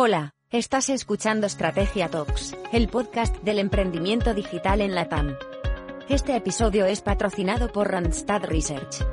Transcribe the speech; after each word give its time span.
Hola, 0.00 0.36
estás 0.52 0.90
escuchando 0.90 1.48
Estrategia 1.48 2.08
Talks, 2.08 2.56
el 2.70 2.86
podcast 2.86 3.34
del 3.42 3.58
emprendimiento 3.58 4.32
digital 4.32 4.80
en 4.80 4.94
la 4.94 5.08
TAM. 5.08 5.34
Este 6.08 6.36
episodio 6.36 6.86
es 6.86 7.00
patrocinado 7.00 7.72
por 7.72 7.90
Randstad 7.90 8.44
Research. 8.44 9.04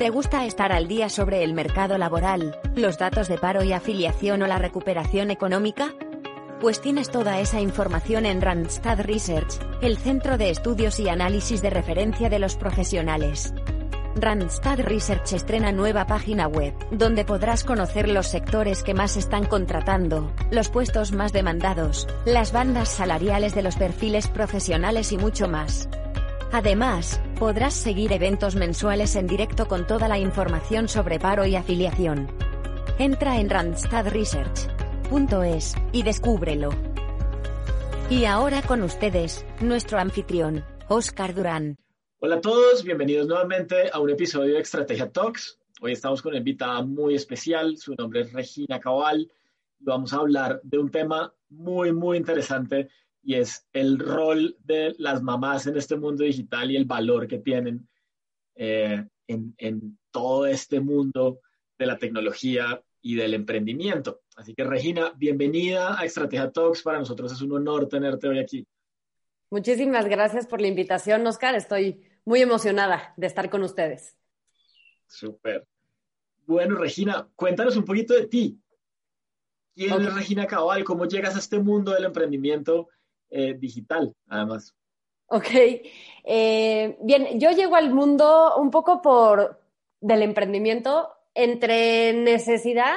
¿Te 0.00 0.10
gusta 0.10 0.44
estar 0.44 0.72
al 0.72 0.88
día 0.88 1.10
sobre 1.10 1.44
el 1.44 1.54
mercado 1.54 1.96
laboral, 1.96 2.58
los 2.74 2.98
datos 2.98 3.28
de 3.28 3.38
paro 3.38 3.62
y 3.62 3.72
afiliación 3.72 4.42
o 4.42 4.48
la 4.48 4.58
recuperación 4.58 5.30
económica? 5.30 5.94
Pues 6.60 6.80
tienes 6.80 7.08
toda 7.08 7.38
esa 7.38 7.60
información 7.60 8.26
en 8.26 8.42
Randstad 8.42 9.02
Research, 9.02 9.60
el 9.80 9.96
centro 9.96 10.38
de 10.38 10.50
estudios 10.50 10.98
y 10.98 11.08
análisis 11.08 11.62
de 11.62 11.70
referencia 11.70 12.28
de 12.28 12.40
los 12.40 12.56
profesionales. 12.56 13.54
Randstad 14.18 14.80
Research 14.80 15.34
estrena 15.34 15.72
nueva 15.72 16.06
página 16.06 16.48
web, 16.48 16.72
donde 16.90 17.26
podrás 17.26 17.64
conocer 17.64 18.08
los 18.08 18.26
sectores 18.26 18.82
que 18.82 18.94
más 18.94 19.18
están 19.18 19.44
contratando, 19.44 20.32
los 20.50 20.70
puestos 20.70 21.12
más 21.12 21.34
demandados, 21.34 22.08
las 22.24 22.50
bandas 22.50 22.88
salariales 22.88 23.54
de 23.54 23.62
los 23.62 23.76
perfiles 23.76 24.26
profesionales 24.28 25.12
y 25.12 25.18
mucho 25.18 25.48
más. 25.48 25.90
Además, 26.50 27.20
podrás 27.38 27.74
seguir 27.74 28.10
eventos 28.12 28.56
mensuales 28.56 29.16
en 29.16 29.26
directo 29.26 29.68
con 29.68 29.86
toda 29.86 30.08
la 30.08 30.18
información 30.18 30.88
sobre 30.88 31.18
paro 31.18 31.44
y 31.44 31.54
afiliación. 31.54 32.30
Entra 32.98 33.38
en 33.38 33.50
randstadresearch.es 33.50 35.74
y 35.92 36.04
descúbrelo. 36.04 36.70
Y 38.08 38.24
ahora 38.24 38.62
con 38.62 38.82
ustedes, 38.82 39.44
nuestro 39.60 39.98
anfitrión, 39.98 40.64
Oscar 40.88 41.34
Durán. 41.34 41.76
Hola 42.18 42.36
a 42.36 42.40
todos, 42.40 42.82
bienvenidos 42.82 43.26
nuevamente 43.26 43.90
a 43.92 44.00
un 44.00 44.10
episodio 44.10 44.54
de 44.54 44.60
Estrategia 44.60 45.10
Talks. 45.10 45.58
Hoy 45.80 45.92
estamos 45.92 46.22
con 46.22 46.30
una 46.30 46.38
invitada 46.38 46.82
muy 46.82 47.14
especial, 47.14 47.76
su 47.76 47.94
nombre 47.94 48.20
es 48.20 48.32
Regina 48.32 48.80
Cabal 48.80 49.30
vamos 49.78 50.12
a 50.12 50.18
hablar 50.18 50.60
de 50.62 50.78
un 50.78 50.90
tema 50.90 51.32
muy, 51.48 51.92
muy 51.92 52.18
interesante 52.18 52.88
y 53.22 53.34
es 53.34 53.66
el 53.72 53.98
rol 53.98 54.56
de 54.64 54.94
las 54.98 55.22
mamás 55.22 55.66
en 55.66 55.76
este 55.76 55.96
mundo 55.96 56.24
digital 56.24 56.70
y 56.70 56.76
el 56.76 56.84
valor 56.84 57.26
que 57.26 57.38
tienen 57.38 57.88
eh, 58.54 59.04
en, 59.26 59.54
en 59.58 59.98
todo 60.10 60.46
este 60.46 60.80
mundo 60.80 61.40
de 61.78 61.86
la 61.86 61.98
tecnología 61.98 62.82
y 63.02 63.14
del 63.16 63.34
emprendimiento. 63.34 64.22
Así 64.36 64.54
que 64.54 64.64
Regina, 64.64 65.12
bienvenida 65.16 65.98
a 65.98 66.04
Estrategia 66.04 66.50
Talks. 66.50 66.82
Para 66.82 66.98
nosotros 66.98 67.32
es 67.32 67.40
un 67.42 67.52
honor 67.52 67.88
tenerte 67.88 68.28
hoy 68.28 68.38
aquí. 68.38 68.66
Muchísimas 69.50 70.06
gracias 70.06 70.46
por 70.46 70.60
la 70.60 70.66
invitación, 70.66 71.26
Oscar. 71.26 71.54
Estoy 71.54 72.02
muy 72.24 72.42
emocionada 72.42 73.14
de 73.16 73.26
estar 73.26 73.48
con 73.48 73.62
ustedes. 73.62 74.16
Súper. 75.06 75.66
Bueno, 76.46 76.76
Regina, 76.76 77.28
cuéntanos 77.36 77.76
un 77.76 77.84
poquito 77.84 78.14
de 78.14 78.26
ti. 78.26 78.60
¿Quién 79.74 80.00
es 80.02 80.14
Regina 80.14 80.46
Cabal? 80.46 80.84
¿Cómo 80.84 81.06
llegas 81.06 81.36
a 81.36 81.38
este 81.38 81.58
mundo 81.58 81.92
del 81.92 82.04
emprendimiento 82.04 82.88
eh, 83.30 83.54
digital, 83.58 84.14
además? 84.28 84.74
Ok. 85.26 85.48
Eh, 86.24 86.96
bien, 87.02 87.38
yo 87.38 87.50
llego 87.50 87.76
al 87.76 87.92
mundo 87.92 88.56
un 88.56 88.70
poco 88.70 89.02
por 89.02 89.60
del 90.00 90.22
emprendimiento 90.22 91.12
entre 91.34 92.12
necesidad 92.12 92.96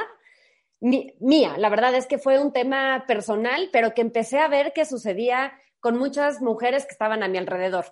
mía. 0.80 1.58
La 1.58 1.70
verdad 1.70 1.94
es 1.96 2.08
que 2.08 2.18
fue 2.18 2.40
un 2.40 2.54
tema 2.54 3.04
personal, 3.08 3.70
pero 3.74 3.94
que 3.94 4.02
empecé 4.02 4.40
a 4.40 4.48
ver 4.48 4.72
que 4.74 4.86
sucedía 4.86 5.52
con 5.80 5.98
muchas 5.98 6.42
mujeres 6.42 6.86
que 6.86 6.92
estaban 6.92 7.24
a 7.24 7.28
mi 7.28 7.38
alrededor, 7.38 7.86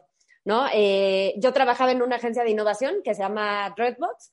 ¿no? 0.46 0.68
Eh, 0.74 1.34
yo 1.38 1.54
trabajaba 1.54 1.92
en 1.92 2.02
una 2.02 2.18
agencia 2.18 2.44
de 2.44 2.52
innovación 2.52 2.96
que 3.04 3.16
se 3.16 3.22
llama 3.22 3.74
Redbox. 3.76 4.32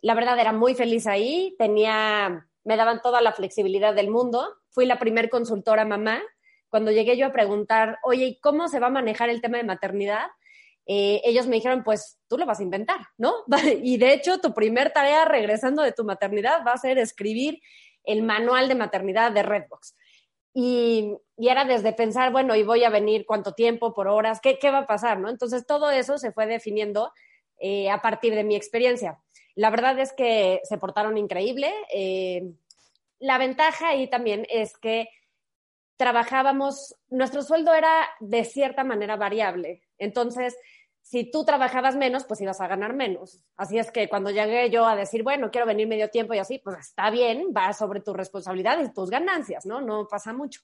La 0.00 0.14
verdad 0.14 0.38
era 0.38 0.52
muy 0.52 0.74
feliz 0.74 1.06
ahí, 1.06 1.54
tenía, 1.58 2.46
me 2.64 2.76
daban 2.76 3.02
toda 3.02 3.20
la 3.20 3.32
flexibilidad 3.32 3.94
del 3.94 4.10
mundo. 4.10 4.54
Fui 4.70 4.86
la 4.86 4.98
primer 4.98 5.30
consultora 5.30 5.84
mamá. 5.84 6.22
Cuando 6.68 6.90
llegué 6.90 7.16
yo 7.16 7.26
a 7.26 7.32
preguntar, 7.32 7.98
oye, 8.02 8.24
¿y 8.26 8.40
cómo 8.40 8.68
se 8.68 8.78
va 8.80 8.88
a 8.88 8.90
manejar 8.90 9.30
el 9.30 9.40
tema 9.40 9.58
de 9.58 9.64
maternidad? 9.64 10.26
Eh, 10.86 11.20
ellos 11.24 11.46
me 11.46 11.56
dijeron, 11.56 11.84
pues 11.84 12.18
tú 12.28 12.38
lo 12.38 12.46
vas 12.46 12.60
a 12.60 12.62
inventar, 12.62 13.00
¿no? 13.18 13.44
y 13.82 13.98
de 13.98 14.14
hecho, 14.14 14.38
tu 14.38 14.54
primer 14.54 14.90
tarea 14.90 15.26
regresando 15.26 15.82
de 15.82 15.92
tu 15.92 16.04
maternidad 16.04 16.62
va 16.66 16.72
a 16.72 16.78
ser 16.78 16.98
escribir 16.98 17.60
el 18.04 18.22
manual 18.22 18.68
de 18.68 18.74
maternidad 18.74 19.32
de 19.32 19.42
Redbox. 19.42 19.94
Y, 20.60 21.16
era 21.36 21.64
desde 21.64 21.92
pensar, 21.92 22.32
bueno, 22.32 22.56
y 22.56 22.64
voy 22.64 22.82
a 22.82 22.90
venir 22.90 23.24
cuánto 23.24 23.52
tiempo, 23.52 23.94
por 23.94 24.08
horas, 24.08 24.40
qué, 24.40 24.58
qué 24.58 24.72
va 24.72 24.78
a 24.78 24.86
pasar, 24.88 25.20
¿no? 25.20 25.30
Entonces 25.30 25.64
todo 25.64 25.88
eso 25.88 26.18
se 26.18 26.32
fue 26.32 26.48
definiendo 26.48 27.12
eh, 27.60 27.88
a 27.90 28.02
partir 28.02 28.34
de 28.34 28.42
mi 28.42 28.56
experiencia. 28.56 29.20
La 29.54 29.70
verdad 29.70 29.96
es 30.00 30.12
que 30.12 30.60
se 30.64 30.76
portaron 30.76 31.16
increíble. 31.16 31.72
Eh, 31.94 32.42
la 33.20 33.38
ventaja 33.38 33.90
ahí 33.90 34.10
también 34.10 34.48
es 34.50 34.76
que 34.76 35.08
trabajábamos, 35.96 36.96
nuestro 37.08 37.42
sueldo 37.42 37.72
era 37.72 38.08
de 38.18 38.44
cierta 38.44 38.82
manera 38.82 39.14
variable. 39.14 39.84
Entonces, 39.96 40.56
si 41.08 41.24
tú 41.30 41.42
trabajabas 41.42 41.96
menos, 41.96 42.24
pues 42.24 42.38
ibas 42.42 42.60
a 42.60 42.68
ganar 42.68 42.92
menos. 42.92 43.42
Así 43.56 43.78
es 43.78 43.90
que 43.90 44.10
cuando 44.10 44.28
llegué 44.28 44.68
yo 44.68 44.84
a 44.84 44.94
decir, 44.94 45.22
bueno, 45.22 45.50
quiero 45.50 45.66
venir 45.66 45.88
medio 45.88 46.10
tiempo 46.10 46.34
y 46.34 46.38
así, 46.38 46.58
pues 46.58 46.78
está 46.80 47.08
bien, 47.08 47.46
va 47.56 47.72
sobre 47.72 48.00
tu 48.00 48.12
responsabilidad 48.12 48.78
y 48.82 48.92
tus 48.92 49.08
ganancias, 49.08 49.64
¿no? 49.64 49.80
No 49.80 50.06
pasa 50.06 50.34
mucho. 50.34 50.60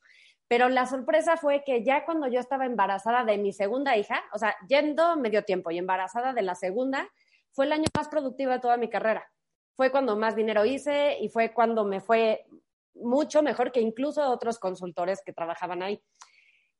Pero 0.47 0.69
la 0.69 0.85
sorpresa 0.85 1.39
fue 1.39 1.65
que 1.65 1.83
ya 1.83 2.05
cuando 2.05 2.29
yo 2.29 2.41
estaba 2.41 2.67
embarazada 2.67 3.25
de 3.25 3.39
mi 3.39 3.55
segunda 3.55 3.97
hija, 3.97 4.23
o 4.35 4.39
sea, 4.39 4.55
yendo 4.69 5.17
medio 5.17 5.45
tiempo 5.45 5.71
y 5.71 5.79
embarazada 5.79 6.35
de 6.35 6.43
la 6.43 6.55
segunda, 6.55 7.09
fue 7.51 7.65
el 7.65 7.73
año 7.73 7.87
más 7.97 8.09
productivo 8.09 8.53
de 8.53 8.59
toda 8.59 8.77
mi 8.77 8.91
carrera. 8.91 9.27
Fue 9.75 9.91
cuando 9.91 10.15
más 10.15 10.37
dinero 10.37 10.67
hice 10.67 11.17
y 11.23 11.31
fue 11.31 11.55
cuando 11.55 11.87
me 11.87 12.03
fue 12.03 12.45
mucho 12.93 13.43
mejor 13.43 13.73
que 13.73 13.81
incluso 13.81 14.23
otros 14.31 14.59
consultores 14.59 15.23
que 15.25 15.33
trabajaban 15.33 15.83
ahí. 15.83 16.03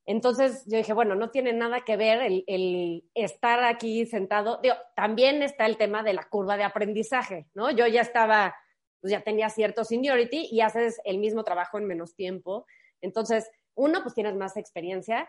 Entonces 0.07 0.65
yo 0.67 0.77
dije, 0.77 0.93
bueno, 0.93 1.15
no 1.15 1.31
tiene 1.31 1.53
nada 1.53 1.81
que 1.81 1.97
ver 1.97 2.21
el, 2.47 3.05
estar 3.15 3.65
aquí 3.65 4.05
sentado. 4.07 4.59
Digo, 4.63 4.75
también 4.95 5.43
está 5.43 5.67
el 5.67 5.79
tema 5.79 6.03
de 6.03 6.13
la 6.13 6.25
curva 6.25 6.57
de 6.57 6.65
aprendizaje, 6.65 7.47
¿no? 7.55 7.71
Yo 7.71 7.87
ya 7.87 8.03
estaba, 8.03 8.55
pues 9.01 9.11
ya 9.13 9.23
tenía 9.23 9.49
cierto 9.49 9.85
seniority 9.85 10.49
y 10.51 10.61
haces 10.61 11.01
el 11.05 11.19
mismo 11.19 11.43
trabajo 11.43 11.79
en 11.79 11.87
menos 11.87 12.15
tiempo. 12.15 12.67
Entonces, 13.01 13.51
uno, 13.75 14.03
pues 14.03 14.15
tienes 14.15 14.37
más 14.37 14.57
experiencia 14.57 15.29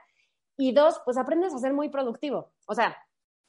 y 0.58 0.74
dos, 0.74 1.02
pues 1.06 1.18
aprendes 1.18 1.54
a 1.54 1.60
ser 1.60 1.74
muy 1.74 1.90
productivo. 1.90 2.52
O 2.68 2.76
sea, 2.76 2.98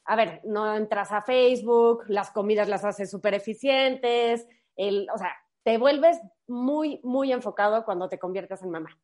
a 0.04 0.14
ver, 0.14 0.41
no 0.44 0.76
entras 0.76 1.10
a 1.10 1.22
Facebook, 1.22 2.04
las 2.06 2.31
comidas 2.31 2.69
las 2.69 2.84
haces 2.84 3.10
súper 3.10 3.34
eficientes, 3.34 4.47
el, 4.76 5.08
o 5.12 5.19
sea, 5.19 5.34
te 5.64 5.78
vuelves 5.78 6.20
muy, 6.47 7.00
muy 7.03 7.32
enfocado 7.32 7.84
cuando 7.84 8.08
te 8.08 8.20
conviertes 8.20 8.62
en 8.62 8.70
mamá. 8.70 8.97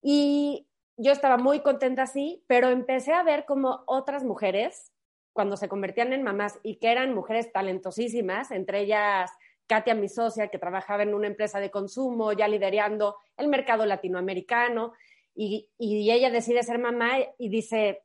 Y 0.00 0.69
yo 1.02 1.12
estaba 1.12 1.38
muy 1.38 1.60
contenta 1.60 2.02
así, 2.02 2.44
pero 2.46 2.68
empecé 2.68 3.12
a 3.12 3.22
ver 3.22 3.46
como 3.46 3.84
otras 3.86 4.22
mujeres, 4.22 4.92
cuando 5.32 5.56
se 5.56 5.68
convertían 5.68 6.12
en 6.12 6.22
mamás 6.22 6.58
y 6.62 6.76
que 6.76 6.90
eran 6.90 7.14
mujeres 7.14 7.52
talentosísimas, 7.52 8.50
entre 8.50 8.80
ellas 8.80 9.30
Katia, 9.66 9.94
mi 9.94 10.08
socia, 10.08 10.48
que 10.48 10.58
trabajaba 10.58 11.04
en 11.04 11.14
una 11.14 11.28
empresa 11.28 11.60
de 11.60 11.70
consumo, 11.70 12.32
ya 12.32 12.48
liderando 12.48 13.16
el 13.36 13.48
mercado 13.48 13.86
latinoamericano, 13.86 14.92
y, 15.34 15.70
y 15.78 16.10
ella 16.10 16.28
decide 16.28 16.62
ser 16.64 16.78
mamá 16.78 17.12
y 17.38 17.48
dice, 17.48 18.02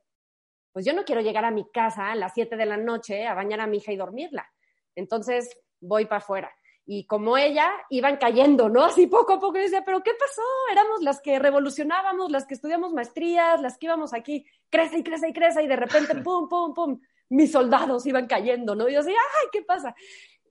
pues 0.72 0.86
yo 0.86 0.94
no 0.94 1.04
quiero 1.04 1.20
llegar 1.20 1.44
a 1.44 1.50
mi 1.50 1.68
casa 1.70 2.12
a 2.12 2.14
las 2.14 2.32
7 2.34 2.56
de 2.56 2.66
la 2.66 2.76
noche 2.76 3.26
a 3.26 3.34
bañar 3.34 3.60
a 3.60 3.66
mi 3.66 3.78
hija 3.78 3.92
y 3.92 3.96
dormirla. 3.96 4.48
Entonces 4.94 5.60
voy 5.80 6.06
para 6.06 6.18
afuera 6.18 6.54
y 6.88 7.04
como 7.06 7.36
ella 7.36 7.68
iban 7.90 8.16
cayendo, 8.16 8.68
¿no? 8.68 8.84
Así 8.84 9.08
poco 9.08 9.34
a 9.34 9.40
poco. 9.40 9.58
Y 9.58 9.62
decía, 9.62 9.82
¿pero 9.84 10.02
qué 10.04 10.12
pasó? 10.18 10.42
Éramos 10.70 11.02
las 11.02 11.20
que 11.20 11.38
revolucionábamos, 11.40 12.30
las 12.30 12.46
que 12.46 12.54
estudiamos 12.54 12.92
maestrías, 12.92 13.60
las 13.60 13.76
que 13.76 13.86
íbamos 13.86 14.14
aquí, 14.14 14.46
crece 14.70 14.98
y 14.98 15.02
crece 15.02 15.28
y 15.28 15.32
crece, 15.32 15.62
y 15.64 15.66
de 15.66 15.76
repente, 15.76 16.14
pum, 16.22 16.48
pum, 16.48 16.72
pum, 16.72 17.00
mis 17.28 17.50
soldados 17.50 18.06
iban 18.06 18.28
cayendo, 18.28 18.76
¿no? 18.76 18.88
Y 18.88 18.92
yo 18.92 19.02
decía, 19.02 19.18
¡ay, 19.18 19.48
qué 19.52 19.62
pasa! 19.62 19.96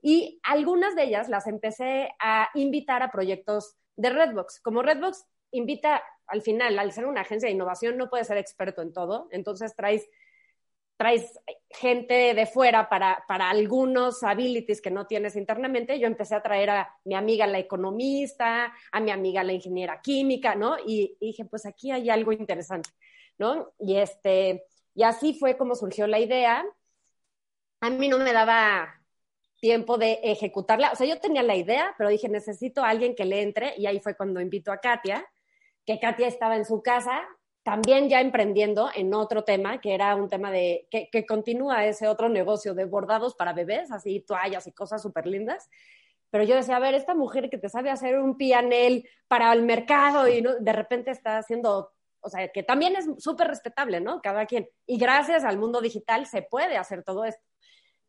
Y 0.02 0.40
algunas 0.44 0.94
de 0.96 1.04
ellas 1.04 1.30
las 1.30 1.48
empecé 1.48 2.10
a 2.20 2.50
invitar 2.54 3.02
a 3.02 3.12
proyectos 3.12 3.78
de 3.96 4.10
Redbox. 4.10 4.60
Como 4.60 4.82
Redbox 4.82 5.26
invita, 5.52 6.04
al 6.28 6.42
final, 6.42 6.78
al 6.78 6.92
ser 6.92 7.06
una 7.06 7.22
agencia 7.22 7.48
de 7.48 7.56
innovación, 7.56 7.96
no 7.96 8.10
puedes 8.10 8.28
ser 8.28 8.38
experto 8.38 8.82
en 8.82 8.92
todo, 8.92 9.30
entonces 9.32 9.74
traes 9.74 10.08
traes 10.98 11.40
gente 11.70 12.34
de 12.34 12.46
fuera 12.46 12.88
para, 12.88 13.24
para 13.28 13.50
algunos 13.50 14.24
abilities 14.24 14.82
que 14.82 14.92
no 14.92 15.08
tienes 15.08 15.36
internamente, 15.36 16.00
yo 16.00 16.08
empecé 16.08 16.36
a 16.36 16.42
traer 16.42 16.70
a 16.70 16.96
mi 17.04 17.16
amiga 17.16 17.48
la 17.48 17.60
economista, 17.60 18.74
a 18.92 19.00
mi 19.00 19.12
amiga 19.12 19.44
la 19.44 19.54
ingeniera 19.54 20.00
química, 20.02 20.56
¿no? 20.56 20.78
Y, 20.86 21.18
dije, 21.20 21.46
pues 21.46 21.66
aquí 21.66 21.92
hay 21.92 22.10
algo 22.10 22.32
interesante, 22.32 22.90
¿no? 23.38 23.74
Y, 23.80 23.98
este, 23.98 24.66
y 24.94 25.04
así 25.04 25.34
fue 25.34 25.58
como 25.58 25.76
surgió 25.76 26.08
la 26.08 26.20
idea. 26.20 26.66
A 27.82 27.90
mí 27.90 28.08
no 28.08 28.18
me 28.18 28.32
daba 28.32 29.02
tiempo 29.60 29.98
de 29.98 30.20
ejecutarla, 30.24 30.92
o 30.92 30.96
sea, 30.96 31.08
yo 31.08 31.20
tenía 31.20 31.44
la 31.44 31.56
idea, 31.56 31.94
pero 31.98 32.10
dije, 32.10 32.30
necesito 32.30 32.84
a 32.84 32.90
alguien 32.90 33.16
que 33.16 33.26
le 33.26 33.42
entre, 33.42 33.74
y 33.78 33.86
ahí 33.88 34.00
fue 34.00 34.16
cuando 34.16 34.40
invito 34.40 34.72
a 34.72 34.78
Katia, 34.78 35.26
que 35.86 36.00
Katia 36.00 36.28
estaba 36.28 36.56
en 36.56 36.66
su 36.66 36.82
casa, 36.82 37.24
también 37.66 38.10
ya 38.10 38.22
emprendiendo 38.22 38.92
en 38.94 39.12
otro 39.16 39.44
tema, 39.44 39.82
que 39.82 39.96
era 39.96 40.16
un 40.16 40.30
tema 40.30 40.52
de, 40.52 40.88
que, 40.92 41.26
continúa 41.26 41.88
ese 41.88 42.08
otro 42.08 42.30
negocio 42.30 42.76
de 42.76 42.86
bordados 42.86 43.34
para 43.34 43.54
bebés, 43.54 43.92
así 43.92 44.20
toallas 44.20 44.68
y 44.68 44.72
cosas 44.72 45.02
súper 45.02 45.26
lindas. 45.26 45.68
pero 46.30 46.44
yo 46.44 46.56
decía, 46.56 46.76
a 46.76 46.80
ver, 46.80 46.94
esta 46.94 47.16
mujer 47.16 47.50
que 47.50 47.58
te 47.58 47.68
sabe 47.68 47.90
hacer 47.90 48.20
un 48.20 48.38
pianel 48.38 49.10
para 49.28 49.52
el 49.52 49.64
mercado 49.64 50.28
y 50.28 50.44
de 50.60 50.74
repente 50.74 51.10
está 51.10 51.40
haciendo, 51.40 51.92
o 52.20 52.30
sea, 52.30 52.48
que 52.50 52.62
también 52.62 52.96
es 52.98 53.08
súper 53.18 53.48
respetable, 53.48 54.00
¿no? 54.00 54.22
Cada 54.22 54.46
quien. 54.46 54.70
Y 54.86 55.00
gracias 55.00 55.44
al 55.44 55.58
mundo 55.58 55.82
digital 55.82 56.28
se 56.28 56.44
puede 56.44 56.78
hacer 56.78 57.04
todo 57.04 57.26
esto. 57.26 57.44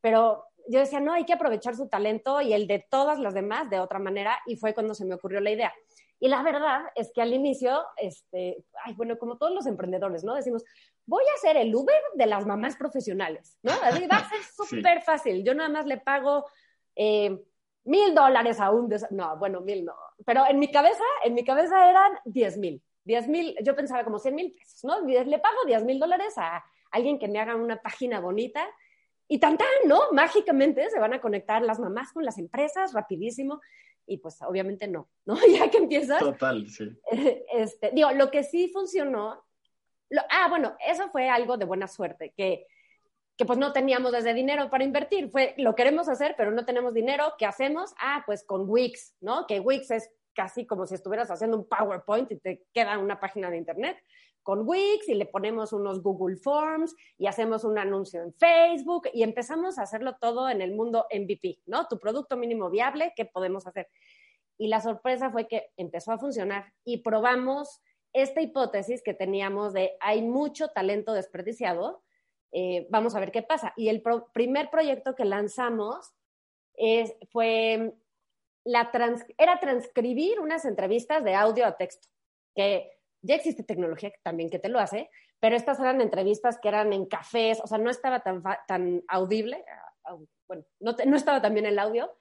Pero 0.02 0.44
yo 0.68 0.80
decía, 0.80 1.00
no, 1.00 1.14
hay 1.14 1.24
que 1.24 1.32
aprovechar 1.32 1.74
su 1.76 1.88
talento 1.88 2.42
y 2.42 2.52
el 2.52 2.66
de 2.66 2.84
todas 2.90 3.18
las 3.18 3.32
demás 3.32 3.70
de 3.70 3.80
otra 3.80 4.00
manera, 4.00 4.38
y 4.44 4.56
fue 4.56 4.74
cuando 4.74 4.92
se 4.92 5.06
me 5.06 5.14
ocurrió 5.14 5.40
la 5.40 5.50
idea. 5.50 5.72
Y 6.18 6.28
la 6.28 6.42
verdad 6.42 6.82
es 6.94 7.12
que 7.14 7.20
al 7.20 7.34
inicio, 7.34 7.84
este, 7.96 8.64
ay, 8.84 8.94
bueno, 8.94 9.18
como 9.18 9.36
todos 9.36 9.52
los 9.52 9.66
emprendedores, 9.66 10.24
¿no? 10.24 10.34
Decimos, 10.34 10.64
voy 11.04 11.24
a 11.24 11.34
hacer 11.36 11.56
el 11.58 11.74
Uber 11.74 12.00
de 12.14 12.26
las 12.26 12.46
mamás 12.46 12.76
profesionales, 12.76 13.58
¿no? 13.62 13.72
Así 13.82 14.06
va 14.06 14.16
a 14.16 14.28
ser 14.28 14.38
súper 14.68 15.02
fácil. 15.02 15.44
Yo 15.44 15.54
nada 15.54 15.68
más 15.68 15.86
le 15.86 15.98
pago 15.98 16.46
eh, 16.94 17.38
mil 17.84 18.14
dólares 18.14 18.60
a 18.60 18.70
un... 18.70 18.92
No, 19.10 19.36
bueno, 19.36 19.60
mil 19.60 19.84
no. 19.84 19.94
Pero 20.24 20.44
en 20.48 20.58
mi 20.58 20.70
cabeza, 20.70 21.04
en 21.24 21.34
mi 21.34 21.44
cabeza 21.44 21.90
eran 21.90 22.12
diez 22.24 22.56
mil. 22.56 22.82
Diez 23.04 23.28
mil, 23.28 23.54
yo 23.62 23.76
pensaba 23.76 24.02
como 24.02 24.18
cien 24.18 24.34
mil 24.34 24.52
pesos, 24.52 24.84
¿no? 24.84 25.00
Le 25.06 25.38
pago 25.38 25.64
diez 25.66 25.84
mil 25.84 26.00
dólares 26.00 26.34
a 26.38 26.64
alguien 26.90 27.18
que 27.18 27.28
me 27.28 27.38
haga 27.38 27.54
una 27.54 27.76
página 27.76 28.20
bonita 28.20 28.66
y 29.28 29.38
tan 29.38 29.58
tan, 29.58 29.68
¿no? 29.86 30.00
Mágicamente 30.12 30.88
se 30.88 30.98
van 30.98 31.12
a 31.12 31.20
conectar 31.20 31.62
las 31.62 31.78
mamás 31.78 32.12
con 32.12 32.24
las 32.24 32.38
empresas 32.38 32.94
rapidísimo 32.94 33.60
y 34.06 34.18
pues 34.18 34.40
obviamente 34.42 34.86
no, 34.86 35.08
¿no? 35.26 35.36
Ya 35.46 35.70
que 35.70 35.78
empiezas. 35.78 36.20
Total, 36.20 36.68
sí. 36.68 36.90
Este, 37.52 37.90
digo, 37.92 38.12
lo 38.12 38.30
que 38.30 38.42
sí 38.42 38.68
funcionó, 38.68 39.44
ah, 40.30 40.46
bueno, 40.48 40.76
eso 40.86 41.08
fue 41.10 41.28
algo 41.28 41.56
de 41.56 41.64
buena 41.64 41.88
suerte, 41.88 42.32
que, 42.36 42.66
que 43.36 43.44
pues 43.44 43.58
no 43.58 43.72
teníamos 43.72 44.12
desde 44.12 44.34
dinero 44.34 44.70
para 44.70 44.84
invertir, 44.84 45.30
fue, 45.30 45.54
lo 45.58 45.74
queremos 45.74 46.08
hacer, 46.08 46.34
pero 46.36 46.50
no 46.50 46.64
tenemos 46.64 46.94
dinero, 46.94 47.34
¿qué 47.38 47.46
hacemos? 47.46 47.94
Ah, 47.98 48.22
pues 48.24 48.44
con 48.44 48.68
Wix, 48.68 49.14
¿no? 49.20 49.46
Que 49.46 49.60
Wix 49.60 49.90
es 49.90 50.10
casi 50.36 50.66
como 50.66 50.86
si 50.86 50.94
estuvieras 50.94 51.30
haciendo 51.30 51.56
un 51.56 51.66
PowerPoint 51.66 52.30
y 52.30 52.36
te 52.36 52.66
queda 52.72 52.98
una 52.98 53.18
página 53.18 53.50
de 53.50 53.56
internet 53.56 53.96
con 54.42 54.62
Wix 54.64 55.08
y 55.08 55.14
le 55.14 55.26
ponemos 55.26 55.72
unos 55.72 56.02
Google 56.02 56.36
Forms 56.36 56.94
y 57.18 57.26
hacemos 57.26 57.64
un 57.64 57.78
anuncio 57.78 58.22
en 58.22 58.32
Facebook 58.34 59.08
y 59.12 59.24
empezamos 59.24 59.76
a 59.76 59.82
hacerlo 59.82 60.18
todo 60.20 60.48
en 60.48 60.62
el 60.62 60.72
mundo 60.72 61.06
MVP, 61.12 61.62
¿no? 61.66 61.88
Tu 61.88 61.98
producto 61.98 62.36
mínimo 62.36 62.70
viable, 62.70 63.12
¿qué 63.16 63.24
podemos 63.24 63.66
hacer? 63.66 63.88
Y 64.56 64.68
la 64.68 64.80
sorpresa 64.80 65.32
fue 65.32 65.48
que 65.48 65.70
empezó 65.76 66.12
a 66.12 66.18
funcionar 66.18 66.72
y 66.84 66.98
probamos 66.98 67.82
esta 68.12 68.40
hipótesis 68.40 69.02
que 69.02 69.14
teníamos 69.14 69.72
de 69.72 69.96
hay 70.00 70.22
mucho 70.22 70.68
talento 70.68 71.12
desperdiciado, 71.12 72.04
eh, 72.52 72.86
vamos 72.88 73.16
a 73.16 73.20
ver 73.20 73.32
qué 73.32 73.42
pasa. 73.42 73.72
Y 73.76 73.88
el 73.88 74.02
primer 74.32 74.70
proyecto 74.70 75.16
que 75.16 75.24
lanzamos 75.24 76.14
es, 76.74 77.14
fue 77.30 77.94
la 78.66 78.90
era 79.38 79.58
transcribir 79.60 80.40
unas 80.40 80.64
entrevistas 80.64 81.24
de 81.24 81.34
audio 81.34 81.66
a 81.66 81.76
texto, 81.76 82.08
que 82.54 82.90
ya 83.22 83.36
existe 83.36 83.62
tecnología 83.62 84.12
también 84.22 84.50
que 84.50 84.58
te 84.58 84.68
lo 84.68 84.78
hace, 84.78 85.08
pero 85.40 85.56
estas 85.56 85.78
eran 85.80 86.00
entrevistas 86.00 86.58
que 86.60 86.68
eran 86.68 86.92
en 86.92 87.06
cafés, 87.06 87.60
o 87.62 87.66
sea, 87.66 87.78
no 87.78 87.90
estaba 87.90 88.20
tan, 88.20 88.42
tan 88.66 89.02
audible, 89.08 89.64
bueno, 90.48 90.64
no, 90.80 90.94
no 91.06 91.16
estaba 91.16 91.40
tan 91.40 91.54
bien 91.54 91.66
el 91.66 91.78
audio. 91.78 92.12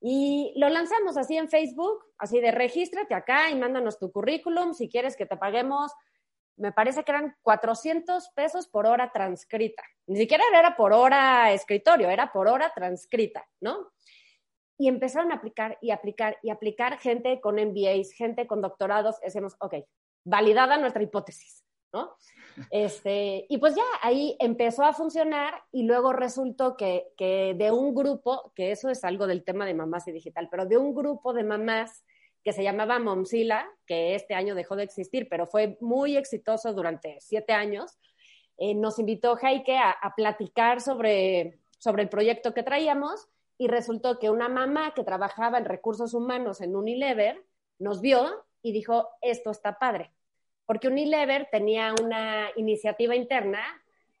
Y 0.00 0.52
lo 0.56 0.68
lanzamos 0.68 1.16
así 1.16 1.36
en 1.36 1.48
Facebook, 1.48 2.04
así 2.18 2.40
de 2.40 2.50
regístrate 2.50 3.14
acá 3.14 3.50
y 3.50 3.54
mándanos 3.54 4.00
tu 4.00 4.10
currículum 4.10 4.74
si 4.74 4.88
quieres 4.88 5.16
que 5.16 5.26
te 5.26 5.36
paguemos. 5.36 5.92
Me 6.56 6.72
parece 6.72 7.04
que 7.04 7.12
eran 7.12 7.36
400 7.42 8.30
pesos 8.30 8.66
por 8.66 8.86
hora 8.86 9.12
transcrita. 9.12 9.84
Ni 10.06 10.18
siquiera 10.18 10.42
era 10.52 10.74
por 10.74 10.92
hora 10.92 11.52
escritorio, 11.52 12.10
era 12.10 12.32
por 12.32 12.48
hora 12.48 12.72
transcrita, 12.74 13.46
¿no? 13.60 13.92
Y 14.78 14.88
empezaron 14.88 15.32
a 15.32 15.36
aplicar 15.36 15.78
y 15.80 15.90
aplicar 15.90 16.38
y 16.42 16.50
aplicar 16.50 16.98
gente 16.98 17.40
con 17.40 17.56
MBAs, 17.56 18.12
gente 18.12 18.46
con 18.46 18.62
doctorados. 18.62 19.20
Decimos, 19.20 19.54
ok, 19.60 19.74
validada 20.24 20.76
nuestra 20.76 21.02
hipótesis, 21.02 21.64
¿no? 21.92 22.16
Este, 22.70 23.46
y 23.48 23.58
pues 23.58 23.74
ya 23.74 23.84
ahí 24.02 24.36
empezó 24.38 24.84
a 24.84 24.92
funcionar 24.92 25.62
y 25.72 25.84
luego 25.84 26.12
resultó 26.12 26.76
que, 26.76 27.08
que, 27.16 27.54
de 27.56 27.70
un 27.70 27.94
grupo, 27.94 28.52
que 28.54 28.70
eso 28.72 28.90
es 28.90 29.04
algo 29.04 29.26
del 29.26 29.44
tema 29.44 29.66
de 29.66 29.74
mamás 29.74 30.08
y 30.08 30.12
digital, 30.12 30.48
pero 30.50 30.66
de 30.66 30.76
un 30.76 30.94
grupo 30.94 31.32
de 31.32 31.44
mamás 31.44 32.04
que 32.44 32.52
se 32.52 32.64
llamaba 32.64 32.98
Momsila, 32.98 33.68
que 33.86 34.14
este 34.14 34.34
año 34.34 34.54
dejó 34.54 34.76
de 34.76 34.82
existir, 34.82 35.28
pero 35.30 35.46
fue 35.46 35.78
muy 35.80 36.16
exitoso 36.16 36.72
durante 36.72 37.16
siete 37.20 37.52
años, 37.52 37.98
eh, 38.58 38.74
nos 38.74 38.98
invitó 38.98 39.36
Jaike 39.36 39.76
a, 39.76 39.90
a 39.90 40.14
platicar 40.14 40.80
sobre, 40.80 41.58
sobre 41.78 42.02
el 42.02 42.08
proyecto 42.08 42.52
que 42.52 42.62
traíamos 42.62 43.28
y 43.58 43.68
resultó 43.68 44.18
que 44.18 44.30
una 44.30 44.48
mamá 44.48 44.94
que 44.94 45.04
trabajaba 45.04 45.58
en 45.58 45.64
recursos 45.64 46.14
humanos 46.14 46.60
en 46.60 46.74
Unilever 46.74 47.44
nos 47.78 48.00
vio 48.00 48.44
y 48.62 48.72
dijo, 48.72 49.08
esto 49.20 49.50
está 49.50 49.78
padre. 49.78 50.12
Porque 50.66 50.88
Unilever 50.88 51.48
tenía 51.50 51.94
una 52.02 52.48
iniciativa 52.56 53.14
interna 53.14 53.60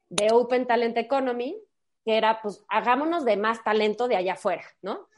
de 0.08 0.28
Open 0.32 0.66
Talent 0.66 0.96
Economy, 0.98 1.56
que 2.04 2.16
era, 2.16 2.42
pues, 2.42 2.64
hagámonos 2.68 3.24
de 3.24 3.36
más 3.36 3.62
talento 3.64 4.08
de 4.08 4.16
allá 4.16 4.34
afuera, 4.34 4.64
¿no? 4.82 5.08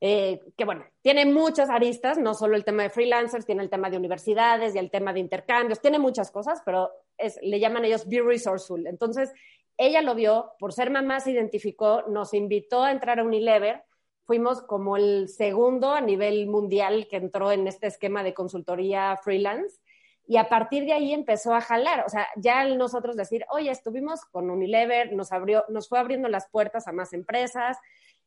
Eh, 0.00 0.40
que 0.56 0.64
bueno, 0.64 0.84
tiene 1.02 1.26
muchas 1.26 1.70
aristas, 1.70 2.18
no 2.18 2.32
solo 2.32 2.54
el 2.54 2.64
tema 2.64 2.84
de 2.84 2.90
freelancers, 2.90 3.44
tiene 3.44 3.64
el 3.64 3.70
tema 3.70 3.90
de 3.90 3.96
universidades 3.96 4.74
y 4.74 4.78
el 4.78 4.90
tema 4.90 5.12
de 5.12 5.20
intercambios, 5.20 5.80
tiene 5.80 5.98
muchas 5.98 6.30
cosas, 6.30 6.62
pero 6.64 6.90
es, 7.16 7.38
le 7.42 7.58
llaman 7.58 7.84
ellos 7.84 8.08
Be 8.08 8.22
Resourceful. 8.22 8.86
Entonces, 8.86 9.32
ella 9.78 10.02
lo 10.02 10.14
vio, 10.14 10.52
por 10.58 10.74
ser 10.74 10.90
mamá 10.90 11.20
se 11.20 11.30
identificó, 11.30 12.02
nos 12.08 12.34
invitó 12.34 12.82
a 12.82 12.92
entrar 12.92 13.18
a 13.18 13.24
Unilever 13.24 13.84
fuimos 14.28 14.60
como 14.60 14.98
el 14.98 15.26
segundo 15.30 15.92
a 15.92 16.02
nivel 16.02 16.48
mundial 16.48 17.08
que 17.08 17.16
entró 17.16 17.50
en 17.50 17.66
este 17.66 17.86
esquema 17.86 18.22
de 18.22 18.34
consultoría 18.34 19.18
freelance. 19.24 19.80
Y 20.26 20.36
a 20.36 20.50
partir 20.50 20.84
de 20.84 20.92
ahí 20.92 21.14
empezó 21.14 21.54
a 21.54 21.62
jalar, 21.62 22.04
o 22.04 22.10
sea, 22.10 22.28
ya 22.36 22.62
nosotros 22.66 23.16
decir, 23.16 23.46
oye, 23.48 23.70
estuvimos 23.70 24.26
con 24.26 24.50
Unilever, 24.50 25.14
nos, 25.14 25.32
abrió, 25.32 25.64
nos 25.70 25.88
fue 25.88 25.98
abriendo 25.98 26.28
las 26.28 26.46
puertas 26.50 26.86
a 26.86 26.92
más 26.92 27.14
empresas, 27.14 27.78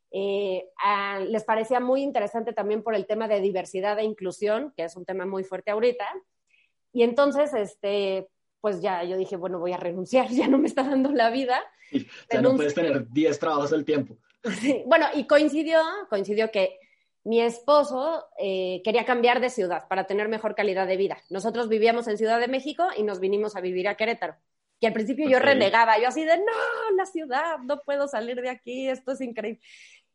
eh, 0.10 0.68
les 1.28 1.44
parecía 1.44 1.80
muy 1.80 2.02
interesante 2.02 2.52
también 2.52 2.82
por 2.82 2.96
el 2.96 3.06
tema 3.06 3.28
de 3.28 3.40
diversidad 3.40 4.00
e 4.00 4.04
inclusión, 4.04 4.74
que 4.76 4.86
es 4.86 4.96
un 4.96 5.06
tema 5.06 5.28
muy 5.28 5.44
fuerte 5.44 5.70
ahorita. 5.70 6.08
Y 6.92 7.04
entonces, 7.04 7.54
este, 7.54 8.28
pues 8.62 8.82
ya 8.82 9.04
yo 9.04 9.18
dije, 9.18 9.36
bueno, 9.36 9.60
voy 9.60 9.74
a 9.74 9.78
renunciar, 9.78 10.28
ya 10.30 10.48
no 10.48 10.58
me 10.58 10.68
está 10.68 10.84
dando 10.84 11.12
la 11.12 11.30
vida. 11.30 11.62
ya 12.32 12.42
no 12.42 12.56
puedes 12.56 12.74
tener 12.74 13.10
10 13.10 13.40
trabajos 13.40 13.74
al 13.74 13.84
tiempo. 13.84 14.16
Bueno, 14.86 15.08
y 15.14 15.26
coincidió, 15.28 15.82
coincidió 16.10 16.50
que 16.52 16.80
mi 17.24 17.42
esposo 17.42 18.28
eh, 18.40 18.82
quería 18.84 19.06
cambiar 19.06 19.40
de 19.42 19.50
ciudad 19.50 19.88
para 19.88 20.06
tener 20.06 20.28
mejor 20.28 20.56
calidad 20.56 20.88
de 20.88 20.98
vida. 20.98 21.18
Nosotros 21.30 21.70
vivíamos 21.70 22.08
en 22.08 22.18
Ciudad 22.18 22.40
de 22.40 22.48
México 22.48 22.88
y 22.98 23.04
nos 23.04 23.20
vinimos 23.20 23.56
a 23.56 23.62
vivir 23.62 23.88
a 23.88 23.96
Querétaro. 23.96 24.36
Y 24.80 24.88
al 24.88 24.94
principio 24.94 25.30
yo 25.30 25.38
renegaba, 25.38 26.00
yo 26.00 26.08
así 26.08 26.24
de, 26.26 26.38
no, 26.38 26.96
la 26.98 27.06
ciudad, 27.06 27.60
no 27.60 27.82
puedo 27.82 28.08
salir 28.08 28.42
de 28.42 28.50
aquí, 28.50 28.90
esto 28.90 29.12
es 29.12 29.22
increíble. 29.22 29.62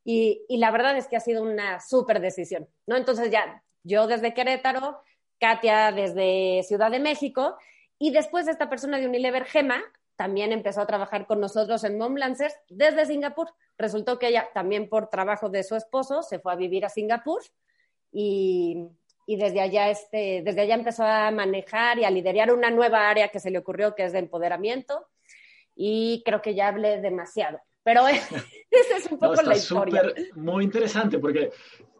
Y, 0.02 0.44
y 0.48 0.56
la 0.58 0.72
verdad 0.72 0.96
es 0.96 1.06
que 1.06 1.16
ha 1.16 1.20
sido 1.20 1.44
una 1.44 1.78
súper 1.78 2.20
decisión, 2.20 2.68
¿no? 2.86 2.96
Entonces 2.96 3.30
ya, 3.30 3.62
yo 3.84 4.08
desde 4.08 4.34
Querétaro, 4.34 4.98
Katia 5.38 5.92
desde 5.92 6.64
Ciudad 6.64 6.90
de 6.90 6.98
México, 6.98 7.56
y 7.98 8.10
después 8.10 8.48
esta 8.48 8.68
persona 8.68 8.98
de 8.98 9.06
Unilever, 9.06 9.44
Gema, 9.44 9.82
también 10.16 10.52
empezó 10.52 10.80
a 10.80 10.86
trabajar 10.86 11.26
con 11.26 11.40
nosotros 11.40 11.84
en 11.84 11.98
Mom 11.98 12.16
Lancers 12.16 12.54
desde 12.68 13.06
Singapur. 13.06 13.48
Resultó 13.78 14.18
que 14.18 14.28
ella 14.28 14.48
también 14.54 14.88
por 14.88 15.08
trabajo 15.08 15.50
de 15.50 15.62
su 15.62 15.76
esposo 15.76 16.22
se 16.22 16.38
fue 16.38 16.52
a 16.52 16.56
vivir 16.56 16.84
a 16.84 16.88
Singapur 16.88 17.42
y, 18.10 18.88
desde, 19.26 19.60
allá 19.60 19.90
este, 19.90 20.42
desde 20.42 20.62
allá 20.62 20.74
empezó 20.74 21.04
a 21.04 21.30
manejar 21.30 21.98
y 21.98 22.04
a 22.04 22.10
liderar 22.10 22.52
una 22.52 22.70
nueva 22.70 23.10
área 23.10 23.28
que 23.28 23.40
se 23.40 23.50
le 23.50 23.58
ocurrió 23.58 23.94
que 23.94 24.04
es 24.04 24.12
de 24.12 24.20
empoderamiento 24.20 25.06
y 25.74 26.22
creo 26.24 26.40
que 26.40 26.54
ya 26.54 26.68
hablé 26.68 27.00
demasiado. 27.00 27.60
Pero 27.82 28.08
esa 28.08 28.96
es 28.96 29.06
un 29.10 29.18
poco 29.18 29.42
la 29.42 29.56
historia. 29.56 30.02
muy 30.34 30.64
interesante 30.64 31.18
porque 31.18 31.50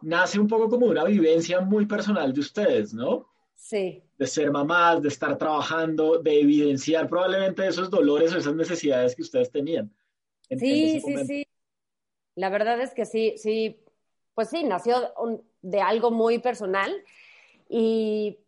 nace 0.01 0.41
un 0.41 0.49
poco 0.49 0.71
como 0.71 0.87
una 0.87 1.05
vivencia 1.05 1.61
muy 1.61 1.85
personal 1.85 2.33
de 2.33 2.41
ustedes, 2.41 2.95
¿no? 2.95 3.29
Sí. 3.57 4.03
De 4.17 4.27
ser 4.27 4.51
mamás, 4.51 5.03
de 5.03 5.09
estar 5.09 5.37
trabajando, 5.37 6.19
de 6.19 6.41
evidenciar 6.41 7.09
probablemente 7.09 7.67
esos 7.67 7.91
dolores 7.91 8.33
o 8.33 8.39
esas 8.39 8.55
necesidades 8.55 9.17
que 9.17 9.23
ustedes 9.23 9.51
tenían. 9.51 9.93
sí, 10.49 11.01
sí, 11.01 11.17
sí. 11.27 11.47
La 12.37 12.51
verdad 12.51 12.81
es 12.81 12.93
que 12.93 13.07
sí, 13.07 13.35
sí, 13.39 13.81
pues 14.35 14.51
sí, 14.51 14.63
nació 14.63 15.13
de 15.63 15.81
algo 15.81 16.11
muy 16.11 16.39
personal 16.39 16.93
y, 17.69 18.39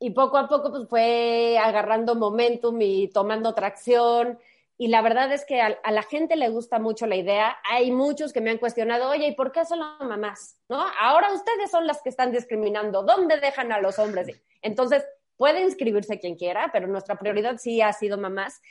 y 0.00 0.10
poco 0.10 0.36
a 0.36 0.48
poco 0.48 0.70
pues 0.70 0.88
fue 0.88 1.56
agarrando 1.56 2.16
momentum 2.16 2.80
y 2.82 3.08
tomando 3.08 3.54
tracción 3.54 4.38
y 4.80 4.88
la 4.88 5.02
verdad 5.02 5.30
es 5.30 5.44
que 5.44 5.60
a, 5.60 5.78
la 5.90 6.02
gente 6.02 6.36
le 6.36 6.48
gusta 6.48 6.78
mucho 6.78 7.06
la 7.06 7.14
idea. 7.14 7.54
Hay 7.70 7.92
muchos 7.92 8.32
que 8.32 8.40
me 8.40 8.48
han 8.48 8.56
cuestionado, 8.56 9.10
oye, 9.10 9.26
¿y 9.26 9.34
por 9.34 9.52
qué 9.52 9.66
solo 9.66 9.84
mamás? 10.00 10.56
¿No? 10.70 10.82
Ahora 10.98 11.34
ustedes 11.34 11.70
son 11.70 11.86
las 11.86 12.00
que 12.00 12.08
están 12.08 12.32
discriminando. 12.32 13.02
¿Dónde 13.02 13.38
dejan 13.40 13.72
a 13.72 13.80
los 13.82 13.98
hombres? 13.98 14.40
Entonces, 14.62 15.04
puede 15.36 15.60
inscribirse 15.60 16.18
quien 16.18 16.34
quiera, 16.34 16.70
pero 16.72 16.86
nuestra 16.86 17.16
prioridad 17.16 17.58
sí 17.58 17.82
ha 17.82 17.92
sido 17.92 18.16
mamás. 18.16 18.62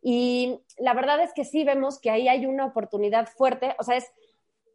Y 0.00 0.58
la 0.78 0.94
verdad 0.94 1.20
es 1.20 1.34
que 1.34 1.44
sí 1.44 1.64
vemos 1.64 1.98
que 2.00 2.08
ahí 2.08 2.28
hay 2.28 2.46
una 2.46 2.64
oportunidad 2.64 3.28
fuerte. 3.28 3.76
O 3.78 3.82
sea, 3.82 3.98
es 3.98 4.10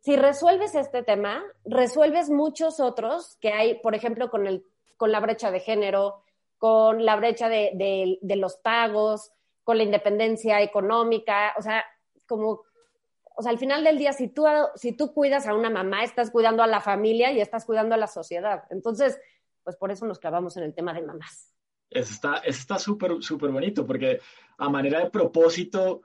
si 0.01 0.15
resuelves 0.15 0.75
este 0.75 1.01
tema, 1.01 1.43
resuelves 1.65 2.29
muchos 2.29 2.79
otros 2.79 3.35
que 3.41 3.51
hay, 3.51 3.79
por 3.79 3.95
ejemplo, 3.95 4.29
con, 4.29 4.45
el, 4.45 4.63
con 4.97 5.11
la 5.11 5.21
brecha 5.21 5.49
de 5.49 5.59
género, 5.59 6.21
con 6.59 7.03
la 7.03 7.15
brecha 7.15 7.49
de, 7.49 8.19
de 8.21 8.35
los 8.35 8.57
pagos, 8.57 9.31
con 9.63 9.77
la 9.77 9.83
independencia 9.83 10.61
económica, 10.61 11.53
o 11.57 11.61
sea, 11.61 11.83
como 12.27 12.63
o 13.35 13.41
sea, 13.41 13.51
al 13.51 13.57
final 13.57 13.83
del 13.83 13.97
día, 13.97 14.13
si 14.13 14.27
tú, 14.27 14.45
si 14.75 14.91
tú 14.91 15.13
cuidas 15.13 15.47
a 15.47 15.55
una 15.55 15.69
mamá, 15.69 16.03
estás 16.03 16.29
cuidando 16.29 16.61
a 16.61 16.67
la 16.67 16.81
familia 16.81 17.31
y 17.31 17.41
estás 17.41 17.65
cuidando 17.65 17.95
a 17.95 17.97
la 17.97 18.07
sociedad. 18.07 18.63
Entonces, 18.69 19.19
pues 19.63 19.75
por 19.75 19.91
eso 19.91 20.05
nos 20.05 20.19
clavamos 20.19 20.55
en 20.57 20.63
el 20.63 20.73
tema 20.75 20.93
de 20.93 21.01
mamás. 21.01 21.51
Está 21.89 22.37
está 22.37 22.77
súper, 22.77 23.21
súper 23.21 23.51
bonito, 23.51 23.85
porque 23.85 24.19
a 24.57 24.69
manera 24.69 24.99
de 24.99 25.09
propósito 25.09 26.03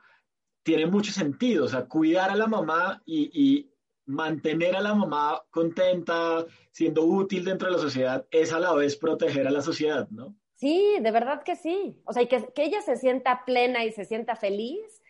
tiene 0.63 0.87
mucho 0.87 1.13
sentido, 1.13 1.65
o 1.65 1.69
sea, 1.69 1.85
cuidar 1.87 2.31
a 2.31 2.37
la 2.37 2.47
mamá 2.47 3.03
y 3.07 3.71
mantener 4.07 4.75
a 4.75 4.81
la 4.81 4.95
mamá 4.95 5.43
contenta, 5.51 6.45
siendo 6.73 7.05
útil 7.05 7.45
dentro 7.45 7.69
de 7.69 7.75
la 7.75 7.83
sociedad, 7.83 8.27
es 8.31 8.53
a 8.53 8.61
la 8.61 8.73
vez 8.73 8.97
proteger 8.97 9.47
a 9.47 9.51
la 9.51 9.61
sociedad, 9.61 10.09
¿no? 10.11 10.35
Sí, 10.59 10.97
de 11.01 11.11
verdad 11.13 11.45
que 11.45 11.55
sí. 11.55 12.01
O 12.05 12.13
sea, 12.13 12.23
y 12.23 12.27
que, 12.27 12.53
que 12.53 12.65
ella 12.65 12.83
se 12.83 12.97
sienta 12.97 13.45
plena 13.45 13.85
y 13.85 13.93
se 13.93 14.05
sienta 14.05 14.35
feliz, 14.35 15.03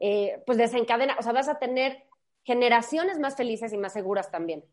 eh, 0.00 0.42
pues 0.46 0.58
desencadena, 0.58 1.16
o 1.18 1.22
sea, 1.22 1.32
vas 1.32 1.48
a 1.48 1.60
tener 1.60 2.04
generaciones 2.42 3.20
más 3.20 3.36
felices 3.36 3.72
y 3.72 3.78
más 3.78 3.92
seguras 3.92 4.32
también, 4.32 4.64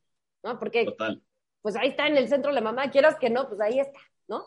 ¿no? 0.43 0.57
Porque, 0.57 0.85
Total. 0.85 1.21
pues 1.61 1.75
ahí 1.75 1.89
está 1.89 2.07
en 2.07 2.17
el 2.17 2.27
centro 2.27 2.51
la 2.51 2.61
mamá, 2.61 2.89
quieras 2.89 3.17
que 3.19 3.29
no, 3.29 3.47
pues 3.47 3.61
ahí 3.61 3.79
está, 3.79 3.99
¿no? 4.27 4.43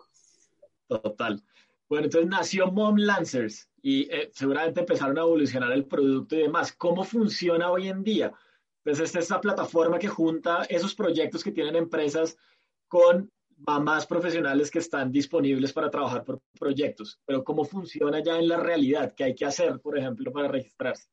Total. 0.89 1.41
Bueno, 1.89 2.07
entonces 2.07 2.29
nació 2.29 2.73
Mom 2.73 2.97
Lancers 2.97 3.71
y 3.81 4.13
eh, 4.13 4.31
seguramente 4.33 4.81
empezaron 4.81 5.17
a 5.19 5.23
evolucionar 5.23 5.71
el 5.71 5.87
producto 5.87 6.35
y 6.35 6.43
demás. 6.43 6.73
¿Cómo 6.73 7.05
funciona 7.05 7.71
hoy 7.71 7.89
en 7.89 8.03
día? 8.03 8.33
Pues 8.83 8.99
esta 8.99 9.21
es 9.21 9.27
esta 9.27 9.41
plataforma 9.41 10.01
que 10.01 10.09
junta 10.09 10.65
esos 10.69 10.97
proyectos 10.97 11.45
que 11.45 11.53
tienen 11.53 11.77
empresas 11.77 12.37
con 12.89 13.31
mamás 13.57 14.07
profesionales 14.07 14.71
que 14.71 14.81
están 14.81 15.11
disponibles 15.11 15.73
para 15.73 15.91
trabajar 15.91 16.25
por 16.25 16.41
proyectos, 16.59 17.19
pero 17.25 17.43
cómo 17.43 17.65
funciona 17.65 18.23
ya 18.23 18.39
en 18.39 18.49
la 18.49 18.59
realidad, 18.59 19.15
qué 19.15 19.25
hay 19.25 19.35
que 19.35 19.47
hacer, 19.47 19.81
por 19.81 19.97
ejemplo, 19.99 20.33
para 20.33 20.49
registrarse. 20.49 21.09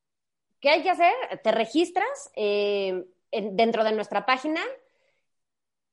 ¿Qué 0.60 0.70
hay 0.70 0.82
que 0.82 0.90
hacer? 0.90 1.12
Te 1.42 1.52
registras 1.52 2.30
eh, 2.36 3.04
dentro 3.30 3.84
de 3.84 3.92
nuestra 3.92 4.24
página. 4.24 4.60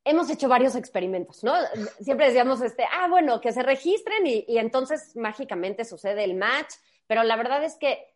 Hemos 0.03 0.29
hecho 0.29 0.47
varios 0.47 0.75
experimentos, 0.75 1.43
¿no? 1.43 1.53
Siempre 1.99 2.27
decíamos, 2.27 2.61
este, 2.61 2.85
ah, 2.91 3.07
bueno, 3.09 3.39
que 3.39 3.51
se 3.51 3.63
registren 3.63 4.25
y, 4.25 4.45
y 4.47 4.57
entonces 4.57 5.15
mágicamente 5.15 5.85
sucede 5.85 6.23
el 6.23 6.35
match, 6.35 6.73
pero 7.05 7.23
la 7.23 7.35
verdad 7.35 7.63
es 7.63 7.75
que 7.75 8.11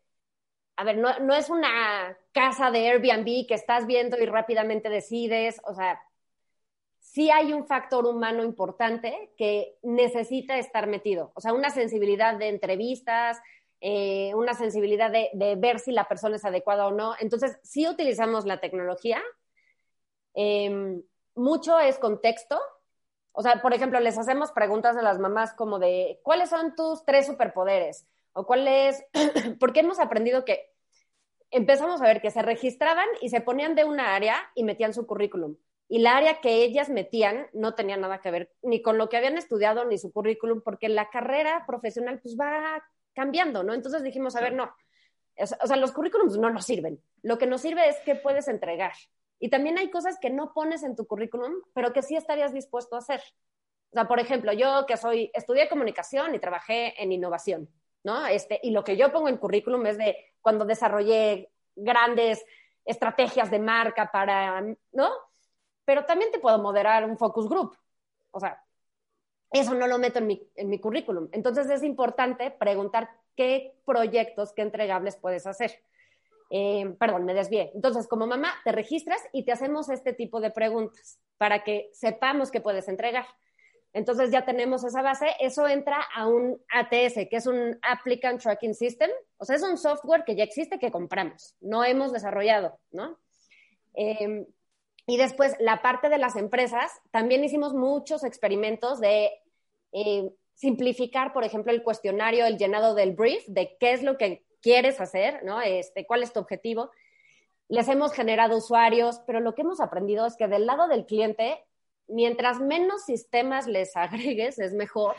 a 0.78 0.84
ver, 0.84 0.98
no, 0.98 1.20
no, 1.20 1.34
es 1.34 1.50
una 1.50 2.18
casa 2.34 2.70
de 2.70 2.90
Airbnb 2.90 3.48
que 3.48 3.54
estás 3.54 3.88
viendo 3.88 4.18
y 4.18 4.26
rápidamente 4.26 4.90
decides, 4.90 5.62
o 5.64 5.74
sea, 5.74 6.02
sí 7.16 7.32
hay 7.32 7.54
un 7.54 7.66
factor 7.66 8.06
humano 8.06 8.44
importante 8.44 9.32
que 9.38 9.78
necesita 9.84 10.58
estar 10.58 10.86
metido. 10.86 11.32
O 11.36 11.40
sea, 11.40 11.54
una 11.54 11.70
sensibilidad 11.70 12.36
de 12.38 12.50
entrevistas, 12.50 13.38
eh, 13.80 14.36
una 14.36 14.54
sensibilidad 14.54 15.10
de, 15.10 15.56
ver 15.58 15.80
si 15.80 15.94
la 15.94 16.10
persona 16.10 16.36
es 16.36 16.44
adecuada 16.44 16.88
o 16.88 16.92
no. 16.92 17.16
Entonces, 17.22 17.58
sí 17.64 17.88
utilizamos 17.88 18.46
la 18.46 18.60
tecnología. 18.60 19.24
Em, 20.34 21.04
mucho 21.36 21.80
es 21.80 21.98
contexto. 22.00 22.60
O 23.32 23.42
sea, 23.42 23.62
por 23.62 23.74
ejemplo, 23.74 24.02
les 24.02 24.18
hacemos 24.18 24.52
preguntas 24.52 24.98
a 24.98 25.02
las 25.02 25.18
mamás 25.18 25.54
como 25.54 25.80
de, 25.80 26.20
¿cuáles 26.22 26.50
son 26.50 26.76
tus 26.76 27.06
tres 27.06 27.28
superpoderes? 27.28 28.06
O 28.34 28.46
cuál 28.46 28.68
es, 28.68 29.06
porque 29.62 29.80
hemos 29.80 30.02
aprendido 30.02 30.44
que 30.44 30.70
empezamos 31.50 32.02
a 32.02 32.08
ver 32.08 32.22
que 32.22 32.32
se 32.32 32.42
registraban 32.42 33.08
y 33.22 33.30
se 33.30 33.40
ponían 33.40 33.74
de 33.74 33.86
una 33.86 34.16
área 34.16 34.36
y 34.54 34.66
metían 34.66 34.94
su 34.94 35.08
currículum 35.08 35.56
y 35.88 36.00
la 36.00 36.18
área 36.18 36.42
que 36.42 36.64
ellas 36.64 36.90
metían 36.90 37.48
no 37.54 37.76
tenía 37.76 37.98
nada 37.98 38.20
que 38.20 38.32
ver 38.32 38.52
ni 38.64 38.82
con 38.82 38.98
lo 38.98 39.08
que 39.10 39.18
habían 39.18 39.38
estudiado 39.38 39.86
ni 39.86 39.98
su 39.98 40.12
currículum, 40.12 40.62
porque 40.62 40.90
la 40.90 41.10
carrera 41.10 41.66
profesional 41.68 42.20
pues 42.22 42.36
va 42.40 42.84
cambiando, 43.14 43.64
¿no? 43.64 43.74
Entonces 43.74 44.04
dijimos, 44.04 44.36
a 44.36 44.42
ver, 44.42 44.54
no, 44.54 44.74
o 45.38 45.68
sea, 45.68 45.78
los 45.78 45.92
currículums 45.92 46.38
no 46.38 46.50
nos 46.50 46.66
sirven. 46.66 47.02
Lo 47.22 47.38
que 47.38 47.48
nos 47.48 47.62
sirve 47.62 47.88
es 47.90 47.98
qué 48.06 48.16
puedes 48.16 48.48
entregar. 48.48 48.94
Y 49.40 49.50
también 49.50 49.78
hay 49.78 49.90
cosas 49.92 50.18
que 50.20 50.30
no 50.30 50.54
pones 50.54 50.84
en 50.84 50.96
tu 50.96 51.06
currículum, 51.06 51.54
pero 51.74 51.94
que 51.94 52.02
sí 52.02 52.16
estarías 52.16 52.54
dispuesto 52.54 52.96
a 52.96 53.00
hacer. 53.00 53.22
O 53.92 53.94
sea, 53.94 54.08
por 54.08 54.20
ejemplo, 54.20 54.54
yo 54.54 54.86
que 54.86 54.98
soy, 54.98 55.32
estudié 55.34 55.70
comunicación 55.70 56.34
y 56.36 56.40
trabajé 56.40 57.02
en 57.02 57.12
innovación, 57.12 57.70
¿no? 58.04 58.26
Este, 58.28 58.60
y 58.64 58.72
lo 58.72 58.84
que 58.84 58.98
yo 58.98 59.12
pongo 59.12 59.30
en 59.30 59.38
currículum 59.38 59.86
es 59.86 59.98
de 59.98 60.16
cuando 60.42 60.66
desarrollé 60.66 61.52
grandes 61.76 62.46
estrategias 62.86 63.52
de 63.52 63.60
marca 63.60 64.12
para, 64.12 64.62
¿no? 64.92 65.12
Pero 65.86 66.06
también 66.06 66.32
te 66.32 66.40
puedo 66.40 66.60
moderar 66.60 67.06
un 67.06 67.18
focus 67.18 67.48
group. 67.48 67.78
O 68.32 68.40
sea, 68.40 68.62
eso 69.52 69.74
no 69.74 69.88
lo 69.88 69.98
meto 69.98 70.20
en 70.20 70.28
mi, 70.28 70.50
en 70.56 70.70
mi 70.70 70.80
currículum. 70.80 71.30
Entonces 71.32 71.70
es 71.70 71.84
importante 71.84 72.52
preguntar 72.52 73.10
qué 73.36 73.76
proyectos, 73.86 74.52
qué 74.54 74.64
entregables 74.64 75.16
puedes 75.16 75.48
hacer. 75.48 75.82
Eh, 76.50 76.96
perdón, 77.00 77.26
me 77.26 77.34
desvié. 77.34 77.72
Entonces, 77.74 78.08
como 78.08 78.28
mamá, 78.28 78.54
te 78.64 78.72
registras 78.72 79.22
y 79.32 79.46
te 79.46 79.52
hacemos 79.52 79.90
este 79.90 80.14
tipo 80.14 80.42
de 80.42 80.52
preguntas 80.52 81.20
para 81.38 81.64
que 81.64 81.90
sepamos 81.94 82.52
qué 82.52 82.62
puedes 82.62 82.88
entregar. 82.88 83.26
Entonces 83.94 84.30
ya 84.30 84.44
tenemos 84.44 84.84
esa 84.84 85.02
base, 85.02 85.28
eso 85.40 85.70
entra 85.70 86.02
a 86.14 86.28
un 86.28 86.62
ATS, 86.70 87.30
que 87.30 87.38
es 87.38 87.48
un 87.48 87.80
Applicant 87.82 88.42
Tracking 88.42 88.74
System, 88.74 89.10
o 89.38 89.46
sea, 89.46 89.56
es 89.56 89.64
un 89.64 89.78
software 89.78 90.26
que 90.26 90.36
ya 90.36 90.44
existe, 90.44 90.80
que 90.80 90.92
compramos, 90.92 91.56
no 91.62 91.86
hemos 91.86 92.12
desarrollado, 92.12 92.78
¿no? 92.92 93.18
Eh, 93.94 94.46
y 95.08 95.18
después, 95.18 95.56
la 95.60 95.82
parte 95.82 96.10
de 96.10 96.18
las 96.18 96.36
empresas, 96.36 96.92
también 97.12 97.44
hicimos 97.44 97.74
muchos 97.74 98.24
experimentos 98.24 99.00
de 99.00 99.32
eh, 99.92 100.32
simplificar, 100.56 101.32
por 101.32 101.44
ejemplo, 101.44 101.72
el 101.72 101.84
cuestionario, 101.84 102.46
el 102.46 102.58
llenado 102.58 102.96
del 102.96 103.14
brief, 103.14 103.46
de 103.48 103.78
qué 103.80 103.94
es 103.94 104.02
lo 104.02 104.18
que 104.18 104.44
quieres 104.62 105.00
hacer, 105.00 105.44
¿no? 105.44 105.62
Este, 105.62 106.08
cuál 106.08 106.24
es 106.24 106.34
tu 106.34 106.40
objetivo. 106.40 106.90
Les 107.68 107.88
hemos 107.88 108.14
generado 108.14 108.58
usuarios, 108.58 109.22
pero 109.28 109.40
lo 109.40 109.54
que 109.54 109.62
hemos 109.62 109.80
aprendido 109.80 110.26
es 110.26 110.36
que 110.36 110.48
del 110.48 110.66
lado 110.66 110.88
del 110.88 111.06
cliente, 111.06 111.64
mientras 112.08 112.60
menos 112.60 113.06
sistemas 113.06 113.68
les 113.68 113.96
agregues, 113.98 114.58
es 114.58 114.74
mejor. 114.74 115.16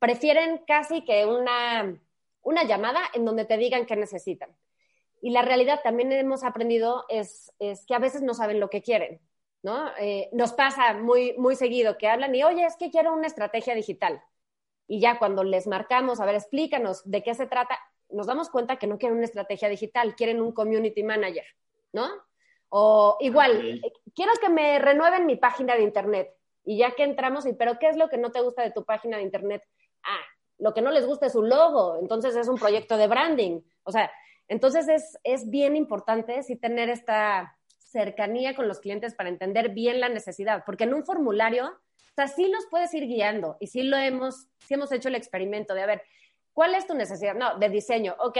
Prefieren 0.00 0.62
casi 0.66 1.04
que 1.04 1.24
una, 1.24 1.96
una 2.42 2.64
llamada 2.64 3.00
en 3.14 3.24
donde 3.24 3.44
te 3.44 3.58
digan 3.58 3.86
qué 3.86 3.94
necesitan. 3.94 4.50
Y 5.24 5.30
la 5.30 5.40
realidad 5.40 5.80
también 5.82 6.12
hemos 6.12 6.44
aprendido 6.44 7.06
es, 7.08 7.50
es 7.58 7.86
que 7.86 7.94
a 7.94 7.98
veces 7.98 8.20
no 8.20 8.34
saben 8.34 8.60
lo 8.60 8.68
que 8.68 8.82
quieren, 8.82 9.22
¿no? 9.62 9.88
Eh, 9.98 10.28
nos 10.32 10.52
pasa 10.52 10.92
muy, 10.92 11.32
muy 11.38 11.56
seguido 11.56 11.96
que 11.96 12.08
hablan 12.08 12.34
y, 12.34 12.44
oye, 12.44 12.66
es 12.66 12.76
que 12.76 12.90
quiero 12.90 13.14
una 13.14 13.26
estrategia 13.26 13.74
digital. 13.74 14.22
Y 14.86 15.00
ya 15.00 15.18
cuando 15.18 15.42
les 15.42 15.66
marcamos, 15.66 16.20
a 16.20 16.26
ver, 16.26 16.34
explícanos 16.34 17.10
de 17.10 17.22
qué 17.22 17.34
se 17.34 17.46
trata, 17.46 17.78
nos 18.10 18.26
damos 18.26 18.50
cuenta 18.50 18.76
que 18.76 18.86
no 18.86 18.98
quieren 18.98 19.16
una 19.16 19.24
estrategia 19.24 19.70
digital, 19.70 20.14
quieren 20.14 20.42
un 20.42 20.52
community 20.52 21.02
manager, 21.02 21.46
¿no? 21.94 22.06
O 22.68 23.16
igual, 23.20 23.80
eh, 23.82 23.92
quiero 24.14 24.32
que 24.38 24.50
me 24.50 24.78
renueven 24.78 25.24
mi 25.24 25.36
página 25.36 25.74
de 25.74 25.84
internet. 25.84 26.36
Y 26.66 26.76
ya 26.76 26.90
que 26.90 27.04
entramos, 27.04 27.46
y, 27.46 27.54
pero 27.54 27.78
¿qué 27.78 27.88
es 27.88 27.96
lo 27.96 28.10
que 28.10 28.18
no 28.18 28.30
te 28.30 28.42
gusta 28.42 28.60
de 28.60 28.72
tu 28.72 28.84
página 28.84 29.16
de 29.16 29.22
internet? 29.22 29.66
Ah, 30.02 30.20
lo 30.58 30.74
que 30.74 30.82
no 30.82 30.90
les 30.90 31.06
gusta 31.06 31.24
es 31.24 31.32
su 31.32 31.42
logo, 31.42 31.96
entonces 31.98 32.36
es 32.36 32.46
un 32.46 32.58
proyecto 32.58 32.98
de 32.98 33.06
branding. 33.06 33.62
O 33.84 33.90
sea, 33.90 34.12
entonces 34.48 34.88
es, 34.88 35.18
es 35.24 35.48
bien 35.50 35.76
importante 35.76 36.42
sí 36.42 36.56
tener 36.56 36.88
esta 36.88 37.56
cercanía 37.94 38.56
con 38.56 38.66
los 38.66 38.80
clientes 38.80 39.14
para 39.14 39.28
entender 39.28 39.70
bien 39.70 40.00
la 40.00 40.08
necesidad, 40.08 40.64
porque 40.66 40.84
en 40.84 40.94
un 40.94 41.04
formulario, 41.04 41.66
o 41.66 42.14
sea, 42.16 42.26
sí 42.26 42.48
los 42.48 42.66
puedes 42.66 42.92
ir 42.92 43.06
guiando 43.06 43.56
y 43.60 43.68
sí 43.68 43.84
lo 43.84 43.96
hemos, 43.96 44.48
sí 44.66 44.74
hemos 44.74 44.90
hecho 44.90 45.08
el 45.08 45.14
experimento 45.14 45.74
de, 45.74 45.82
a 45.82 45.86
ver, 45.86 46.02
¿cuál 46.52 46.74
es 46.74 46.86
tu 46.86 46.94
necesidad? 46.94 47.34
No, 47.34 47.56
de 47.58 47.68
diseño, 47.68 48.16
ok, 48.18 48.38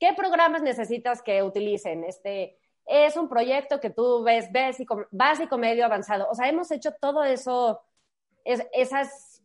¿qué 0.00 0.12
programas 0.16 0.62
necesitas 0.62 1.22
que 1.22 1.44
utilicen? 1.44 2.02
Este, 2.02 2.58
es 2.86 3.16
un 3.16 3.28
proyecto 3.28 3.80
que 3.80 3.90
tú 3.90 4.24
ves 4.24 4.50
básico, 4.50 5.06
básico 5.12 5.58
medio, 5.58 5.84
avanzado. 5.84 6.28
O 6.28 6.34
sea, 6.34 6.48
hemos 6.48 6.70
hecho 6.72 6.92
todo 7.00 7.22
eso, 7.22 7.80
esas, 8.44 9.42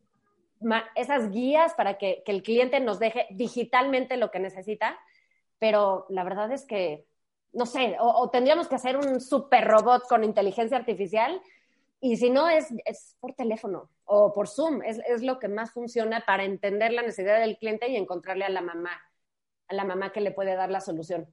esas 0.96 1.30
guías 1.30 1.76
para 1.76 2.00
que, 2.00 2.24
que, 2.26 2.32
el 2.32 2.42
cliente 2.42 2.80
nos 2.80 2.98
deje 2.98 3.28
digitalmente 3.30 4.18
lo 4.18 4.32
que 4.32 4.40
necesita 4.40 4.98
pero 5.60 6.06
la 6.10 6.24
verdad 6.24 6.52
es 6.52 6.66
que, 6.66 7.06
no 7.54 7.66
sé, 7.66 7.98
o, 8.00 8.30
tendríamos 8.30 8.68
que 8.68 8.76
hacer 8.76 8.98
un 8.98 9.20
super 9.22 9.66
robot 9.68 10.04
con 10.08 10.24
inteligencia 10.24 10.78
artificial 10.78 11.42
y 12.00 12.18
si 12.18 12.30
no 12.30 12.48
es, 12.48 12.68
es 12.86 13.16
por 13.20 13.34
teléfono 13.34 13.90
o 14.06 14.34
por 14.34 14.48
Zoom, 14.48 14.84
es, 14.84 15.00
es, 15.08 15.24
lo 15.24 15.40
que 15.40 15.48
más 15.48 15.72
funciona 15.72 16.24
para 16.26 16.44
entender 16.44 16.94
la 16.94 17.02
necesidad 17.02 17.40
del 17.40 17.58
cliente 17.58 17.90
y 17.90 17.96
encontrarle 17.96 18.46
a 18.46 18.50
la 18.50 18.62
mamá, 18.62 18.92
a 19.68 19.74
la 19.74 19.84
mamá 19.84 20.12
que 20.12 20.22
le 20.22 20.32
puede 20.32 20.56
dar 20.56 20.70
la 20.70 20.82
solución. 20.82 21.28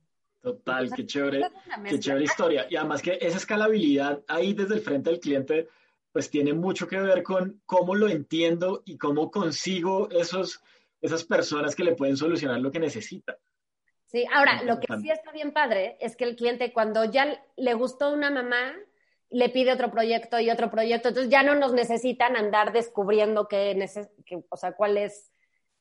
Total, 0.44 0.90
qué 0.94 1.06
chévere, 1.06 1.50
qué 1.88 1.98
chévere 1.98 2.24
historia. 2.24 2.66
Y 2.68 2.76
además 2.76 3.00
que 3.00 3.18
esa 3.18 3.38
escalabilidad 3.38 4.22
ahí 4.28 4.52
desde 4.52 4.74
el 4.74 4.82
frente 4.82 5.08
del 5.08 5.18
cliente, 5.18 5.68
pues 6.12 6.28
tiene 6.28 6.52
mucho 6.52 6.86
que 6.86 6.98
ver 6.98 7.22
con 7.22 7.62
cómo 7.64 7.94
lo 7.94 8.08
entiendo 8.08 8.82
y 8.84 8.98
cómo 8.98 9.30
consigo 9.30 10.10
esos, 10.10 10.62
esas 11.00 11.24
personas 11.24 11.74
que 11.74 11.82
le 11.82 11.94
pueden 11.94 12.18
solucionar 12.18 12.60
lo 12.60 12.70
que 12.70 12.78
necesita. 12.78 13.38
Sí, 14.14 14.24
ahora, 14.32 14.62
lo 14.62 14.78
que 14.78 14.86
sí 15.00 15.10
está 15.10 15.32
bien 15.32 15.52
padre 15.52 15.96
es 15.98 16.14
que 16.14 16.22
el 16.22 16.36
cliente 16.36 16.72
cuando 16.72 17.04
ya 17.04 17.42
le 17.56 17.74
gustó 17.74 18.12
una 18.12 18.30
mamá, 18.30 18.72
le 19.28 19.48
pide 19.48 19.72
otro 19.72 19.90
proyecto 19.90 20.38
y 20.38 20.50
otro 20.50 20.70
proyecto, 20.70 21.08
entonces 21.08 21.32
ya 21.32 21.42
no 21.42 21.56
nos 21.56 21.72
necesitan 21.72 22.36
andar 22.36 22.72
descubriendo 22.72 23.48
qué, 23.48 23.76
o 24.48 24.56
sea, 24.56 24.70
cuál 24.70 24.98
es 24.98 25.32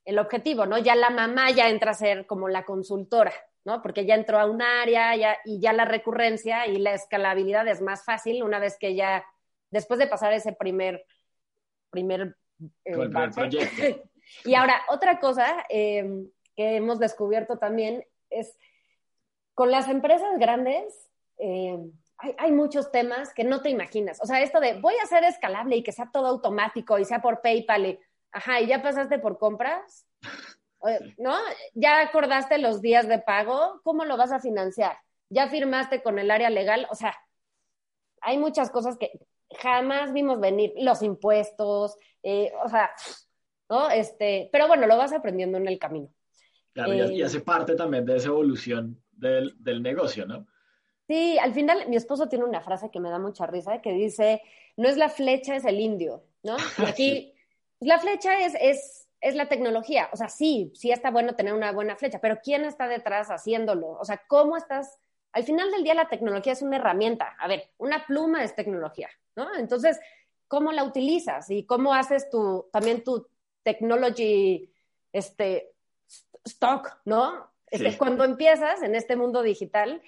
el 0.03 0.17
objetivo, 0.17 0.65
¿no? 0.65 0.79
Ya 0.79 0.95
la 0.95 1.11
mamá 1.11 1.51
ya 1.51 1.69
entra 1.69 1.91
a 1.91 1.93
ser 1.93 2.25
como 2.25 2.49
la 2.49 2.65
consultora, 2.65 3.31
¿no? 3.65 3.83
Porque 3.83 4.07
ya 4.07 4.15
entró 4.15 4.39
a 4.39 4.47
un 4.47 4.63
área 4.63 5.15
ya, 5.15 5.37
y 5.45 5.59
ya 5.59 5.71
la 5.71 5.85
recurrencia 5.85 6.65
y 6.65 6.79
la 6.79 6.95
escalabilidad 6.95 7.67
es 7.67 7.81
más 7.81 8.03
fácil 8.03 8.41
una 8.41 8.57
vez 8.57 8.77
que 8.79 8.95
ya, 8.95 9.23
después 9.69 9.99
de 9.99 10.07
pasar 10.07 10.33
ese 10.33 10.53
primer, 10.53 11.05
primer, 11.91 12.35
eh, 12.83 12.93
proyecto. 13.35 14.09
y 14.43 14.55
ahora, 14.55 14.81
otra 14.89 15.19
cosa 15.19 15.67
em, 15.69 16.27
que 16.55 16.77
hemos 16.77 16.97
descubierto 16.97 17.59
también 17.59 18.03
es, 18.39 18.57
con 19.53 19.71
las 19.71 19.87
empresas 19.89 20.37
grandes, 20.39 21.09
em, 21.37 21.91
hay, 22.17 22.35
hay, 22.37 22.51
muchos 22.51 22.91
temas 22.91 23.33
que 23.33 23.43
no 23.43 23.61
te 23.61 23.69
imaginas. 23.69 24.19
O 24.21 24.25
sea, 24.25 24.41
esto 24.41 24.59
de 24.59 24.79
voy 24.79 24.95
a 25.03 25.07
ser 25.07 25.23
escalable 25.23 25.75
y 25.75 25.83
que 25.83 25.91
sea 25.91 26.09
todo 26.11 26.27
automático 26.27 26.99
y 26.99 27.05
sea 27.05 27.21
por 27.21 27.41
PayPal 27.41 27.85
y, 27.85 27.99
ajá, 28.31 28.61
y 28.61 28.67
ya 28.67 28.81
pasaste 28.81 29.19
por 29.19 29.37
compras. 29.37 30.05
¿no? 31.17 31.35
Ya 31.73 32.01
acordaste 32.01 32.57
los 32.57 32.81
días 32.81 33.07
de 33.07 33.19
pago, 33.19 33.79
¿cómo 33.83 34.05
lo 34.05 34.17
vas 34.17 34.31
a 34.31 34.39
financiar? 34.39 34.97
Ya 35.29 35.47
firmaste 35.47 36.03
con 36.03 36.19
el 36.19 36.29
área 36.29 36.49
legal, 36.49 36.87
o 36.91 36.95
sea, 36.95 37.15
hay 38.21 38.37
muchas 38.37 38.69
cosas 38.69 38.97
que 38.97 39.11
jamás 39.57 40.13
vimos 40.13 40.39
venir, 40.39 40.73
los 40.77 41.01
impuestos, 41.01 41.95
eh, 42.23 42.51
o 42.63 42.69
sea, 42.69 42.91
¿no? 43.69 43.89
Este, 43.89 44.49
pero 44.51 44.67
bueno, 44.67 44.87
lo 44.87 44.97
vas 44.97 45.13
aprendiendo 45.13 45.57
en 45.57 45.67
el 45.67 45.79
camino. 45.79 46.09
Claro, 46.73 46.93
y 46.93 47.21
eh, 47.21 47.25
hace 47.25 47.39
parte 47.41 47.75
también 47.75 48.05
de 48.05 48.17
esa 48.17 48.29
evolución 48.29 49.01
del, 49.11 49.55
del 49.59 49.81
negocio, 49.81 50.25
¿no? 50.25 50.47
Sí, 51.07 51.37
al 51.37 51.53
final 51.53 51.87
mi 51.89 51.95
esposo 51.95 52.27
tiene 52.27 52.45
una 52.45 52.61
frase 52.61 52.89
que 52.89 52.99
me 52.99 53.09
da 53.09 53.19
mucha 53.19 53.45
risa 53.45 53.81
que 53.81 53.91
dice, 53.91 54.41
no 54.77 54.87
es 54.89 54.97
la 54.97 55.09
flecha, 55.09 55.55
es 55.55 55.65
el 55.65 55.79
indio, 55.79 56.23
¿no? 56.43 56.55
Aquí, 56.87 57.33
la 57.79 57.99
flecha 57.99 58.45
es, 58.45 58.55
es 58.59 59.03
es 59.23 59.35
la 59.35 59.47
tecnología. 59.47 60.09
O 60.11 60.17
sea, 60.17 60.27
sí, 60.27 60.71
sí 60.75 60.91
está 60.91 61.09
bueno 61.09 61.33
tener 61.33 61.53
una 61.53 61.71
buena 61.71 61.95
flecha, 61.95 62.19
pero 62.19 62.39
¿quién 62.43 62.65
está 62.65 62.87
detrás 62.87 63.29
haciéndolo? 63.29 63.91
O 63.91 64.05
sea, 64.05 64.21
¿cómo 64.27 64.57
estás? 64.57 64.99
Al 65.31 65.43
final 65.43 65.71
del 65.71 65.83
día 65.83 65.95
la 65.95 66.09
tecnología 66.09 66.51
es 66.51 66.61
una 66.61 66.75
herramienta. 66.75 67.35
A 67.39 67.47
ver, 67.47 67.71
una 67.77 68.05
pluma 68.05 68.43
es 68.43 68.53
tecnología, 68.53 69.09
¿no? 69.35 69.55
Entonces, 69.55 69.99
¿cómo 70.49 70.73
la 70.73 70.83
utilizas? 70.83 71.49
Y 71.49 71.65
cómo 71.65 71.93
haces 71.93 72.29
tu, 72.29 72.67
también 72.71 73.03
tu 73.03 73.25
technology, 73.63 74.69
este, 75.13 75.72
stock, 76.45 76.97
¿no? 77.05 77.51
Este, 77.67 77.97
Cuando 77.97 78.23
empiezas 78.23 78.83
en 78.83 78.95
este 78.95 79.15
mundo 79.15 79.41
digital, 79.41 80.01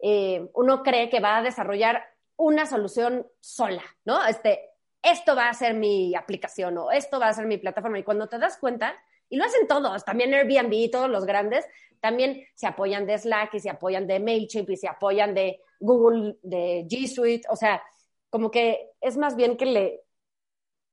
eh, 0.00 0.48
uno 0.54 0.82
cree 0.82 1.10
que 1.10 1.20
va 1.20 1.38
a 1.38 1.42
desarrollar 1.42 2.04
una 2.36 2.66
solución 2.66 3.26
sola, 3.40 3.82
¿no? 4.04 4.24
Este, 4.26 4.70
esto 5.02 5.36
va 5.36 5.48
a 5.48 5.54
ser 5.54 5.74
mi 5.74 6.14
aplicación 6.14 6.78
o 6.78 6.90
esto 6.90 7.20
va 7.20 7.28
a 7.28 7.32
ser 7.32 7.46
mi 7.46 7.58
plataforma. 7.58 7.98
Y 7.98 8.04
cuando 8.04 8.28
te 8.28 8.38
das 8.38 8.56
cuenta, 8.56 8.94
y 9.28 9.36
lo 9.36 9.44
hacen 9.44 9.66
todos, 9.66 10.04
también 10.04 10.32
Airbnb 10.34 10.72
y 10.72 10.90
todos 10.90 11.08
los 11.08 11.24
grandes, 11.24 11.66
también 12.00 12.44
se 12.54 12.66
apoyan 12.66 13.06
de 13.06 13.18
Slack 13.18 13.54
y 13.54 13.60
se 13.60 13.70
apoyan 13.70 14.06
de 14.06 14.20
MailChimp 14.20 14.70
y 14.70 14.76
se 14.76 14.88
apoyan 14.88 15.34
de 15.34 15.60
Google, 15.80 16.36
de 16.42 16.86
G 16.88 17.06
Suite. 17.06 17.46
O 17.48 17.56
sea, 17.56 17.82
como 18.30 18.50
que 18.50 18.90
es 19.00 19.16
más 19.16 19.36
bien 19.36 19.56
que 19.56 19.66
le, 19.66 20.02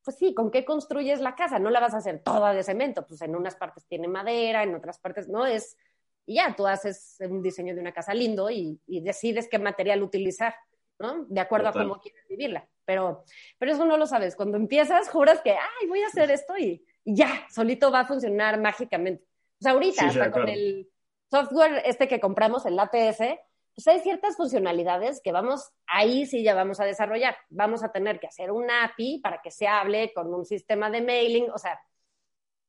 pues 0.04 0.18
sí, 0.18 0.34
¿con 0.34 0.52
qué 0.52 0.66
construyes 0.66 1.20
la 1.22 1.36
casa? 1.36 1.60
No 1.60 1.70
la 1.70 1.80
vas 1.80 1.94
a 1.94 1.98
hacer 1.98 2.22
toda 2.24 2.54
de 2.54 2.64
cemento, 2.64 3.06
pues 3.06 3.22
en 3.22 3.36
unas 3.36 3.56
partes 3.56 3.86
tiene 3.88 4.08
madera, 4.08 4.64
en 4.64 4.76
otras 4.76 5.00
partes 5.00 5.28
no 5.28 5.46
es. 5.46 5.78
Y 6.26 6.36
ya, 6.36 6.56
tú 6.56 6.68
haces 6.68 7.18
un 7.22 7.42
diseño 7.42 7.74
de 7.74 7.82
una 7.82 7.94
casa 7.94 8.14
lindo 8.14 8.50
y, 8.50 8.80
decides 8.88 9.48
qué 9.50 9.60
material 9.60 10.04
utilizar, 10.04 10.56
¿no? 11.00 11.26
De 11.26 11.40
acuerdo 11.40 11.70
a 11.70 11.74
cómo 11.74 12.00
quieres 12.00 12.26
vivirla 12.28 12.68
pero, 12.90 13.24
pero 13.60 13.72
eso 13.72 13.86
no 13.86 13.98
lo 13.98 14.08
sabes. 14.08 14.36
Cuando 14.36 14.58
empiezas, 14.58 15.10
juras 15.10 15.42
que, 15.44 15.52
ay, 15.52 15.88
voy 15.88 16.02
a 16.02 16.08
hacer 16.08 16.32
esto 16.32 16.58
y, 16.58 16.84
ya, 17.06 17.46
solito 17.52 17.92
va 17.92 18.00
a 18.00 18.08
funcionar 18.08 18.60
mágicamente. 18.60 19.24
O 19.60 19.62
sea, 19.62 19.74
ahorita, 19.74 20.08
hasta 20.08 20.32
con 20.32 20.50
el 20.50 20.90
software 21.30 21.84
este 21.86 22.08
que 22.08 22.20
compramos, 22.20 22.66
el 22.66 22.80
ATS, 22.80 23.20
pues 23.80 23.96
hay 23.96 24.04
ciertas 24.04 24.36
funcionalidades 24.36 25.22
que 25.24 25.32
vamos, 25.32 25.72
ahí 25.88 26.26
sí 26.26 26.44
ya 26.44 26.54
vamos 26.54 26.82
a 26.82 26.86
desarrollar. 26.86 27.38
Vamos 27.50 27.82
a 27.82 27.94
tener 27.94 28.20
que 28.20 28.28
hacer 28.28 28.52
una 28.52 28.84
API 28.84 29.20
para 29.20 29.42
que 29.42 29.52
se 29.52 29.70
hable 29.70 30.12
con 30.14 30.34
un 30.34 30.44
sistema 30.44 30.90
de 30.90 31.02
mailing, 31.02 31.50
o 31.50 31.58
sea, 31.58 31.80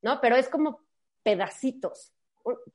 ¿no? 0.03 0.21
Pero 0.21 0.37
es 0.37 0.49
como 0.49 0.79
pedacitos. 1.25 2.13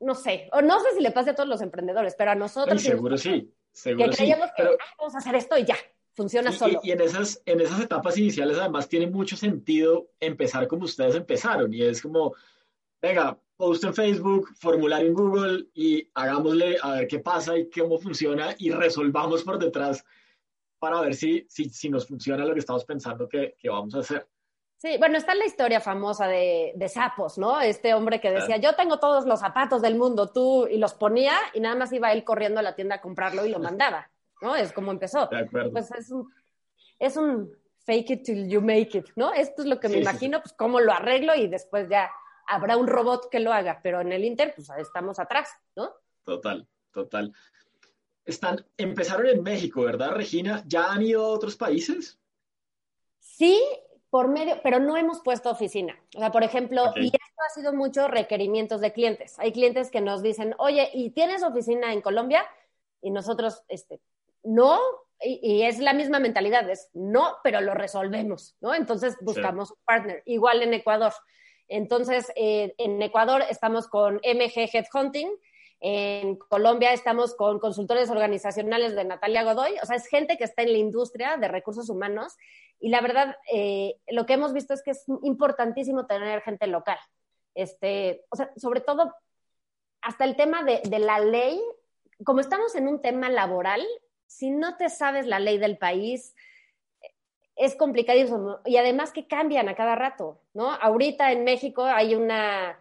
No 0.01 0.15
sé, 0.15 0.49
o 0.51 0.61
no 0.61 0.81
sé 0.81 0.95
si 0.95 1.01
le 1.01 1.11
pasa 1.11 1.31
a 1.31 1.35
todos 1.35 1.47
los 1.47 1.61
emprendedores, 1.61 2.13
pero 2.17 2.31
a 2.31 2.35
nosotros. 2.35 2.81
seguro 2.81 3.17
sí, 3.17 3.53
seguro 3.71 4.09
que 4.09 4.17
creíamos 4.17 4.49
que 4.55 4.63
ah, 4.63 4.69
vamos 4.99 5.15
a 5.15 5.19
hacer 5.19 5.35
esto 5.35 5.57
y 5.57 5.63
ya, 5.63 5.77
funciona 6.13 6.51
solo. 6.51 6.81
Y, 6.83 6.91
en, 6.91 6.99
esas, 6.99 7.41
en 7.45 7.61
esas 7.61 7.79
etapas 7.79 8.17
iniciales 8.17 8.57
además 8.57 8.89
tiene 8.89 9.07
mucho 9.07 9.37
sentido 9.37 10.09
empezar 10.19 10.67
como 10.67 10.83
ustedes 10.83 11.15
empezaron 11.15 11.73
y 11.73 11.83
es 11.83 12.01
como, 12.01 12.35
venga, 13.05 13.37
post 13.55 13.83
en 13.83 13.93
Facebook, 13.93 14.49
formulario 14.57 15.07
en 15.07 15.13
Google 15.13 15.65
y 15.73 16.09
hagámosle 16.13 16.77
a 16.81 16.91
ver 16.91 17.07
qué 17.07 17.19
pasa 17.19 17.57
y 17.57 17.69
cómo 17.69 17.99
funciona 17.99 18.55
y 18.57 18.71
resolvamos 18.71 19.43
por 19.43 19.59
detrás 19.59 20.03
para 20.79 21.01
ver 21.01 21.13
si, 21.13 21.45
si, 21.47 21.69
si 21.69 21.89
nos 21.89 22.07
funciona 22.07 22.45
lo 22.45 22.53
que 22.53 22.59
estamos 22.59 22.83
pensando 22.83 23.29
que, 23.29 23.55
que, 23.57 23.69
vamos 23.69 23.93
a 23.95 23.99
hacer. 23.99 24.27
Sí, 24.77 24.97
bueno, 24.97 25.17
está 25.17 25.33
la 25.35 25.45
historia 25.45 25.79
famosa 25.79 26.27
de, 26.27 26.73
de 26.75 26.89
Sapos, 26.89 27.37
¿no? 27.37 27.61
Este 27.61 27.93
hombre 27.93 28.19
que 28.19 28.31
decía, 28.31 28.57
yo 28.57 28.75
tengo 28.75 28.99
todos 28.99 29.25
los 29.25 29.39
zapatos 29.39 29.81
del 29.81 29.95
mundo, 29.95 30.31
tú, 30.31 30.67
y 30.67 30.77
los 30.77 30.93
ponía 30.93 31.33
y 31.53 31.59
nada 31.59 31.75
más 31.75 31.93
iba 31.93 32.11
él 32.11 32.23
corriendo 32.23 32.59
a 32.59 32.63
la 32.63 32.75
tienda 32.75 32.95
a 32.95 33.01
comprarlo 33.01 33.45
y 33.45 33.49
lo 33.49 33.59
mandaba. 33.69 34.09
¿no? 34.41 34.55
Es 34.55 34.73
como 34.73 34.91
empezó. 34.91 35.29
Pues 35.71 35.91
es 35.91 36.11
un, 36.11 36.31
es 36.99 37.15
un 37.17 37.51
fake 37.85 38.09
it 38.11 38.23
till 38.23 38.49
you 38.49 38.61
make 38.61 38.97
it, 38.97 39.07
¿no? 39.15 39.33
Esto 39.33 39.61
es 39.61 39.67
lo 39.67 39.79
que 39.79 39.89
me 39.89 39.99
imagino, 39.99 40.41
pues 40.41 40.53
cómo 40.53 40.79
lo 40.79 40.91
arreglo 40.91 41.35
y 41.35 41.47
después 41.47 41.87
ya 41.87 42.11
habrá 42.47 42.77
un 42.77 42.87
robot 42.87 43.29
que 43.29 43.39
lo 43.39 43.53
haga, 43.53 43.79
pero 43.81 44.01
en 44.01 44.11
el 44.11 44.23
Inter, 44.23 44.53
pues 44.55 44.69
estamos 44.77 45.19
atrás, 45.19 45.49
¿no? 45.75 45.91
Total, 46.23 46.67
total. 46.91 47.33
Están, 48.25 48.65
empezaron 48.77 49.27
en 49.27 49.43
México, 49.43 49.83
¿verdad, 49.83 50.11
Regina? 50.11 50.63
¿Ya 50.65 50.91
han 50.91 51.01
ido 51.01 51.23
a 51.23 51.29
otros 51.29 51.55
países? 51.55 52.19
Sí, 53.19 53.61
por 54.09 54.29
medio, 54.29 54.59
pero 54.63 54.79
no 54.79 54.97
hemos 54.97 55.19
puesto 55.21 55.49
oficina. 55.49 55.99
O 56.15 56.19
sea, 56.19 56.31
por 56.31 56.43
ejemplo, 56.43 56.93
y 56.95 57.07
esto 57.07 57.41
ha 57.45 57.53
sido 57.53 57.73
mucho 57.73 58.07
requerimientos 58.07 58.81
de 58.81 58.93
clientes. 58.93 59.37
Hay 59.39 59.51
clientes 59.51 59.91
que 59.91 60.01
nos 60.01 60.23
dicen, 60.23 60.55
oye, 60.57 60.89
¿y 60.93 61.11
tienes 61.11 61.43
oficina 61.43 61.91
en 61.91 62.01
Colombia? 62.01 62.45
Y 63.01 63.11
nosotros, 63.11 63.63
este, 63.67 63.99
no, 64.41 64.79
y, 65.21 65.63
es 65.63 65.79
la 65.79 65.93
misma 65.93 66.19
mentalidad, 66.19 66.69
es 66.69 66.89
no, 66.93 67.35
pero 67.43 67.61
lo 67.61 67.73
resolvemos, 67.73 68.55
¿no? 68.61 68.73
Entonces 68.73 69.17
buscamos 69.21 69.71
un 69.71 69.77
partner, 69.85 70.23
igual 70.25 70.63
en 70.63 70.73
Ecuador. 70.73 71.13
Entonces, 71.67 72.31
eh, 72.35 72.73
en 72.77 73.01
Ecuador 73.01 73.43
estamos 73.49 73.87
con 73.87 74.15
MG 74.17 74.69
Headhunting, 74.73 75.29
en 75.81 76.37
Colombia 76.37 76.93
estamos 76.93 77.35
con 77.35 77.59
consultores 77.59 78.09
organizacionales 78.09 78.95
de 78.95 79.03
Natalia 79.03 79.43
Godoy, 79.43 79.73
o 79.81 79.85
sea, 79.85 79.95
es 79.95 80.07
gente 80.07 80.37
que 80.37 80.43
está 80.43 80.61
en 80.61 80.71
la 80.71 80.77
industria 80.77 81.37
de 81.37 81.47
recursos 81.47 81.89
humanos 81.89 82.35
y 82.79 82.89
la 82.89 83.01
verdad, 83.01 83.35
eh, 83.51 83.95
lo 84.07 84.25
que 84.25 84.33
hemos 84.33 84.53
visto 84.53 84.73
es 84.73 84.81
que 84.83 84.91
es 84.91 85.05
importantísimo 85.23 86.05
tener 86.05 86.41
gente 86.41 86.67
local. 86.67 86.97
Este, 87.53 88.25
o 88.29 88.35
sea, 88.35 88.51
sobre 88.57 88.81
todo, 88.81 89.13
hasta 90.01 90.25
el 90.25 90.35
tema 90.35 90.63
de, 90.63 90.81
de 90.83 90.99
la 90.99 91.19
ley, 91.19 91.61
como 92.23 92.39
estamos 92.39 92.75
en 92.75 92.87
un 92.87 93.01
tema 93.01 93.29
laboral, 93.29 93.85
si 94.27 94.51
no 94.51 94.77
te 94.77 94.89
sabes 94.89 95.27
la 95.27 95.39
ley 95.39 95.57
del 95.57 95.77
país, 95.77 96.35
es 97.55 97.75
complicadísimo. 97.75 98.59
Y 98.65 98.77
además 98.77 99.11
que 99.11 99.27
cambian 99.27 99.69
a 99.69 99.75
cada 99.75 99.95
rato, 99.95 100.41
¿no? 100.53 100.71
Ahorita 100.71 101.31
en 101.31 101.43
México 101.43 101.83
hay 101.83 102.15
una, 102.15 102.79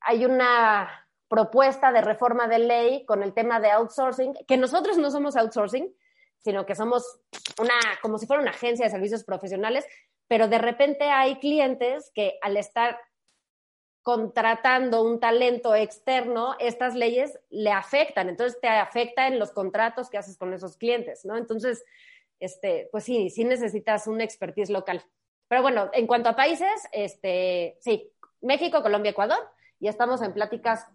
hay 0.00 0.24
una 0.24 1.08
propuesta 1.28 1.92
de 1.92 2.00
reforma 2.00 2.48
de 2.48 2.58
ley 2.58 3.04
con 3.06 3.22
el 3.22 3.32
tema 3.32 3.60
de 3.60 3.70
outsourcing, 3.70 4.34
que 4.46 4.56
nosotros 4.56 4.98
no 4.98 5.10
somos 5.10 5.36
outsourcing, 5.36 5.94
sino 6.42 6.66
que 6.66 6.74
somos 6.74 7.20
una, 7.58 7.74
como 8.02 8.18
si 8.18 8.26
fuera 8.26 8.42
una 8.42 8.52
agencia 8.52 8.84
de 8.84 8.90
servicios 8.90 9.24
profesionales, 9.24 9.86
pero 10.28 10.48
de 10.48 10.58
repente 10.58 11.04
hay 11.04 11.36
clientes 11.36 12.10
que 12.14 12.38
al 12.42 12.56
estar 12.56 12.98
contratando 14.02 15.02
un 15.02 15.18
talento 15.18 15.74
externo, 15.74 16.56
estas 16.58 16.94
leyes 16.94 17.38
le 17.48 17.72
afectan, 17.72 18.28
entonces 18.28 18.60
te 18.60 18.68
afecta 18.68 19.26
en 19.26 19.38
los 19.38 19.50
contratos 19.50 20.10
que 20.10 20.18
haces 20.18 20.36
con 20.36 20.52
esos 20.52 20.76
clientes, 20.76 21.24
¿no? 21.24 21.38
Entonces, 21.38 21.82
este, 22.40 22.88
pues 22.90 23.04
sí, 23.04 23.30
sí 23.30 23.44
necesitas 23.44 24.06
un 24.06 24.20
expertise 24.20 24.70
local. 24.70 25.02
Pero 25.48 25.62
bueno, 25.62 25.90
en 25.92 26.06
cuanto 26.06 26.28
a 26.28 26.36
países, 26.36 26.88
este, 26.92 27.76
sí, 27.80 28.10
México, 28.40 28.82
Colombia, 28.82 29.10
Ecuador, 29.10 29.38
y 29.78 29.88
estamos 29.88 30.22
en 30.22 30.32
pláticas 30.32 30.86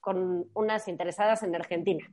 con 0.00 0.48
unas 0.54 0.88
interesadas 0.88 1.42
en 1.42 1.54
Argentina. 1.54 2.10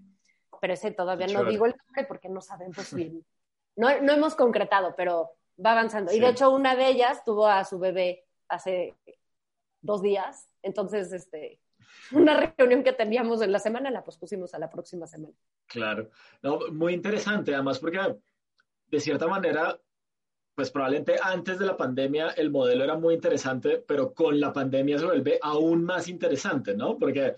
Pero 0.61 0.73
ese 0.73 0.91
todavía 0.91 1.27
no 1.27 1.43
digo 1.43 1.65
el 1.65 1.75
nombre 1.85 2.05
porque 2.07 2.29
no 2.29 2.41
sabemos 2.41 2.93
bien. 2.93 3.25
No, 3.75 4.01
no 4.01 4.13
hemos 4.13 4.35
concretado, 4.35 4.95
pero 4.95 5.31
va 5.63 5.73
avanzando. 5.73 6.13
Y 6.13 6.19
de 6.19 6.29
hecho, 6.29 6.51
una 6.51 6.75
de 6.75 6.87
ellas 6.87 7.23
tuvo 7.25 7.47
a 7.47 7.63
su 7.65 7.77
bebé 7.77 8.25
hace 8.47 8.95
dos 9.81 10.01
días. 10.01 10.47
Entonces, 10.61 11.11
este, 11.11 11.59
una 12.11 12.53
reunión 12.57 12.83
que 12.83 12.93
teníamos 12.93 13.41
en 13.41 13.51
la 13.51 13.59
semana 13.59 13.91
la 13.91 14.03
pospusimos 14.03 14.53
a 14.53 14.59
la 14.59 14.69
próxima 14.69 15.07
semana. 15.07 15.33
Claro, 15.67 16.09
no, 16.41 16.59
muy 16.71 16.93
interesante, 16.93 17.53
además 17.53 17.79
porque 17.79 17.99
de 18.95 19.01
cierta 19.01 19.27
manera, 19.27 19.79
pues 20.55 20.71
probablemente 20.71 21.17
antes 21.21 21.59
de 21.59 21.65
la 21.65 21.75
pandemia 21.75 22.29
el 22.29 22.49
modelo 22.49 22.83
era 22.83 22.97
muy 22.97 23.13
interesante, 23.13 23.83
pero 23.85 24.13
con 24.13 24.39
la 24.39 24.53
pandemia 24.53 24.97
se 24.97 25.05
vuelve 25.05 25.37
aún 25.41 25.83
más 25.83 26.07
interesante, 26.07 26.75
¿no? 26.75 26.97
Porque 26.97 27.35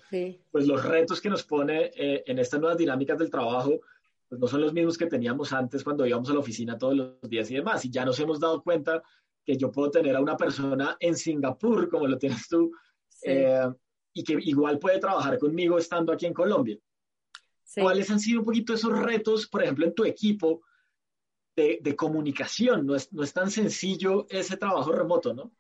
pues 0.52 0.68
los 0.68 0.86
retos 0.86 1.20
que 1.20 1.30
nos 1.30 1.44
pone 1.44 1.92
eh, 1.96 2.24
en 2.28 2.38
estas 2.40 2.60
nuevas 2.60 2.78
dinámicas 2.78 3.18
del 3.18 3.32
trabajo, 3.32 3.82
pues 4.30 4.40
no 4.40 4.48
son 4.48 4.62
los 4.62 4.74
mismos 4.74 4.98
que 4.98 5.08
teníamos 5.08 5.52
antes 5.52 5.84
cuando 5.84 6.06
íbamos 6.06 6.30
a 6.30 6.34
la 6.34 6.40
oficina 6.40 6.78
todos 6.78 6.96
los 6.96 7.22
días 7.24 7.50
y 7.50 7.56
demás. 7.56 7.84
Y 7.86 7.90
ya 7.90 8.06
nos 8.06 8.20
hemos 8.20 8.40
dado 8.40 8.62
cuenta 8.62 9.02
que 9.44 9.58
yo 9.58 9.72
puedo 9.72 9.90
tener 9.90 10.16
a 10.16 10.22
una 10.22 10.38
persona 10.38 10.96
en 11.00 11.16
Singapur, 11.16 11.90
como 11.90 12.06
lo 12.06 12.18
tienes 12.20 12.48
tú, 12.48 12.72
eh, 13.24 13.68
y 14.14 14.24
que 14.24 14.38
igual 14.42 14.78
puede 14.78 15.00
trabajar 15.00 15.40
conmigo 15.40 15.80
estando 15.80 16.12
aquí 16.12 16.28
en 16.28 16.34
Colombia. 16.34 16.78
¿Cuáles 17.76 18.10
han 18.12 18.20
sido 18.20 18.40
un 18.40 18.46
poquito 18.46 18.74
esos 18.74 18.98
retos, 18.98 19.48
por 19.48 19.64
ejemplo, 19.64 19.86
en 19.86 19.94
tu 19.94 20.06
equipo 20.06 20.62
de, 21.58 21.96
comunicación? 21.96 22.86
No 22.86 22.96
es, 22.96 23.12
no 23.12 23.24
es, 23.24 23.34
tan 23.34 23.50
sencillo 23.50 24.28
ese 24.30 24.58
trabajo 24.58 24.92
remoto, 24.92 25.34
¿no? 25.34 25.52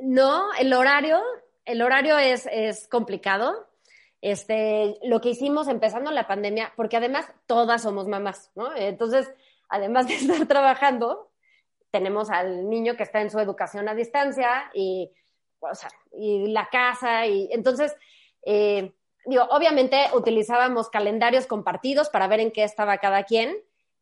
No, 0.00 0.52
el 0.58 0.72
horario, 0.72 1.20
el 1.64 1.82
horario 1.82 2.18
es, 2.18 2.48
es 2.50 2.88
complicado. 2.88 3.68
Este, 4.22 4.98
lo 5.04 5.20
que 5.20 5.28
hicimos 5.30 5.68
empezando 5.68 6.10
la 6.10 6.26
pandemia, 6.26 6.72
porque 6.74 6.96
además 6.96 7.30
todas 7.46 7.82
somos 7.82 8.08
mamás, 8.08 8.50
¿no? 8.54 8.74
Entonces, 8.74 9.30
además 9.68 10.08
de 10.08 10.14
estar 10.16 10.46
trabajando, 10.46 11.30
tenemos 11.90 12.30
al 12.30 12.68
niño 12.68 12.96
que 12.96 13.02
está 13.02 13.20
en 13.20 13.30
su 13.30 13.38
educación 13.38 13.88
a 13.88 13.94
distancia 13.94 14.70
y, 14.72 15.10
o 15.60 15.74
sea, 15.74 15.90
y 16.12 16.48
la 16.48 16.68
casa, 16.70 17.26
y 17.26 17.48
entonces, 17.52 17.94
eh, 18.44 18.94
digo, 19.26 19.44
obviamente 19.50 19.98
utilizábamos 20.14 20.88
calendarios 20.88 21.46
compartidos 21.46 22.08
para 22.08 22.26
ver 22.26 22.40
en 22.40 22.52
qué 22.52 22.64
estaba 22.64 22.98
cada 22.98 23.24
quien, 23.24 23.54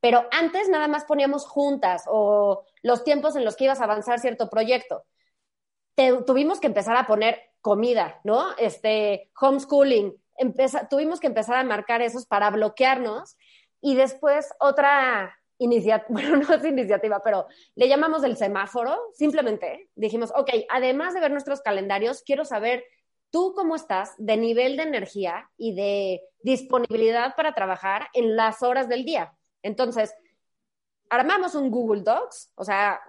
pero 0.05 0.29
antes 0.33 0.69
nada 0.69 0.87
más 0.87 1.07
poníamos 1.07 1.47
juntas 1.47 2.05
o 2.09 2.67
los 2.83 3.05
tiempos 3.05 3.37
en 3.37 3.45
los 3.47 3.57
que 3.57 3.65
ibas 3.65 3.81
a 3.81 3.85
avanzar 3.85 4.21
cierto 4.21 4.51
proyecto. 4.51 5.07
tuvimos 6.27 6.61
que 6.61 6.67
empezar 6.67 6.95
a 6.99 7.07
poner 7.07 7.41
comida, 7.63 8.21
¿no? 8.23 8.55
Este, 8.59 9.31
homeschooling. 9.41 10.15
tuvimos 10.91 11.21
que 11.21 11.29
empezar 11.29 11.57
a 11.57 11.65
marcar 11.65 12.03
esos 12.03 12.27
para 12.27 12.51
bloquearnos. 12.51 13.39
Y 13.81 13.95
después 13.95 14.53
otra 14.61 15.35
iniciativa, 15.57 16.05
bueno, 16.11 16.37
no 16.37 16.53
es 16.53 16.65
iniciativa, 16.67 17.23
pero 17.25 17.47
le 17.75 17.89
llamamos 17.89 18.25
el 18.25 18.37
semáforo. 18.37 18.95
Simplemente 19.15 19.89
dijimos, 19.95 20.35
ok, 20.37 20.51
además 20.69 21.15
de 21.15 21.21
ver 21.21 21.31
nuestros 21.31 21.63
calendarios, 21.63 22.23
quiero 22.27 22.45
saber 22.45 22.85
tú 23.31 23.55
cómo 23.57 23.75
estás 23.75 24.13
de 24.19 24.37
nivel 24.37 24.77
de 24.77 24.83
energía 24.83 25.51
y 25.57 25.75
de 25.75 26.21
disponibilidad 26.43 27.35
para 27.37 27.55
trabajar 27.55 28.09
en 28.13 28.37
las 28.37 28.63
horas 28.63 28.87
del 28.87 29.07
día. 29.07 29.35
Entonces, 29.65 30.15
armamos 31.09 31.55
un 31.55 31.71
Google 31.71 32.03
Docs, 32.03 32.53
o 32.55 32.65
sea, 32.65 33.01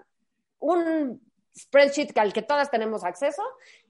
un 0.59 1.21
spreadsheet 1.55 2.17
al 2.17 2.33
que 2.33 2.41
todas 2.41 2.71
tenemos 2.71 3.03
acceso 3.03 3.43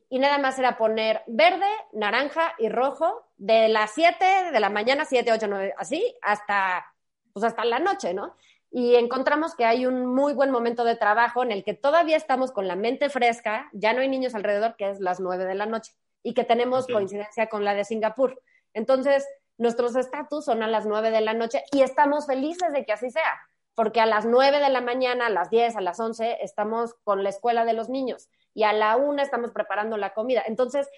y 0.09 0.19
nada 0.19 0.39
más 0.39 0.57
era 0.57 0.77
poner 0.77 1.21
verde, 1.27 1.69
naranja 1.93 2.53
y 2.57 2.69
rojo 2.69 3.27
de 3.37 3.69
las 3.69 3.91
7 3.91 4.51
de 4.51 4.59
la 4.59 4.69
mañana, 4.69 5.05
7, 5.05 5.31
8, 5.31 5.47
9, 5.47 5.73
así, 5.77 6.15
hasta, 6.21 6.91
pues 7.33 7.45
hasta 7.45 7.63
la 7.65 7.79
noche, 7.79 8.13
¿no? 8.13 8.35
Y 8.71 8.95
encontramos 8.95 9.55
que 9.55 9.65
hay 9.65 9.85
un 9.85 10.07
muy 10.07 10.33
buen 10.33 10.49
momento 10.49 10.83
de 10.83 10.95
trabajo 10.95 11.43
en 11.43 11.51
el 11.51 11.63
que 11.63 11.75
todavía 11.75 12.17
estamos 12.17 12.51
con 12.51 12.67
la 12.67 12.75
mente 12.75 13.09
fresca, 13.09 13.69
ya 13.73 13.93
no 13.93 14.01
hay 14.01 14.09
niños 14.09 14.33
alrededor, 14.33 14.75
que 14.75 14.89
es 14.89 14.99
las 14.99 15.19
9 15.19 15.45
de 15.45 15.55
la 15.55 15.67
noche, 15.67 15.93
y 16.23 16.33
que 16.33 16.43
tenemos 16.43 16.87
coincidencia 16.87 17.47
con 17.47 17.63
la 17.63 17.75
de 17.75 17.85
Singapur. 17.85 18.41
Entonces, 18.73 19.25
nuestros 19.57 19.95
estatus 19.95 20.45
son 20.45 20.63
a 20.63 20.67
las 20.67 20.85
9 20.85 21.11
de 21.11 21.21
la 21.21 21.33
noche 21.33 21.63
y 21.71 21.81
estamos 21.81 22.25
felices 22.25 22.73
de 22.73 22.85
que 22.85 22.93
así 22.93 23.09
sea, 23.09 23.39
porque 23.73 24.01
a 24.01 24.05
las 24.05 24.25
9 24.25 24.59
de 24.59 24.69
la 24.69 24.81
mañana, 24.81 25.27
a 25.27 25.29
las 25.29 25.49
10, 25.49 25.75
a 25.75 25.81
las 25.81 25.99
11, 25.99 26.37
estamos 26.41 26.93
con 27.03 27.23
la 27.23 27.29
escuela 27.29 27.65
de 27.65 27.73
los 27.73 27.89
niños 27.89 28.29
y 28.53 28.63
a 28.63 28.73
la 28.73 28.97
una 28.97 29.23
estamos 29.23 29.51
preparando 29.51 29.97
la 29.97 30.13
comida. 30.13 30.43
Entonces, 30.45 30.89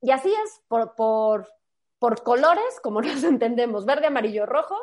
y 0.00 0.10
así 0.10 0.32
es, 0.32 0.60
por, 0.68 0.94
por, 0.94 1.48
por 1.98 2.22
colores, 2.22 2.80
como 2.82 3.00
nos 3.02 3.24
entendemos, 3.24 3.86
verde, 3.86 4.06
amarillo, 4.06 4.46
rojo, 4.46 4.76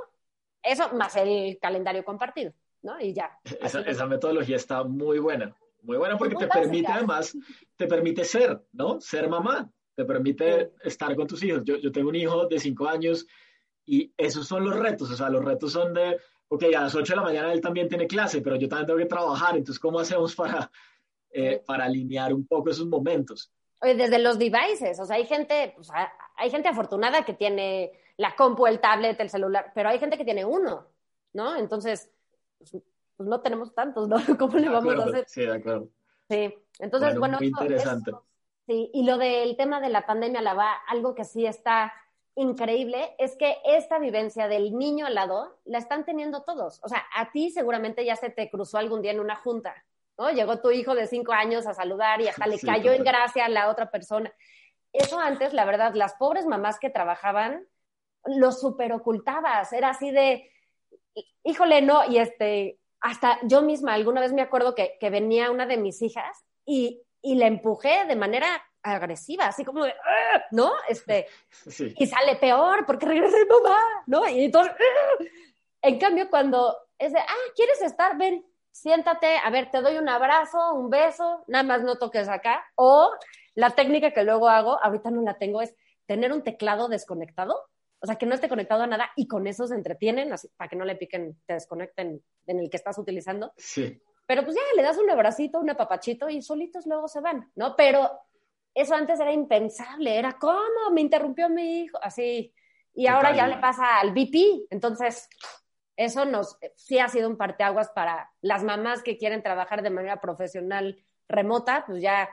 eso 0.64 0.90
más 0.94 1.16
el 1.16 1.58
calendario 1.62 2.04
compartido, 2.04 2.54
¿no? 2.82 3.00
Y 3.00 3.14
ya. 3.14 3.38
Esa, 3.62 3.82
esa 3.82 4.06
metodología 4.06 4.56
está 4.56 4.84
muy 4.84 5.20
buena, 5.20 5.56
muy 5.82 5.98
buena 5.98 6.18
porque 6.18 6.36
te 6.36 6.48
permite 6.48 6.92
además, 6.92 7.36
te 7.76 7.88
permite 7.88 8.24
ser, 8.24 8.62
¿no? 8.74 9.00
Ser 9.00 9.30
mamá, 9.30 9.70
te 10.00 10.06
permite 10.06 10.72
estar 10.82 11.14
con 11.14 11.28
tus 11.28 11.44
hijos. 11.44 11.62
Yo, 11.66 11.76
yo 11.76 11.92
tengo 11.92 12.08
un 12.08 12.16
hijo 12.16 12.48
de 12.48 12.58
cinco 12.58 12.88
años 12.88 13.28
y 13.86 14.14
esos 14.16 14.48
son 14.48 14.64
los 14.64 14.80
retos, 14.80 15.12
o 15.12 15.16
sea, 15.18 15.30
los 15.30 15.44
retos 15.44 15.74
son 15.74 15.94
de, 15.94 16.18
ok, 16.48 16.64
a 16.74 16.84
las 16.84 16.96
8 16.96 17.12
de 17.12 17.18
la 17.18 17.22
mañana 17.22 17.52
él 17.52 17.60
también 17.60 17.90
tiene 17.90 18.08
clase, 18.08 18.40
pero 18.40 18.56
yo 18.56 18.70
también 18.70 18.88
tengo 18.88 19.00
que 19.00 19.08
trabajar, 19.08 19.58
entonces, 19.58 19.78
¿cómo 19.78 20.00
hacemos 20.00 20.36
para, 20.36 20.72
eh, 21.32 21.62
para 21.66 21.84
alinear 21.84 22.34
un 22.34 22.48
poco 22.48 22.70
esos 22.70 22.88
momentos. 22.88 23.52
Desde 23.82 24.20
los 24.20 24.40
devices, 24.40 25.02
o 25.02 25.06
sea, 25.06 25.18
hay 25.18 25.26
gente, 25.26 25.74
pues, 25.76 25.90
hay 26.38 26.50
gente 26.50 26.70
afortunada 26.70 27.26
que 27.26 27.34
tiene 27.34 27.92
la 28.16 28.38
compu, 28.38 28.68
el 28.68 28.80
tablet, 28.80 29.20
el 29.20 29.30
celular, 29.30 29.74
pero 29.76 29.90
hay 29.90 30.00
gente 30.00 30.18
que 30.18 30.24
tiene 30.24 30.46
uno, 30.46 30.88
¿no? 31.34 31.58
Entonces, 31.58 32.10
pues, 32.58 32.72
pues 33.18 33.28
no 33.28 33.42
tenemos 33.42 33.76
tantos, 33.76 34.08
¿no? 34.08 34.16
¿Cómo 34.40 34.58
le 34.60 34.70
vamos 34.70 34.96
a 34.96 35.04
hacer? 35.10 35.26
Sí, 35.28 35.42
de 35.42 35.56
acuerdo. 35.56 35.90
Sí, 36.30 36.54
entonces, 36.80 37.20
bueno, 37.20 37.38
muy 37.38 37.48
interesante. 37.48 38.12
Sí, 38.70 38.92
y 38.94 39.04
lo 39.04 39.18
del 39.18 39.58
tema 39.58 39.82
de 39.82 39.90
la 39.90 40.06
pandemia, 40.06 40.42
la 40.42 40.54
va, 40.54 40.72
algo 40.88 41.16
que 41.16 41.26
sí 41.26 41.46
está 41.46 41.92
increíble 42.36 43.16
es 43.18 43.36
que 43.36 43.58
esta 43.66 43.98
vivencia 43.98 44.48
del 44.48 44.78
niño 44.78 45.08
al 45.08 45.16
lado 45.16 45.60
la 45.66 45.80
están 45.80 46.06
teniendo 46.06 46.44
todos. 46.44 46.80
O 46.84 46.88
sea, 46.88 47.04
a 47.16 47.32
ti 47.32 47.50
seguramente 47.50 48.06
ya 48.06 48.16
se 48.16 48.30
te 48.30 48.50
cruzó 48.50 48.78
algún 48.78 49.02
día 49.02 49.12
en 49.12 49.20
una 49.20 49.36
junta 49.36 49.74
¿no? 50.20 50.30
Llegó 50.30 50.60
tu 50.60 50.70
hijo 50.70 50.94
de 50.94 51.08
cinco 51.08 51.32
años 51.32 51.66
a 51.66 51.74
saludar 51.74 52.22
y 52.22 52.28
hasta 52.28 52.46
le 52.46 52.60
cayó 52.60 52.92
en 52.92 53.04
gracia 53.04 53.46
a 53.46 53.50
la 53.50 53.70
otra 53.70 53.90
persona. 53.90 54.32
Eso 54.92 55.18
antes, 55.18 55.54
la 55.54 55.66
verdad, 55.66 55.94
las 55.96 56.14
pobres 56.16 56.46
mamás 56.46 56.78
que 56.78 56.90
trabajaban, 56.90 57.66
lo 58.26 58.52
super 58.52 58.92
ocultabas, 58.92 59.72
era 59.72 59.90
así 59.90 60.12
de, 60.12 60.52
híjole, 61.44 61.82
no, 61.82 62.04
y 62.06 62.18
este, 62.18 62.80
hasta 63.00 63.40
yo 63.44 63.62
misma, 63.62 63.94
alguna 63.94 64.20
vez 64.20 64.34
me 64.34 64.42
acuerdo 64.42 64.76
que, 64.76 64.98
que 65.00 65.10
venía 65.10 65.52
una 65.52 65.66
de 65.66 65.78
mis 65.78 66.02
hijas 66.02 66.44
y, 66.66 67.02
y 67.22 67.36
la 67.36 67.48
empujé 67.48 68.06
de 68.06 68.16
manera 68.16 68.64
agresiva, 68.82 69.48
así 69.48 69.66
como 69.66 69.86
de, 69.86 69.94
¿no? 70.52 70.72
Este, 70.88 71.28
y 71.98 72.08
sale 72.08 72.36
peor 72.38 72.86
porque 72.86 73.06
regresa 73.06 73.38
mi 73.38 73.46
mamá, 73.46 73.78
¿no? 74.08 74.28
Y 74.28 74.46
entonces, 74.46 74.74
en 75.82 76.00
cambio, 76.00 76.30
cuando 76.30 76.76
es 76.98 77.14
de, 77.14 77.20
ah, 77.20 77.52
¿quieres 77.56 77.82
estar? 77.82 78.18
Ven, 78.18 78.46
siéntate, 78.72 79.38
a 79.38 79.50
ver, 79.50 79.70
te 79.72 79.82
doy 79.82 79.98
un 79.98 80.10
abrazo, 80.10 80.74
un 80.74 80.90
beso, 80.90 81.44
nada 81.48 81.64
más 81.64 81.82
no 81.84 81.98
toques 81.98 82.30
acá. 82.30 82.66
O 82.76 83.12
la 83.56 83.72
técnica 83.72 84.12
que 84.12 84.24
luego 84.24 84.50
hago, 84.50 84.82
ahorita 84.84 85.12
no 85.12 85.22
la 85.22 85.38
tengo, 85.38 85.62
es 85.62 85.76
tener 86.06 86.32
un 86.32 86.44
teclado 86.44 86.88
desconectado, 86.88 87.70
o 88.02 88.06
sea, 88.06 88.16
que 88.16 88.26
no 88.26 88.34
esté 88.34 88.48
conectado 88.48 88.84
a 88.84 88.88
nada 88.88 89.12
y 89.16 89.28
con 89.28 89.46
eso 89.48 89.68
se 89.68 89.76
entretienen, 89.76 90.32
así, 90.32 90.50
para 90.56 90.70
que 90.70 90.76
no 90.76 90.86
le 90.86 90.96
piquen, 90.96 91.38
te 91.46 91.54
desconecten 91.54 92.24
en 92.48 92.60
el 92.60 92.70
que 92.70 92.78
estás 92.78 92.98
utilizando. 92.98 93.52
Sí. 93.58 94.02
Pero 94.30 94.44
pues 94.44 94.56
ya 94.56 94.62
le 94.76 94.84
das 94.84 95.00
un 95.00 95.10
abracito, 95.10 95.60
un 95.60 95.72
apapachito 95.72 96.30
y 96.30 96.44
solitos 96.44 96.86
luego 96.86 97.08
se 97.08 97.20
van, 97.20 97.52
¿no? 97.56 97.76
Pero 97.76 98.12
eso 98.76 98.94
antes 98.94 99.20
era 99.20 99.34
impensable, 99.34 100.20
era 100.20 100.34
¿cómo? 100.34 100.92
Me 100.94 101.02
interrumpió 101.02 101.50
mi 101.50 101.82
hijo, 101.82 101.98
así. 102.00 102.54
Y 102.94 103.08
ahora 103.08 103.36
ya 103.36 103.48
le 103.48 103.58
pasa 103.58 104.00
al 104.00 104.12
VP, 104.12 104.68
entonces 104.70 105.28
eso 105.96 106.26
nos 106.26 106.60
sí 106.76 107.00
ha 107.00 107.10
sido 107.10 107.28
un 107.28 107.38
parteaguas 107.38 107.90
para 107.90 108.32
las 108.42 108.64
mamás 108.64 109.02
que 109.02 109.18
quieren 109.18 109.42
trabajar 109.42 109.82
de 109.82 109.90
manera 109.90 110.22
profesional 110.22 111.04
remota, 111.28 111.84
pues 111.88 112.00
ya, 112.00 112.30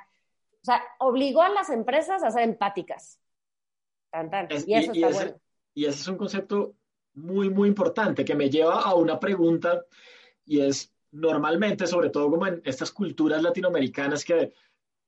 o 0.53 0.65
sea, 0.67 0.83
obligó 0.99 1.41
a 1.41 1.49
las 1.49 1.71
empresas 1.71 2.23
a 2.23 2.31
ser 2.31 2.43
empáticas. 2.43 3.23
y 4.67 4.75
eso 4.75 4.93
está 4.93 5.09
ese, 5.09 5.17
bueno. 5.17 5.41
Y 5.73 5.87
ese 5.87 6.01
es 6.03 6.09
un 6.09 6.19
concepto 6.19 6.75
muy, 7.15 7.49
muy 7.49 7.69
importante 7.69 8.23
que 8.23 8.35
me 8.35 8.51
lleva 8.51 8.83
a 8.83 8.95
una 8.95 9.19
pregunta 9.19 9.87
y 10.45 10.61
es, 10.61 10.93
normalmente, 11.17 11.87
sobre 11.87 12.11
todo 12.11 12.31
como 12.31 12.47
en 12.47 12.61
estas 12.65 12.91
culturas 12.93 13.43
latinoamericanas 13.43 14.25
que 14.25 14.53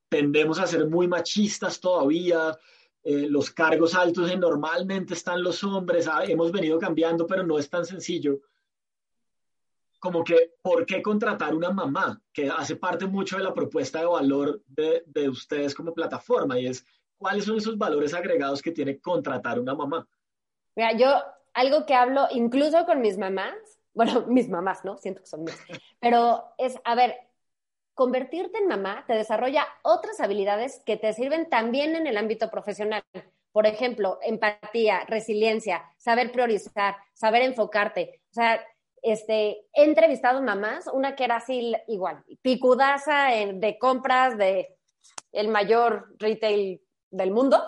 tendemos 0.09 0.59
a 0.59 0.67
ser 0.67 0.87
muy 0.87 1.07
machistas 1.07 1.81
todavía, 1.81 2.59
eh, 3.05 3.27
los 3.29 3.51
cargos 3.51 3.95
altos 3.95 4.35
normalmente 4.37 5.15
están 5.15 5.43
los 5.43 5.63
hombres, 5.63 6.09
ah, 6.09 6.25
hemos 6.25 6.51
venido 6.51 6.79
cambiando, 6.79 7.27
pero 7.27 7.43
no 7.43 7.59
es 7.59 7.69
tan 7.69 7.85
sencillo. 7.85 8.41
Como 9.99 10.23
que, 10.23 10.55
¿por 10.63 10.87
qué 10.87 11.03
contratar 11.03 11.55
una 11.55 11.71
mamá? 11.71 12.21
Que 12.33 12.49
hace 12.49 12.77
parte 12.77 13.07
mucho 13.07 13.37
de 13.37 13.45
la 13.45 13.53
propuesta 13.53 14.01
de 14.01 14.07
valor 14.07 14.63
de, 14.67 15.03
de 15.07 15.29
ustedes 15.29 15.75
como 15.75 15.93
plataforma 15.93 16.59
y 16.59 16.67
es, 16.67 16.87
¿cuáles 17.17 17.45
son 17.45 17.57
esos 17.57 17.77
valores 17.77 18.15
agregados 18.15 18.63
que 18.63 18.71
tiene 18.71 18.99
contratar 18.99 19.59
una 19.59 19.75
mamá? 19.75 20.07
Mira, 20.77 20.97
yo 20.97 21.09
algo 21.55 21.85
que 21.85 21.95
hablo 21.95 22.29
incluso 22.31 22.87
con 22.87 23.01
mis 23.01 23.19
mamás, 23.19 23.78
bueno, 23.99 24.25
mis 24.29 24.49
mamás, 24.49 24.85
¿no? 24.85 24.97
Siento 24.97 25.21
que 25.21 25.27
son 25.27 25.43
mías, 25.43 25.59
pero 26.01 26.45
es, 26.57 26.79
a 26.85 26.95
ver, 26.95 27.17
convertirte 27.95 28.59
en 28.59 28.69
mamá 28.69 29.05
te 29.09 29.15
desarrolla 29.15 29.67
otras 29.83 30.21
habilidades 30.21 30.81
que 30.87 30.97
te 30.97 31.13
sirven 31.13 31.51
también 31.51 31.97
en 31.97 32.07
el 32.07 32.17
ámbito 32.17 32.49
profesional. 32.49 33.03
Por 33.51 33.67
ejemplo, 33.67 34.21
empatía, 34.23 35.05
resiliencia, 35.09 35.85
saber 35.97 36.31
priorizar, 36.31 36.97
saber 37.13 37.43
enfocarte. 37.43 38.23
O 38.31 38.35
sea, 38.35 38.65
este, 39.03 39.67
he 39.73 39.85
entrevistado 39.85 40.43
mamás, 40.43 40.87
una 40.93 41.17
que 41.17 41.25
era 41.25 41.37
así 41.37 41.75
igual, 41.89 42.23
picudaza 42.41 43.31
de 43.53 43.79
compras 43.81 44.39
de 44.39 44.77
el 45.33 45.49
mayor 45.49 46.15
retail 46.19 46.81
del 47.11 47.33
mundo, 47.33 47.65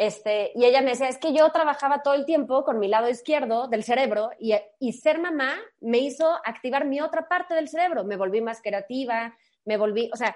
este, 0.00 0.52
y 0.54 0.64
ella 0.64 0.80
me 0.80 0.92
decía, 0.92 1.10
es 1.10 1.18
que 1.18 1.34
yo 1.34 1.52
trabajaba 1.52 2.02
todo 2.02 2.14
el 2.14 2.24
tiempo 2.24 2.64
con 2.64 2.78
mi 2.78 2.88
lado 2.88 3.10
izquierdo 3.10 3.68
del 3.68 3.84
cerebro 3.84 4.30
y, 4.38 4.54
y, 4.78 4.94
ser 4.94 5.20
mamá 5.20 5.58
me 5.78 5.98
hizo 5.98 6.26
activar 6.46 6.86
mi 6.86 7.02
otra 7.02 7.28
parte 7.28 7.54
del 7.54 7.68
cerebro. 7.68 8.04
Me 8.04 8.16
volví 8.16 8.40
más 8.40 8.62
creativa, 8.62 9.36
me 9.66 9.76
volví, 9.76 10.10
o 10.10 10.16
sea, 10.16 10.34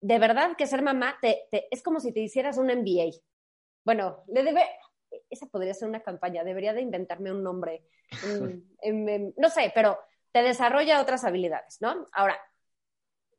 de 0.00 0.18
verdad 0.18 0.56
que 0.58 0.66
ser 0.66 0.82
mamá 0.82 1.16
te, 1.22 1.46
es 1.70 1.80
como 1.80 2.00
si 2.00 2.10
te 2.10 2.18
hicieras 2.18 2.58
un 2.58 2.66
MBA. 2.66 3.16
Bueno, 3.84 4.24
le 4.26 4.42
debe, 4.42 4.64
esa 5.30 5.46
podría 5.46 5.74
ser 5.74 5.86
una 5.86 6.02
campaña, 6.02 6.42
debería 6.42 6.72
de 6.72 6.80
inventarme 6.80 7.30
un 7.30 7.44
nombre. 7.44 7.84
no 9.36 9.48
sé, 9.48 9.70
pero 9.76 9.96
te 10.32 10.42
desarrolla 10.42 11.00
otras 11.00 11.22
habilidades, 11.22 11.80
¿no? 11.80 12.04
Ahora, 12.10 12.36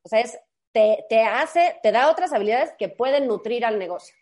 o 0.03 0.07
sea, 0.07 0.21
es, 0.21 0.39
te, 0.71 1.05
te 1.09 1.21
hace, 1.21 1.77
te 1.83 1.91
da 1.91 2.09
otras 2.09 2.31
habilidades 2.31 2.71
que 2.79 2.87
pueden 2.87 3.27
nutrir 3.27 3.65
al 3.65 3.77
negocio. 3.77 4.15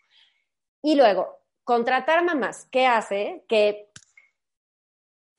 Y 0.82 0.96
luego, 0.96 1.43
contratar 1.64 2.24
mamás, 2.24 2.68
¿qué 2.70 2.86
hace? 2.86 3.44
Que, 3.48 3.90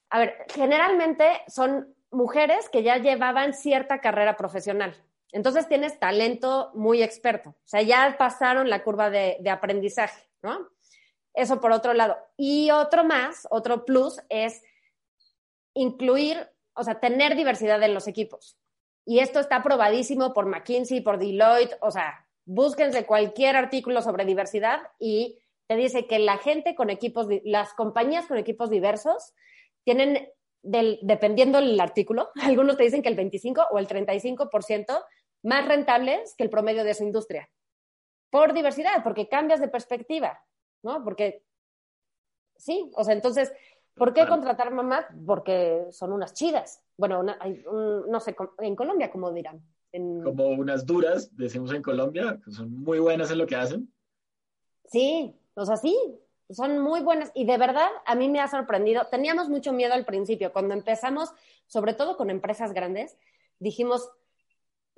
a 0.10 0.20
ver, 0.20 0.46
generalmente 0.50 1.44
son 1.48 1.96
mujeres 2.12 2.70
que 2.70 2.84
ya 2.84 2.98
llevaban 2.98 3.54
cierta 3.54 4.02
carrera 4.02 4.36
profesional. 4.36 4.96
Entonces 5.32 5.68
tienes 5.68 6.00
talento 6.00 6.72
muy 6.74 7.04
experto. 7.04 7.50
O 7.50 7.68
sea, 7.68 7.82
ya 7.82 8.16
pasaron 8.18 8.70
la 8.70 8.84
curva 8.84 9.10
de, 9.10 9.38
aprendizaje, 9.50 10.30
¿no? 10.42 10.70
Eso 11.34 11.60
por 11.60 11.72
otro 11.72 11.94
lado. 11.94 12.18
Y 12.38 12.72
otro 12.72 13.04
más, 13.04 13.46
otro 13.50 13.84
plus 13.84 14.22
es 14.30 14.64
incluir, 15.74 16.50
o 16.74 16.84
sea, 16.84 17.00
tener 17.00 17.36
diversidad 17.36 17.84
en 17.84 17.94
los 17.94 18.08
equipos. 18.08 18.58
Y 19.06 19.20
esto 19.20 19.40
está 19.40 19.62
probadísimo 19.62 20.34
por 20.34 20.46
McKinsey, 20.46 21.02
por 21.02 21.20
Deloitte, 21.20 21.78
o 21.82 21.92
sea, 21.92 22.26
búsquense 22.46 23.06
cualquier 23.06 23.58
artículo 23.58 24.02
sobre 24.02 24.24
diversidad 24.24 24.82
y 25.00 25.40
te 25.68 25.76
dice 25.76 26.08
que 26.08 26.20
la 26.20 26.38
gente 26.38 26.76
con 26.76 26.90
equipos, 26.90 27.28
las 27.44 27.74
compañías 27.74 28.28
con 28.28 28.38
equipos 28.38 28.70
diversos 28.70 29.34
tienen, 29.84 30.30
del, 30.62 31.00
dependiendo 31.02 31.60
del 31.60 31.80
artículo, 31.80 32.30
algunos 32.42 32.78
te 32.78 32.84
dicen 32.84 33.02
que 33.02 33.10
el 33.10 33.16
25 33.16 33.68
o 33.72 33.80
el 33.80 33.88
35% 33.88 35.04
más 35.44 35.68
rentables 35.68 36.36
que 36.38 36.44
el 36.44 36.50
promedio 36.50 36.84
de 36.84 36.94
su 36.94 37.04
industria. 37.04 37.50
Por 38.30 38.54
diversidad, 38.54 39.04
porque 39.04 39.30
cambias 39.30 39.60
de 39.60 39.68
perspectiva, 39.68 40.40
¿no? 40.84 41.04
Porque, 41.04 41.44
sí, 42.58 42.92
o 42.96 43.04
sea, 43.04 43.14
entonces, 43.14 43.54
¿por 43.94 44.14
qué 44.14 44.28
contratar 44.28 44.74
mamás? 44.74 45.06
Porque 45.26 45.86
son 45.92 46.12
unas 46.12 46.34
chidas. 46.34 46.82
Bueno, 46.98 47.24
no 47.24 48.20
sé, 48.20 48.36
en 48.60 48.76
Colombia, 48.76 49.12
¿cómo 49.12 49.32
dirán? 49.32 49.64
Como 50.24 50.50
unas 50.50 50.86
duras, 50.86 51.34
decimos 51.38 51.72
en 51.72 51.82
Colombia, 51.82 52.40
que 52.44 52.52
son 52.52 52.72
muy 52.72 53.00
buenas 53.00 53.32
en 53.32 53.38
lo 53.38 53.48
que 53.48 53.56
hacen. 53.56 53.94
Sí, 54.86 55.34
o 55.56 55.66
sea, 55.66 55.78
sí, 55.78 55.98
son 56.50 56.80
muy 56.80 57.02
buenas 57.02 57.32
y 57.34 57.46
de 57.46 57.58
verdad 57.58 57.90
a 58.06 58.16
mí 58.16 58.30
me 58.30 58.40
ha 58.40 58.48
sorprendido. 58.48 59.08
Teníamos 59.10 59.50
mucho 59.50 59.74
miedo 59.74 59.94
al 59.94 60.06
principio, 60.06 60.54
cuando 60.54 60.74
empezamos, 60.74 61.32
sobre 61.68 61.94
todo 61.94 62.18
con 62.18 62.30
empresas 62.30 62.74
grandes, 62.74 63.18
dijimos, 63.60 64.10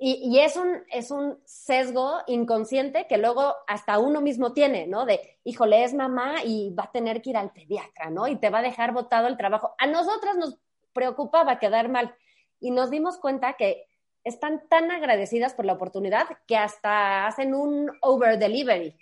y, 0.00 0.38
es, 0.38 0.54
un, 0.56 0.84
es 0.92 1.10
un 1.10 1.40
sesgo 1.44 2.18
inconsciente 2.28 3.08
que 3.08 3.18
luego 3.18 3.56
hasta 3.66 3.98
uno 3.98 4.20
mismo 4.20 4.52
tiene, 4.52 4.86
¿no? 4.86 5.04
De, 5.04 5.38
híjole, 5.42 5.82
es 5.82 5.92
mamá 5.92 6.36
y 6.44 6.72
va 6.72 6.84
a 6.84 6.92
tener 6.92 7.20
que 7.20 7.30
ir 7.30 7.36
al 7.36 7.50
pediatra, 7.50 8.08
¿no? 8.08 8.28
Y 8.28 8.36
te 8.36 8.48
va 8.48 8.60
a 8.60 8.62
dejar 8.62 8.92
botado 8.92 9.26
el 9.26 9.36
trabajo. 9.36 9.74
A 9.76 9.88
nosotras 9.88 10.36
nos 10.36 10.56
preocupaba 10.92 11.58
quedar 11.58 11.88
mal 11.88 12.14
y 12.60 12.70
nos 12.70 12.90
dimos 12.90 13.18
cuenta 13.18 13.54
que 13.54 13.86
están 14.22 14.68
tan 14.68 14.92
agradecidas 14.92 15.54
por 15.54 15.64
la 15.64 15.72
oportunidad 15.72 16.28
que 16.46 16.56
hasta 16.56 17.26
hacen 17.26 17.52
un 17.52 17.90
over 18.00 18.38
delivery, 18.38 18.96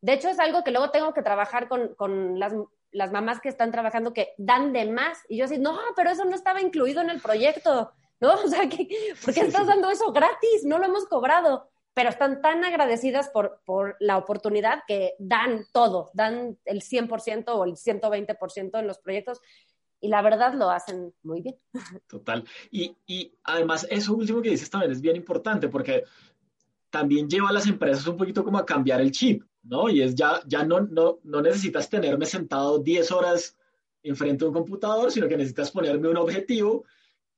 de 0.00 0.12
hecho, 0.12 0.28
es 0.28 0.38
algo 0.38 0.62
que 0.62 0.70
luego 0.70 0.90
tengo 0.90 1.12
que 1.12 1.22
trabajar 1.22 1.68
con, 1.68 2.38
las, 2.38 2.52
las, 2.92 3.12
mamás 3.12 3.40
que 3.40 3.48
están 3.48 3.72
trabajando 3.72 4.12
que 4.12 4.34
dan 4.38 4.72
de 4.72 4.90
más. 4.90 5.18
Y 5.28 5.38
yo 5.38 5.44
así, 5.44 5.58
no, 5.58 5.78
pero 5.96 6.10
eso 6.10 6.24
no 6.24 6.34
estaba 6.34 6.60
incluido 6.60 7.00
en 7.00 7.10
el 7.10 7.20
proyecto, 7.20 7.92
¿no? 8.20 8.34
O 8.44 8.48
sea, 8.48 8.62
¿por 8.62 9.34
qué 9.34 9.40
estás 9.40 9.66
dando 9.66 9.90
eso 9.90 10.12
gratis? 10.12 10.64
No 10.64 10.78
lo 10.78 10.86
hemos 10.86 11.06
cobrado. 11.06 11.70
Pero 11.94 12.10
están 12.10 12.40
tan 12.40 12.64
agradecidas 12.64 13.28
por, 13.30 13.60
por 13.64 13.96
la 13.98 14.18
oportunidad 14.18 14.84
que 14.86 15.14
dan 15.18 15.64
todo, 15.72 16.12
dan 16.14 16.56
el 16.64 16.80
100% 16.80 17.48
o 17.48 17.64
el 17.64 17.72
120% 17.72 18.78
en 18.78 18.86
los 18.86 19.00
proyectos 19.00 19.40
y 20.00 20.08
la 20.08 20.22
verdad 20.22 20.54
lo 20.54 20.70
hacen 20.70 21.12
muy 21.22 21.42
bien. 21.42 21.56
Total. 22.06 22.44
Y, 22.70 22.96
y, 23.06 23.34
además, 23.42 23.86
eso 23.90 24.14
último 24.14 24.40
que 24.40 24.50
dices 24.50 24.70
también 24.70 24.92
es 24.92 25.00
bien 25.00 25.16
importante 25.16 25.68
porque 25.68 26.04
también 26.90 27.28
lleva 27.28 27.50
a 27.50 27.52
las 27.52 27.66
empresas 27.66 28.06
un 28.06 28.16
poquito 28.16 28.44
como 28.44 28.58
a 28.58 28.66
cambiar 28.66 29.00
el 29.00 29.10
chip. 29.10 29.42
¿No? 29.68 29.88
Y 29.88 30.02
es 30.02 30.14
ya, 30.14 30.40
ya 30.46 30.64
no, 30.64 30.80
no, 30.80 31.18
no 31.22 31.42
necesitas 31.42 31.88
tenerme 31.88 32.26
sentado 32.26 32.78
10 32.78 33.12
horas 33.12 33.56
enfrente 34.02 34.44
de 34.44 34.48
un 34.48 34.54
computador, 34.54 35.10
sino 35.12 35.28
que 35.28 35.36
necesitas 35.36 35.70
ponerme 35.70 36.08
un 36.08 36.16
objetivo 36.16 36.84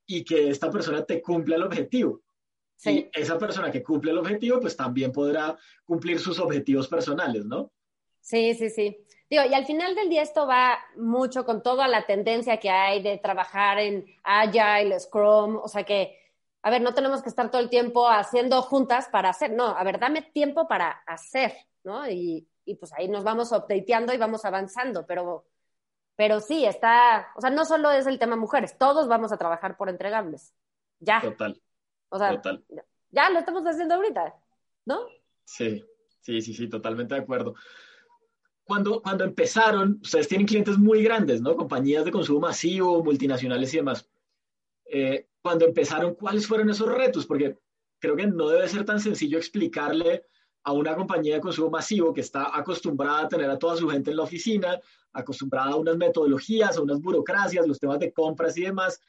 y 0.07 0.25
que 0.25 0.49
esta 0.51 0.71
persona 0.71 1.05
te 1.05 1.21
cumpla 1.21 1.57
el 1.57 1.63
objetivo. 1.63 2.23
Y 2.83 3.09
esa 3.13 3.39
persona 3.39 3.71
que 3.71 3.83
cumple 3.83 4.11
el 4.11 4.19
objetivo, 4.19 4.59
pues 4.59 4.75
también 4.75 5.13
podrá 5.13 5.57
cumplir 5.85 6.19
sus 6.19 6.39
objetivos 6.39 6.89
personales, 6.89 7.45
¿no? 7.45 7.71
Sí, 8.21 8.55
sí, 8.55 8.71
sí. 8.71 9.05
Digo, 9.29 9.45
y 9.49 9.55
al 9.55 9.67
final 9.67 9.95
del 9.95 10.09
día 10.09 10.23
esto 10.23 10.47
va 10.47 10.79
mucho 10.97 11.45
con 11.45 11.63
toda 11.63 11.87
la 11.89 12.07
tendencia 12.07 12.57
que 12.57 12.71
hay 12.71 13.03
de 13.03 13.19
trabajar 13.19 13.79
en 13.79 14.05
Agile, 14.25 14.99
Scrum, 14.99 15.57
o 15.57 15.69
sea 15.69 15.85
que, 15.85 16.19
a 16.63 16.71
ver, 16.71 16.81
no 16.81 16.95
tenemos 16.95 17.23
que 17.23 17.29
estar 17.29 17.51
todo 17.51 17.61
el 17.61 17.71
tiempo 17.71 18.09
haciendo 18.09 18.63
juntas 18.63 19.09
para 19.13 19.29
hacer, 19.29 19.53
no, 19.53 19.67
a 19.67 19.85
ver, 19.85 20.01
dame 20.01 20.23
tiempo 20.23 20.67
para 20.67 20.91
hacer, 21.07 21.53
¿no? 21.85 22.09
Y, 22.09 22.47
pues 22.79 22.93
ahí 22.93 23.09
nos 23.09 23.25
vamos 23.25 23.51
updateando 23.51 24.15
y 24.15 24.17
vamos 24.17 24.45
avanzando, 24.45 25.05
pero, 25.05 25.45
pero 26.15 26.39
sí, 26.39 26.65
está, 26.65 27.33
o 27.35 27.41
sea, 27.41 27.51
no 27.51 27.65
solo 27.65 27.91
es 27.91 28.07
el 28.07 28.21
tema 28.21 28.37
mujeres, 28.37 28.79
todos 28.79 29.09
vamos 29.09 29.33
a 29.33 29.39
trabajar 29.39 29.77
por 29.77 29.89
entregables. 29.89 30.55
Ya. 31.01 31.21
Total. 31.21 31.61
O 32.09 32.19
sea, 32.19 32.37
Total. 32.37 32.65
Ya, 33.11 33.29
lo 33.31 33.41
estamos 33.41 33.65
haciendo 33.65 33.97
ahorita, 33.97 34.37
¿no? 34.85 35.01
Sí, 35.45 35.85
sí, 36.21 36.41
sí, 36.41 36.55
sí, 36.55 36.69
totalmente 36.69 37.15
de 37.17 37.23
acuerdo. 37.23 37.55
Cuando, 38.63 39.03
cuando 39.03 39.25
empezaron, 39.25 39.99
ustedes 40.01 40.29
tienen 40.29 40.47
clientes 40.47 40.79
muy 40.79 41.03
grandes, 41.03 41.41
¿no? 41.41 41.57
Compañías 41.57 42.05
de 42.05 42.13
consumo 42.13 42.39
masivo, 42.39 43.03
multinacionales 43.03 43.75
y 43.75 43.79
demás. 43.79 44.09
Eh, 44.85 45.27
cuando 45.43 45.65
empezaron, 45.65 46.15
¿cuáles 46.15 46.47
fueron 46.47 46.71
esos 46.71 46.89
retos? 46.93 47.27
Porque 47.27 47.59
creo 47.99 48.15
que 48.15 48.29
no 48.29 48.49
debe 48.49 48.69
ser 48.69 48.85
tan 48.85 49.01
sencillo 49.01 49.39
explicarle 49.39 50.27
a 50.63 50.73
una 50.73 50.95
compañía 50.95 51.37
de 51.37 51.41
consumo 51.41 51.71
masivo 51.71 52.13
que 52.13 52.21
está 52.21 52.57
acostumbrada 52.57 53.23
a 53.23 53.29
tener 53.29 53.49
a 53.49 53.59
toda 53.59 53.77
su 53.77 53.89
gente 53.89 54.11
en 54.11 54.17
la 54.17 54.25
oficina, 54.25 54.81
acostumbrada 55.13 55.73
a 55.73 55.77
unas 55.77 55.97
metodologías, 55.97 56.77
a 56.77 56.83
unas 56.83 57.01
burocracias, 57.01 57.67
los 57.67 57.79
temas 57.79 57.99
de 57.99 58.13
compras 58.13 58.57
y 58.57 58.63
demás, 58.63 59.01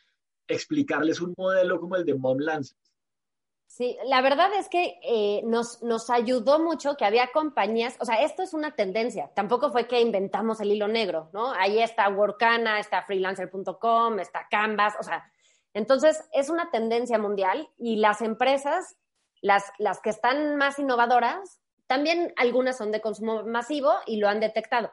explicarles 0.47 1.21
un 1.21 1.33
modelo 1.37 1.79
como 1.79 1.95
el 1.95 2.05
de 2.05 2.15
Mom. 2.15 2.37
Sí, 3.67 3.97
la 4.05 4.21
verdad 4.21 4.49
es 4.59 4.67
que 4.67 4.99
eh, 5.01 5.41
nos, 5.45 5.81
nos 5.81 6.09
ayudó 6.09 6.59
mucho 6.59 6.97
que 6.97 7.05
había 7.05 7.31
compañías, 7.31 7.95
o 8.01 8.05
sea, 8.05 8.21
esto 8.21 8.43
es 8.43 8.53
una 8.53 8.75
tendencia, 8.75 9.31
tampoco 9.33 9.71
fue 9.71 9.87
que 9.87 10.01
inventamos 10.01 10.59
el 10.59 10.71
hilo 10.71 10.89
negro, 10.89 11.29
¿no? 11.31 11.53
Ahí 11.53 11.79
está 11.79 12.09
Workana, 12.09 12.79
está 12.79 13.03
freelancer.com, 13.03 14.19
está 14.19 14.47
Canvas, 14.51 14.95
o 14.99 15.03
sea, 15.03 15.23
entonces 15.73 16.21
es 16.33 16.49
una 16.49 16.69
tendencia 16.69 17.17
mundial 17.17 17.69
y 17.77 17.95
las 17.95 18.21
empresas 18.21 18.97
las, 19.41 19.65
las 19.77 19.99
que 19.99 20.09
están 20.09 20.55
más 20.55 20.79
innovadoras, 20.79 21.59
también 21.87 22.33
algunas 22.37 22.77
son 22.77 22.91
de 22.91 23.01
consumo 23.01 23.43
masivo 23.43 23.91
y 24.05 24.17
lo 24.17 24.29
han 24.29 24.39
detectado. 24.39 24.91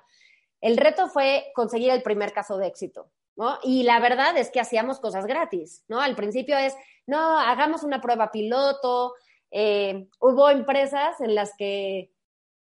El 0.61 0.77
reto 0.77 1.09
fue 1.09 1.53
conseguir 1.55 1.91
el 1.91 2.03
primer 2.03 2.33
caso 2.33 2.59
de 2.59 2.67
éxito, 2.67 3.11
¿no? 3.37 3.59
Y 3.63 3.85
la 3.85 4.01
verdad 4.01 4.37
es 4.37 4.51
que 4.51 4.61
hacíamos 4.61 4.99
cosas 4.99 5.27
gratis, 5.27 5.85
¿no? 5.87 6.01
Al 6.01 6.17
principio 6.17 6.59
es, 6.59 6.75
no, 7.07 7.39
hagamos 7.39 7.85
una 7.85 8.01
prueba 8.01 8.33
piloto. 8.33 9.15
Eh, 9.53 10.09
hubo 10.19 10.51
empresas 10.51 11.21
en 11.21 11.37
las 11.37 11.55
que, 11.57 12.11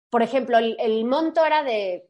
por 0.08 0.22
ejemplo, 0.22 0.56
el, 0.56 0.76
el 0.80 1.04
monto 1.04 1.44
era 1.44 1.62
de 1.62 2.08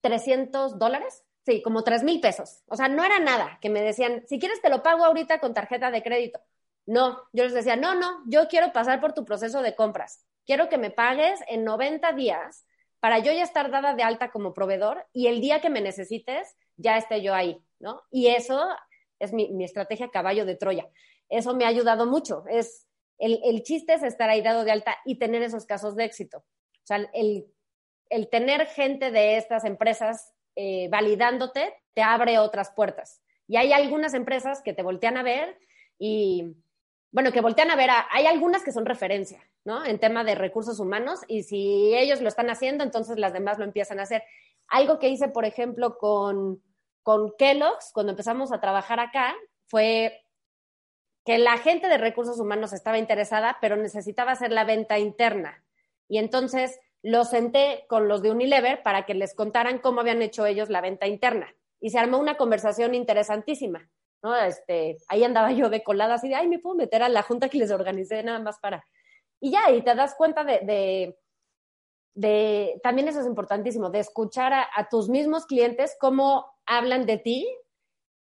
300 0.00 0.78
dólares, 0.78 1.24
sí, 1.44 1.60
como 1.62 1.84
3 1.84 2.04
mil 2.04 2.20
pesos. 2.20 2.62
O 2.68 2.76
sea, 2.76 2.88
no 2.88 3.04
era 3.04 3.18
nada, 3.18 3.58
que 3.60 3.68
me 3.68 3.82
decían, 3.82 4.24
si 4.26 4.38
quieres 4.38 4.62
te 4.62 4.70
lo 4.70 4.82
pago 4.82 5.04
ahorita 5.04 5.40
con 5.40 5.52
tarjeta 5.52 5.90
de 5.90 6.02
crédito. 6.02 6.40
No, 6.86 7.22
yo 7.32 7.44
les 7.44 7.54
decía, 7.54 7.76
no, 7.76 7.94
no, 7.94 8.22
yo 8.26 8.48
quiero 8.48 8.72
pasar 8.72 9.00
por 9.00 9.12
tu 9.12 9.24
proceso 9.24 9.62
de 9.62 9.74
compras. 9.74 10.26
Quiero 10.44 10.68
que 10.68 10.78
me 10.78 10.90
pagues 10.90 11.40
en 11.48 11.64
90 11.64 12.12
días 12.12 12.66
para 13.00 13.18
yo 13.18 13.32
ya 13.32 13.42
estar 13.42 13.70
dada 13.70 13.94
de 13.94 14.02
alta 14.02 14.30
como 14.30 14.54
proveedor 14.54 15.06
y 15.12 15.26
el 15.26 15.40
día 15.40 15.60
que 15.60 15.70
me 15.70 15.80
necesites 15.80 16.56
ya 16.76 16.96
esté 16.96 17.22
yo 17.22 17.34
ahí, 17.34 17.60
¿no? 17.78 18.02
Y 18.10 18.28
eso 18.28 18.64
es 19.18 19.32
mi, 19.32 19.64
estrategia 19.64 20.10
caballo 20.10 20.44
de 20.44 20.56
Troya. 20.56 20.88
Eso 21.28 21.54
me 21.54 21.64
ha 21.64 21.68
ayudado 21.68 22.06
mucho. 22.06 22.44
Es, 22.48 22.86
El, 23.18 23.62
chiste 23.62 23.94
es 23.94 24.02
estar 24.02 24.28
ahí 24.30 24.42
dado 24.42 24.64
de 24.64 24.72
alta 24.72 24.96
y 25.04 25.18
tener 25.18 25.42
esos 25.42 25.66
casos 25.66 25.94
de 25.96 26.04
éxito. 26.04 26.38
O 26.38 26.86
sea, 26.86 27.08
el, 27.12 27.48
tener 28.30 28.66
gente 28.66 29.10
de 29.10 29.36
estas 29.36 29.64
empresas 29.64 30.32
eh, 30.56 30.88
validándote 30.90 31.74
te 31.94 32.02
abre 32.02 32.38
otras 32.38 32.70
puertas. 32.70 33.22
Y 33.46 33.56
hay 33.56 33.72
algunas 33.72 34.14
empresas 34.14 34.62
que 34.62 34.72
te 34.72 34.82
voltean 34.82 35.16
a 35.16 35.22
ver 35.22 35.58
y, 35.98 36.56
bueno, 37.12 37.30
que 37.30 37.42
voltean 37.42 37.70
a 37.70 37.76
ver, 37.76 37.90
hay 38.10 38.26
algunas 38.26 38.62
que 38.62 38.72
son 38.72 38.86
referencia, 38.86 39.46
¿no? 39.64 39.84
En 39.84 39.98
tema 39.98 40.24
de 40.24 40.34
recursos 40.34 40.80
humanos 40.80 41.20
y 41.28 41.42
si 41.42 41.94
ellos 41.94 42.22
lo 42.22 42.28
están 42.28 42.48
haciendo, 42.48 42.82
entonces 42.82 43.18
las 43.18 43.34
demás 43.34 43.58
lo 43.58 43.64
empiezan 43.64 44.00
a 44.00 44.04
hacer. 44.04 44.24
Algo 44.68 44.98
que 44.98 45.10
hice, 45.10 45.28
por 45.28 45.44
ejemplo, 45.44 45.98
con, 45.98 46.62
con 47.02 47.34
Kellogg's, 47.36 47.90
cuando 47.92 48.12
empezamos 48.12 48.50
a 48.50 48.60
trabajar 48.60 48.98
acá, 48.98 49.34
fue 49.66 50.24
que 51.26 51.36
la 51.36 51.58
gente 51.58 51.88
de 51.88 51.98
recursos 51.98 52.40
humanos 52.40 52.72
estaba 52.72 52.98
interesada, 52.98 53.58
pero 53.60 53.76
necesitaba 53.76 54.32
hacer 54.32 54.50
la 54.50 54.64
venta 54.64 54.98
interna. 54.98 55.64
Y 56.08 56.16
entonces 56.16 56.80
lo 57.02 57.24
senté 57.24 57.84
con 57.88 58.08
los 58.08 58.22
de 58.22 58.30
Unilever 58.30 58.82
para 58.82 59.04
que 59.04 59.14
les 59.14 59.34
contaran 59.34 59.78
cómo 59.78 60.00
habían 60.00 60.22
hecho 60.22 60.46
ellos 60.46 60.70
la 60.70 60.80
venta 60.80 61.06
interna. 61.06 61.54
Y 61.78 61.90
se 61.90 61.98
armó 61.98 62.18
una 62.18 62.36
conversación 62.36 62.94
interesantísima. 62.94 63.90
¿No? 64.22 64.36
Este, 64.36 64.98
ahí 65.08 65.24
andaba 65.24 65.52
yo 65.52 65.68
de 65.68 65.82
colada 65.82 66.14
así 66.14 66.28
de, 66.28 66.36
ay, 66.36 66.48
me 66.48 66.58
puedo 66.58 66.76
meter 66.76 67.02
a 67.02 67.08
la 67.08 67.22
junta 67.22 67.48
que 67.48 67.58
les 67.58 67.70
organicé 67.70 68.22
nada 68.22 68.38
más 68.38 68.58
para... 68.58 68.84
Y 69.40 69.50
ya, 69.50 69.70
y 69.70 69.82
te 69.82 69.94
das 69.94 70.14
cuenta 70.14 70.44
de, 70.44 71.16
de, 72.14 72.80
también 72.82 73.08
eso 73.08 73.20
es 73.20 73.26
importantísimo, 73.26 73.90
de 73.90 73.98
escuchar 73.98 74.52
a, 74.52 74.88
tus 74.88 75.08
mismos 75.08 75.46
clientes 75.46 75.96
cómo 75.98 76.46
hablan 76.64 77.06
de 77.06 77.18
ti 77.18 77.48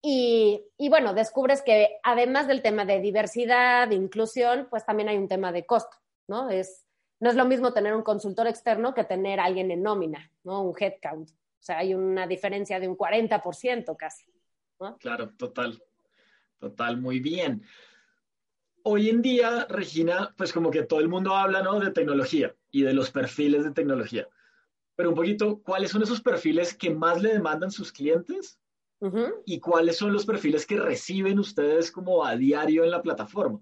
y, 0.02 0.66
bueno, 0.90 1.14
descubres 1.14 1.62
que 1.62 2.00
además 2.02 2.48
del 2.48 2.64
tema 2.64 2.86
de 2.86 3.00
diversidad, 3.00 3.88
de 3.88 3.96
inclusión, 3.96 4.68
pues 4.72 4.84
también 4.84 5.10
hay 5.10 5.18
un 5.18 5.28
tema 5.28 5.52
de 5.52 5.66
costo, 5.68 5.96
¿no? 6.28 6.50
Es, 6.50 6.88
no 7.20 7.30
es 7.30 7.36
lo 7.36 7.46
mismo 7.46 7.72
tener 7.72 7.94
un 7.94 8.02
consultor 8.02 8.48
externo 8.48 8.96
que 8.96 9.04
tener 9.04 9.40
alguien 9.40 9.70
en 9.70 9.84
nómina, 9.84 10.32
¿no? 10.44 10.64
Un 10.64 10.74
headcount. 10.78 11.30
O 11.30 11.64
sea, 11.64 11.78
hay 11.78 11.94
una 11.94 12.26
diferencia 12.26 12.80
de 12.80 12.88
un 12.88 12.98
40% 12.98 13.96
casi. 13.96 14.26
¿no? 14.80 14.98
Claro, 14.98 15.30
total. 15.38 15.80
Total, 16.62 16.96
muy 16.96 17.20
bien. 17.20 17.64
Hoy 18.84 19.10
en 19.10 19.22
día, 19.22 19.66
Regina, 19.68 20.34
pues 20.38 20.54
como 20.54 20.72
que 20.72 20.84
todo 20.84 21.02
el 21.02 21.10
mundo 21.10 21.36
habla, 21.36 21.62
¿no? 21.62 21.82
De 21.82 21.92
tecnología 21.92 22.56
y 22.72 22.84
de 22.84 22.94
los 22.94 23.12
perfiles 23.12 23.66
de 23.66 23.72
tecnología. 23.72 24.30
Pero 24.96 25.10
un 25.10 25.16
poquito, 25.16 25.62
¿cuáles 25.62 25.92
son 25.92 26.04
esos 26.04 26.22
perfiles 26.22 26.74
que 26.74 26.92
más 26.92 27.22
le 27.22 27.34
demandan 27.34 27.72
sus 27.72 27.92
clientes 27.92 28.62
¿Y 29.46 29.60
cuáles 29.60 29.98
son 29.98 30.14
los 30.14 30.28
perfiles 30.28 30.68
que 30.68 30.78
reciben 30.78 31.40
ustedes 31.40 31.92
como 31.92 32.24
a 32.24 32.36
diario 32.36 32.84
en 32.84 32.92
la 32.92 33.02
plataforma? 33.02 33.60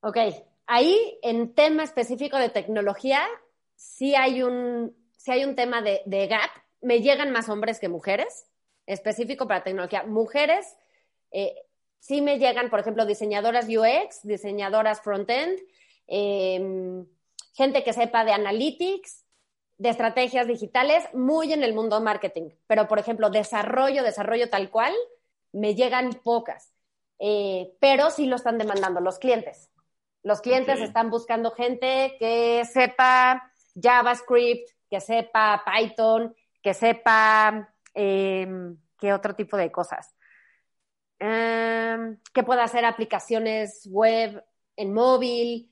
Ok, 0.00 0.16
ahí 0.66 1.18
en 1.22 1.54
tema 1.54 1.82
específico 1.82 2.38
de 2.38 2.48
tecnología, 2.48 3.22
sí 3.74 4.14
hay 4.14 4.42
un, 4.42 4.96
hay 5.26 5.44
un 5.44 5.54
tema 5.54 5.82
de, 5.82 6.26
gap. 6.26 6.50
Me 6.80 7.00
llegan 7.00 7.32
más 7.32 7.50
hombres 7.50 7.78
que 7.78 7.90
mujeres, 7.90 8.46
específico 8.86 9.46
para 9.46 9.62
tecnología. 9.62 10.04
Mujeres, 10.04 10.74
eh, 11.30 11.54
sí 12.04 12.20
me 12.20 12.38
llegan, 12.38 12.68
por 12.68 12.80
ejemplo, 12.80 13.06
diseñadoras 13.06 13.66
UX, 13.66 14.20
diseñadoras 14.24 15.00
front-end, 15.00 15.58
em, 16.06 17.06
gente 17.54 17.82
que 17.82 17.94
sepa 17.94 18.26
de 18.26 18.32
analytics, 18.32 19.24
de 19.78 19.88
estrategias 19.88 20.46
digitales 20.46 21.02
muy 21.14 21.54
en 21.54 21.62
el 21.62 21.72
mundo 21.72 22.02
marketing, 22.02 22.50
pero 22.66 22.86
por 22.88 22.98
ejemplo, 22.98 23.30
desarrollo, 23.30 24.02
desarrollo 24.02 24.50
tal 24.50 24.70
cual, 24.70 24.92
me 25.52 25.74
llegan 25.74 26.10
pocas, 26.22 26.74
eh, 27.20 27.72
pero 27.80 28.10
sí 28.10 28.26
lo 28.26 28.36
están 28.36 28.58
demandando 28.58 29.00
los 29.00 29.18
clientes. 29.18 29.70
Los 30.22 30.42
clientes 30.42 30.80
están 30.80 31.08
buscando 31.08 31.52
gente 31.52 32.16
que 32.18 32.66
sepa 32.66 33.50
JavaScript, 33.74 34.68
que 34.90 35.00
sepa 35.00 35.64
Python, 35.64 36.34
que 36.62 36.74
sepa 36.74 37.72
em, 37.94 38.76
qué 38.98 39.14
otro 39.14 39.34
tipo 39.34 39.56
de 39.56 39.72
cosas. 39.72 40.14
Em, 41.26 42.18
que 42.34 42.42
pueda 42.42 42.64
hacer 42.64 42.84
aplicaciones 42.84 43.88
web 43.90 44.44
en 44.76 44.92
móvil. 44.92 45.70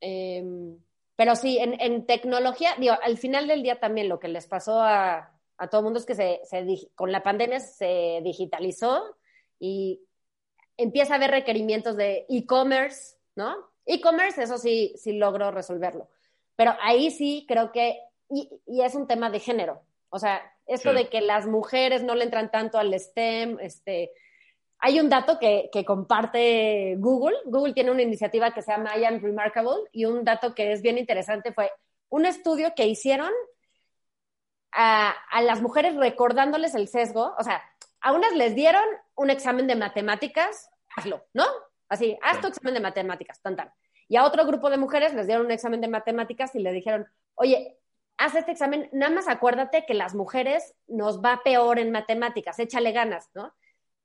Em, 0.00 0.76
pero 1.14 1.36
sí, 1.36 1.58
en, 1.60 2.06
tecnología, 2.06 2.74
digo, 2.78 2.94
al 3.00 3.16
final 3.16 3.46
del 3.46 3.62
día 3.62 3.78
también 3.78 4.08
lo 4.08 4.18
que 4.18 4.26
les 4.26 4.48
pasó 4.48 4.82
a, 4.82 5.30
todo 5.70 5.80
el 5.80 5.84
mundo 5.84 6.00
es 6.00 6.06
que 6.06 6.16
se, 6.16 6.40
con 6.96 7.12
la 7.12 7.22
pandemia 7.22 7.60
se 7.60 8.20
digitalizó 8.24 9.16
y 9.60 10.02
empieza 10.76 11.12
a 11.12 11.16
haber 11.18 11.30
requerimientos 11.30 11.96
de 11.96 12.26
e-commerce, 12.28 13.16
¿no? 13.36 13.54
E-commerce, 13.86 14.42
eso 14.42 14.58
sí, 14.58 14.92
sí 14.96 15.12
logro 15.12 15.52
resolverlo. 15.52 16.08
Pero 16.56 16.74
ahí 16.82 17.12
sí 17.12 17.44
creo 17.46 17.70
que, 17.70 18.00
y, 18.28 18.50
es 18.82 18.96
un 18.96 19.06
tema 19.06 19.30
de 19.30 19.38
género. 19.38 19.82
O 20.08 20.18
sea, 20.18 20.42
esto 20.66 20.92
de 20.92 21.08
que 21.08 21.20
las 21.20 21.46
mujeres 21.46 22.02
no 22.02 22.16
le 22.16 22.24
entran 22.24 22.50
tanto 22.50 22.78
al 22.78 22.92
STEM, 22.98 23.60
este, 23.60 24.10
hay 24.84 25.00
un 25.00 25.08
dato 25.08 25.38
que, 25.38 25.70
comparte 25.86 26.96
Google. 26.98 27.38
Google 27.46 27.72
tiene 27.72 27.90
una 27.90 28.02
iniciativa 28.02 28.52
que 28.52 28.60
se 28.60 28.70
llama 28.70 28.94
I 28.98 29.06
Am 29.06 29.18
Remarkable 29.18 29.88
y 29.92 30.04
un 30.04 30.24
dato 30.24 30.54
que 30.54 30.72
es 30.72 30.82
bien 30.82 30.98
interesante 30.98 31.54
fue 31.54 31.72
un 32.10 32.26
estudio 32.26 32.74
que 32.76 32.86
hicieron 32.86 33.30
a, 34.72 35.14
las 35.40 35.62
mujeres 35.62 35.96
recordándoles 35.96 36.74
el 36.74 36.88
sesgo. 36.88 37.34
O 37.38 37.42
sea, 37.42 37.62
a 38.02 38.12
unas 38.12 38.34
les 38.34 38.54
dieron 38.54 38.84
un 39.14 39.30
examen 39.30 39.66
de 39.66 39.74
matemáticas, 39.74 40.68
hazlo, 40.94 41.24
¿no? 41.32 41.46
Así, 41.88 42.18
haz 42.20 42.42
tu 42.42 42.48
examen 42.48 42.74
de 42.74 42.80
matemáticas, 42.80 43.40
tan, 43.40 43.56
tan. 43.56 43.72
Y 44.06 44.16
a 44.16 44.24
otro 44.26 44.44
grupo 44.44 44.68
de 44.68 44.76
mujeres 44.76 45.14
les 45.14 45.26
dieron 45.26 45.46
un 45.46 45.52
examen 45.52 45.80
de 45.80 45.88
matemáticas 45.88 46.54
y 46.56 46.58
le 46.58 46.72
dijeron, 46.72 47.06
oye, 47.36 47.78
haz 48.18 48.34
este 48.34 48.52
examen, 48.52 48.90
nada 48.92 49.14
más 49.14 49.28
acuérdate 49.28 49.86
que 49.86 49.94
las 49.94 50.14
mujeres 50.14 50.74
nos 50.88 51.24
va 51.24 51.40
peor 51.42 51.78
en 51.78 51.90
matemáticas, 51.90 52.58
échale 52.58 52.92
ganas, 52.92 53.30
¿no? 53.32 53.54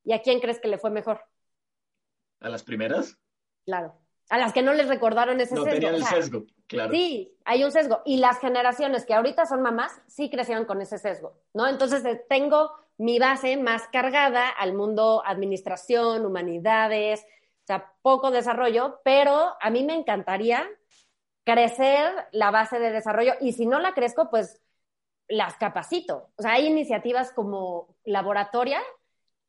¿Y 0.04 0.14
a 0.14 0.22
quién 0.22 0.40
crees 0.40 0.60
que 0.60 0.68
le 0.68 0.78
fue 0.78 0.90
mejor? 0.90 1.22
¿A 2.40 2.50
las 2.50 2.64
primeras? 2.64 3.18
Claro. 3.66 3.96
A 4.30 4.38
las 4.38 4.54
que 4.54 4.62
no 4.62 4.74
les 4.74 4.88
recordaron 4.88 5.42
ese 5.42 5.56
sesgo. 5.56 5.66
No 5.66 5.72
tenían 5.72 5.96
el 5.96 6.04
sesgo, 6.04 6.46
claro. 6.68 6.92
Sí, 6.92 7.36
hay 7.46 7.64
un 7.64 7.72
sesgo. 7.72 8.02
Y 8.06 8.18
las 8.18 8.40
generaciones 8.40 9.06
que 9.06 9.16
ahorita 9.16 9.46
son 9.46 9.62
mamás 9.62 10.02
sí 10.08 10.30
crecieron 10.30 10.66
con 10.66 10.82
ese 10.82 11.00
sesgo, 11.00 11.42
¿no? 11.54 11.68
Entonces 11.68 12.06
eh, 12.06 12.24
tengo 12.30 12.72
mi 12.98 13.18
base 13.18 13.58
más 13.58 13.88
cargada 13.88 14.50
al 14.50 14.74
mundo 14.74 15.24
administración, 15.26 16.26
humanidades, 16.26 17.22
o 17.22 17.66
sea, 17.66 17.94
poco 18.02 18.30
desarrollo, 18.30 19.00
pero 19.04 19.56
a 19.60 19.70
mí 19.70 19.84
me 19.84 19.96
encantaría 19.96 20.68
crecer 21.44 22.12
la 22.32 22.52
base 22.52 22.78
de 22.78 22.92
desarrollo 22.92 23.34
y 23.42 23.54
si 23.54 23.66
no 23.66 23.80
la 23.80 23.94
crezco, 23.94 24.30
pues 24.30 24.62
las 25.28 25.56
capacito. 25.58 26.30
O 26.36 26.42
sea, 26.42 26.54
hay 26.54 26.68
iniciativas 26.68 27.32
como 27.32 27.96
laboratoria 28.04 28.82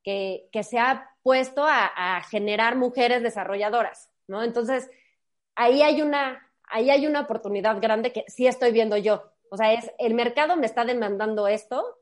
que, 0.03 0.49
se 0.63 0.79
ha 0.79 1.11
puesto 1.23 1.65
a, 1.67 2.23
generar 2.31 2.77
mujeres 2.77 3.23
desarrolladoras, 3.23 4.11
¿no? 4.27 4.43
Entonces, 4.43 4.91
ahí 5.55 5.83
hay 5.83 6.03
una, 6.03 6.51
ahí 6.65 6.91
hay 6.91 7.07
una 7.07 7.23
oportunidad 7.23 7.81
grande 7.81 8.13
que 8.13 8.25
sí 8.29 8.47
estoy 8.47 8.73
viendo 8.73 8.97
yo. 8.97 9.33
O 9.51 9.57
sea, 9.57 9.73
es, 9.73 9.91
el 9.99 10.15
mercado 10.15 10.57
me 10.57 10.67
está 10.67 10.85
demandando 10.85 11.49
esto, 11.49 11.99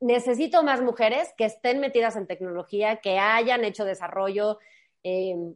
necesito 0.00 0.62
más 0.62 0.80
mujeres 0.80 1.32
que 1.36 1.44
estén 1.44 1.80
metidas 1.80 2.16
en 2.16 2.26
tecnología, 2.26 2.96
que 2.96 3.18
hayan 3.18 3.64
hecho 3.64 3.84
desarrollo. 3.84 4.58
Em, 5.02 5.54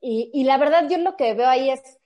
y, 0.00 0.30
y, 0.34 0.44
la 0.44 0.58
verdad, 0.58 0.88
yo 0.88 0.98
lo 0.98 1.16
que 1.16 1.34
veo 1.34 1.48
ahí 1.48 1.70
es, 1.70 1.98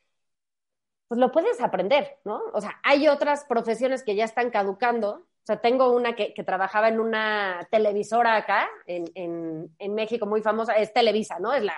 pues 1.09 1.19
lo 1.21 1.33
puedes 1.33 1.61
aprender, 1.61 2.19
¿no? 2.25 2.43
O 2.53 2.61
sea, 2.61 2.81
hay 2.83 3.09
otras 3.09 3.45
profesiones 3.45 4.03
que 4.03 4.17
ya 4.17 4.25
están 4.25 4.51
caducando 4.51 5.27
o 5.47 5.53
sea, 5.53 5.61
tengo 5.61 5.93
una 5.93 6.17
que, 6.17 6.33
trabajaba 6.45 6.89
en 6.89 6.99
una 6.99 7.69
televisora 7.71 8.35
acá, 8.35 8.69
en, 8.85 9.71
México, 9.95 10.27
muy 10.27 10.43
famosa, 10.43 10.73
es 10.73 10.93
Televisa, 10.93 11.39
¿no? 11.39 11.53
Es 11.53 11.63
la, 11.63 11.77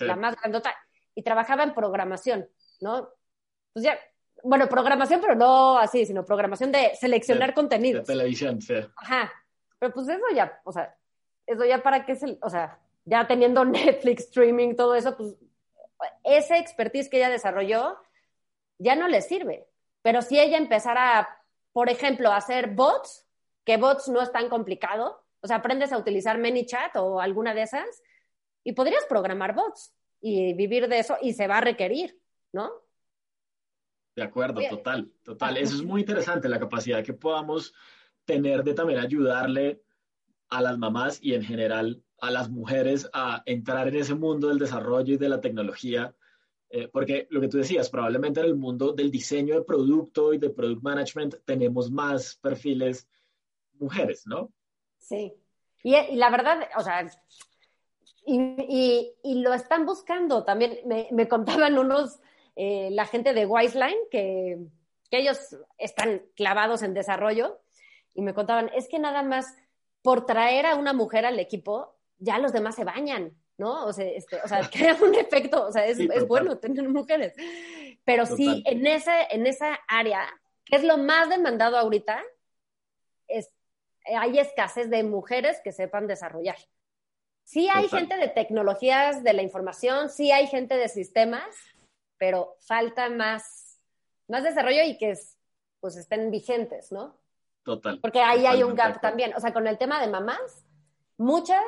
la 0.00 0.16
más 0.16 0.36
grandota. 0.36 0.74
Y 1.14 1.22
trabajaba 1.22 1.62
en 1.62 1.72
programación, 1.72 2.46
¿no? 2.82 3.08
Pues 3.72 3.86
ya, 3.86 3.98
bueno, 4.42 4.68
programación, 4.68 5.22
pero 5.22 5.34
no 5.34 5.78
así, 5.78 6.04
sino 6.04 6.26
programación 6.26 6.70
de 6.72 6.94
seleccionar 6.94 7.54
contenidos. 7.54 8.06
De 8.06 8.12
televisión, 8.12 8.60
sí. 8.60 8.74
Ajá. 8.96 9.32
Pero 9.78 9.94
pues 9.94 10.08
eso 10.08 10.24
ya, 10.34 10.60
o 10.64 10.72
sea, 10.72 10.94
eso 11.46 11.64
ya 11.64 11.82
para 11.82 12.04
qué 12.04 12.16
se, 12.16 12.36
o 12.42 12.50
sea, 12.50 12.78
ya 13.06 13.26
teniendo 13.26 13.64
Netflix, 13.64 14.24
streaming, 14.24 14.74
todo 14.74 14.94
eso, 14.94 15.16
pues 15.16 15.36
ese 16.22 16.58
expertise 16.58 17.08
que 17.08 17.16
ella 17.16 17.30
desarrolló 17.30 17.96
ya 18.76 18.94
no 18.94 19.08
le 19.08 19.22
sirve. 19.22 19.66
Pero 20.02 20.20
si 20.20 20.38
ella 20.38 20.58
empezara 20.58 21.18
a 21.18 21.35
por 21.76 21.90
ejemplo, 21.90 22.32
hacer 22.32 22.68
bots, 22.68 23.28
que 23.62 23.76
bots 23.76 24.08
no 24.08 24.22
es 24.22 24.32
tan 24.32 24.48
complicado. 24.48 25.22
O 25.42 25.46
sea, 25.46 25.56
aprendes 25.56 25.92
a 25.92 25.98
utilizar 25.98 26.38
ManyChat 26.38 26.96
o 26.96 27.20
alguna 27.20 27.52
de 27.52 27.64
esas 27.64 28.02
y 28.64 28.72
podrías 28.72 29.04
programar 29.04 29.54
bots 29.54 29.92
y 30.22 30.54
vivir 30.54 30.88
de 30.88 31.00
eso 31.00 31.18
y 31.20 31.34
se 31.34 31.46
va 31.46 31.58
a 31.58 31.60
requerir, 31.60 32.18
¿no? 32.50 32.70
De 34.16 34.22
acuerdo, 34.22 34.62
total, 34.70 35.12
total. 35.22 35.58
Eso 35.58 35.74
es 35.74 35.82
muy 35.82 36.00
interesante, 36.00 36.48
la 36.48 36.58
capacidad 36.58 37.04
que 37.04 37.12
podamos 37.12 37.74
tener 38.24 38.64
de 38.64 38.72
también 38.72 39.00
ayudarle 39.00 39.82
a 40.48 40.62
las 40.62 40.78
mamás 40.78 41.18
y 41.20 41.34
en 41.34 41.44
general 41.44 42.02
a 42.22 42.30
las 42.30 42.48
mujeres 42.48 43.10
a 43.12 43.42
entrar 43.44 43.88
en 43.88 43.96
ese 43.96 44.14
mundo 44.14 44.48
del 44.48 44.58
desarrollo 44.58 45.12
y 45.12 45.18
de 45.18 45.28
la 45.28 45.42
tecnología 45.42 46.16
Eh, 46.70 46.88
porque 46.88 47.26
lo 47.30 47.40
que 47.40 47.48
tú 47.48 47.58
decías, 47.58 47.88
probablemente 47.90 48.40
en 48.40 48.46
el 48.46 48.56
mundo 48.56 48.92
del 48.92 49.10
diseño 49.10 49.54
de 49.54 49.62
producto 49.62 50.32
y 50.32 50.38
de 50.38 50.50
product 50.50 50.82
management 50.82 51.34
tenemos 51.44 51.90
más 51.90 52.36
perfiles 52.36 53.08
mujeres, 53.78 54.26
¿no? 54.26 54.52
Sí. 54.98 55.32
Y, 55.82 56.16
la 56.16 56.30
verdad, 56.30 56.68
o 56.76 56.80
sea, 56.82 57.06
y, 58.26 59.14
lo 59.42 59.54
están 59.54 59.86
buscando. 59.86 60.44
También 60.44 60.78
me, 60.84 61.28
contaban 61.28 61.78
unos, 61.78 62.18
eh, 62.56 62.88
la 62.90 63.06
gente 63.06 63.32
de 63.32 63.46
Wiseline, 63.46 63.98
que, 64.10 64.58
que 65.10 65.18
ellos 65.18 65.56
están 65.78 66.22
clavados 66.34 66.82
en 66.82 66.94
desarrollo, 66.94 67.60
y 68.14 68.22
me 68.22 68.34
contaban, 68.34 68.70
es 68.74 68.88
que 68.88 68.98
nada 68.98 69.22
más 69.22 69.54
por 70.02 70.26
traer 70.26 70.66
a 70.66 70.76
una 70.76 70.92
mujer 70.92 71.26
al 71.26 71.38
equipo, 71.38 71.94
ya 72.18 72.38
los 72.38 72.52
demás 72.52 72.74
se 72.74 72.84
bañan. 72.84 73.36
¿No? 73.58 73.86
O 73.86 73.92
sea, 73.92 74.06
este, 74.06 74.40
o 74.42 74.48
sea 74.48 74.60
crea 74.72 74.96
un 75.02 75.14
efecto, 75.14 75.66
o 75.66 75.72
sea, 75.72 75.86
es, 75.86 75.98
es 75.98 76.26
bueno 76.26 76.58
tener 76.58 76.88
mujeres. 76.88 77.34
Pero 78.04 78.26
sí, 78.26 78.62
en, 78.66 78.86
ese, 78.86 79.26
en 79.30 79.46
esa 79.46 79.78
área, 79.88 80.26
que 80.64 80.76
es 80.76 80.84
lo 80.84 80.98
más 80.98 81.28
demandado 81.28 81.76
ahorita, 81.76 82.22
es, 83.28 83.50
hay 84.16 84.38
escasez 84.38 84.90
de 84.90 85.02
mujeres 85.02 85.60
que 85.64 85.72
sepan 85.72 86.06
desarrollar. 86.06 86.56
Sí 87.44 87.68
hay 87.72 87.88
gente 87.88 88.16
de 88.16 88.28
tecnologías 88.28 89.22
de 89.22 89.32
la 89.32 89.42
información, 89.42 90.08
sí 90.08 90.32
hay 90.32 90.48
gente 90.48 90.76
de 90.76 90.88
sistemas, 90.88 91.56
pero 92.18 92.56
falta 92.60 93.08
más, 93.08 93.80
más 94.26 94.42
desarrollo 94.42 94.82
y 94.82 94.98
que 94.98 95.14
pues 95.80 95.96
estén 95.96 96.30
vigentes, 96.32 96.90
¿no? 96.90 97.16
Total. 97.62 98.00
Porque 98.00 98.20
ahí 98.20 98.46
hay 98.46 98.62
un 98.62 98.74
gap 98.74 99.00
también. 99.00 99.32
O 99.34 99.40
sea, 99.40 99.52
con 99.52 99.66
el 99.66 99.78
tema 99.78 100.00
de 100.00 100.08
mamás, 100.08 100.64
muchas 101.16 101.62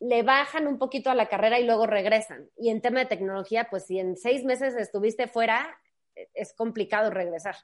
le 0.00 0.22
bajan 0.22 0.66
un 0.66 0.78
poquito 0.78 1.10
a 1.10 1.14
la 1.14 1.28
carrera 1.28 1.58
y 1.58 1.66
luego 1.66 1.86
regresan. 1.86 2.48
Y 2.56 2.70
en 2.70 2.80
tema 2.80 3.00
de 3.00 3.06
tecnología, 3.06 3.68
pues 3.70 3.86
si 3.86 3.98
en 3.98 4.16
seis 4.16 4.44
meses 4.44 4.74
estuviste 4.76 5.26
fuera, 5.26 5.78
es 6.34 6.52
complicado 6.54 7.10
regresar, 7.10 7.56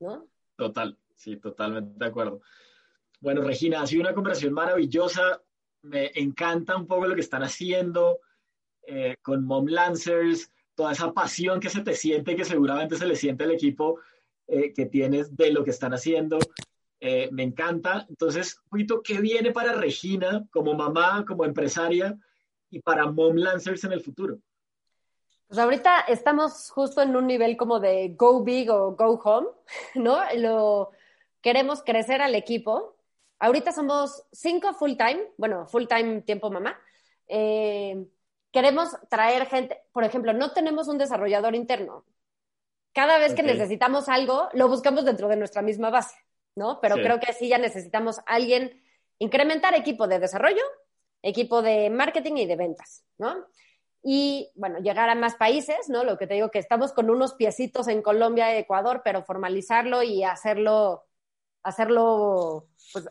¿no? 0.00 0.28
Total, 0.56 0.98
sí, 1.14 1.36
totalmente 1.36 1.92
de 1.96 2.06
acuerdo. 2.06 2.40
Bueno, 3.20 3.42
Regina, 3.42 3.82
ha 3.82 3.86
sido 3.86 4.02
una 4.02 4.14
conversación 4.14 4.52
maravillosa. 4.52 5.42
Me 5.82 6.10
encanta 6.14 6.76
un 6.76 6.86
poco 6.86 7.06
lo 7.06 7.14
que 7.14 7.20
están 7.20 7.42
haciendo 7.42 8.20
eh, 8.86 9.16
con 9.22 9.44
Mom 9.44 9.66
Lancers, 9.66 10.50
toda 10.74 10.92
esa 10.92 11.12
pasión 11.12 11.60
que 11.60 11.68
se 11.68 11.82
te 11.82 11.94
siente, 11.94 12.36
que 12.36 12.44
seguramente 12.44 12.96
se 12.96 13.06
le 13.06 13.16
siente 13.16 13.44
al 13.44 13.50
equipo 13.50 14.00
eh, 14.46 14.72
que 14.72 14.86
tienes 14.86 15.36
de 15.36 15.52
lo 15.52 15.64
que 15.64 15.70
están 15.70 15.94
haciendo. 15.94 16.38
Eh, 17.00 17.28
me 17.32 17.44
encanta. 17.44 18.06
Entonces, 18.08 18.60
¿qué 19.04 19.20
viene 19.20 19.52
para 19.52 19.72
Regina 19.72 20.46
como 20.50 20.74
mamá, 20.74 21.24
como 21.26 21.44
empresaria 21.44 22.18
y 22.70 22.80
para 22.80 23.06
Mom 23.06 23.36
Lancers 23.36 23.84
en 23.84 23.92
el 23.92 24.02
futuro? 24.02 24.38
Pues 25.46 25.58
ahorita 25.58 26.00
estamos 26.00 26.70
justo 26.70 27.00
en 27.00 27.16
un 27.16 27.26
nivel 27.26 27.56
como 27.56 27.80
de 27.80 28.14
go 28.16 28.42
big 28.42 28.70
o 28.70 28.94
go 28.94 29.20
home, 29.24 29.48
¿no? 29.94 30.18
Lo 30.36 30.90
queremos 31.40 31.82
crecer 31.82 32.20
al 32.20 32.34
equipo. 32.34 32.96
Ahorita 33.38 33.72
somos 33.72 34.24
cinco 34.32 34.74
full 34.74 34.96
time, 34.96 35.28
bueno, 35.36 35.66
full 35.66 35.86
time 35.86 36.22
tiempo 36.22 36.50
mamá. 36.50 36.78
Eh, 37.28 38.06
queremos 38.50 38.90
traer 39.08 39.46
gente, 39.46 39.80
por 39.92 40.02
ejemplo, 40.02 40.32
no 40.32 40.52
tenemos 40.52 40.88
un 40.88 40.98
desarrollador 40.98 41.54
interno. 41.54 42.04
Cada 42.92 43.18
vez 43.18 43.34
que 43.34 43.44
necesitamos 43.44 44.08
algo, 44.08 44.48
lo 44.54 44.68
buscamos 44.68 45.04
dentro 45.04 45.28
de 45.28 45.36
nuestra 45.36 45.62
misma 45.62 45.90
base. 45.90 46.16
¿No? 46.58 46.80
Pero 46.80 46.96
creo 46.96 47.20
que 47.20 47.32
sí 47.32 47.48
ya 47.48 47.56
necesitamos 47.56 48.20
alguien, 48.26 48.82
incrementar 49.18 49.74
equipo 49.74 50.06
de 50.08 50.18
desarrollo, 50.18 50.62
equipo 51.22 51.62
de 51.62 51.88
marketing 51.88 52.36
y 52.36 52.46
de 52.46 52.56
ventas, 52.56 53.04
¿no? 53.16 53.46
Y 54.02 54.50
bueno, 54.54 54.78
llegar 54.78 55.08
a 55.08 55.14
más 55.14 55.36
países, 55.36 55.88
¿no? 55.88 56.04
Lo 56.04 56.18
que 56.18 56.26
te 56.26 56.34
digo 56.34 56.50
que 56.50 56.58
estamos 56.58 56.92
con 56.92 57.10
unos 57.10 57.34
piecitos 57.34 57.88
en 57.88 58.02
Colombia 58.02 58.54
y 58.54 58.58
Ecuador, 58.58 59.02
pero 59.04 59.22
formalizarlo 59.22 60.02
y 60.02 60.24
hacerlo, 60.24 61.06
hacerlo 61.62 62.68
pues, 62.92 63.08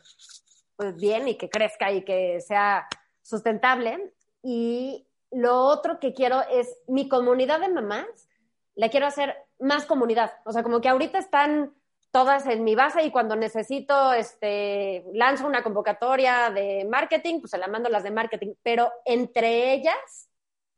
pues 0.75 0.95
bien 0.97 1.27
y 1.27 1.35
que 1.35 1.49
crezca 1.49 1.91
y 1.91 2.03
que 2.03 2.39
sea 2.41 2.87
sustentable. 3.21 4.13
Y 4.43 5.07
lo 5.31 5.57
otro 5.65 5.99
que 5.99 6.13
quiero 6.13 6.41
es 6.49 6.77
mi 6.87 7.09
comunidad 7.09 7.59
de 7.59 7.69
mamás, 7.69 8.29
la 8.75 8.89
quiero 8.89 9.07
hacer 9.07 9.35
más 9.59 9.85
comunidad. 9.85 10.33
O 10.45 10.51
sea, 10.51 10.63
como 10.63 10.81
que 10.81 10.89
ahorita 10.89 11.17
están 11.17 11.73
todas 12.17 12.47
en 12.47 12.63
mi 12.63 12.73
base 12.73 13.03
y 13.03 13.11
cuando 13.11 13.35
necesito, 13.35 14.11
este, 14.11 15.05
lanzo 15.13 15.45
una 15.45 15.61
convocatoria 15.61 16.49
de 16.49 16.83
marketing, 16.89 17.41
pues 17.41 17.51
se 17.51 17.59
la 17.59 17.67
mando 17.67 17.89
las 17.89 18.01
de 18.01 18.09
marketing, 18.09 18.55
pero 18.63 18.91
entre 19.05 19.71
ellas 19.71 20.27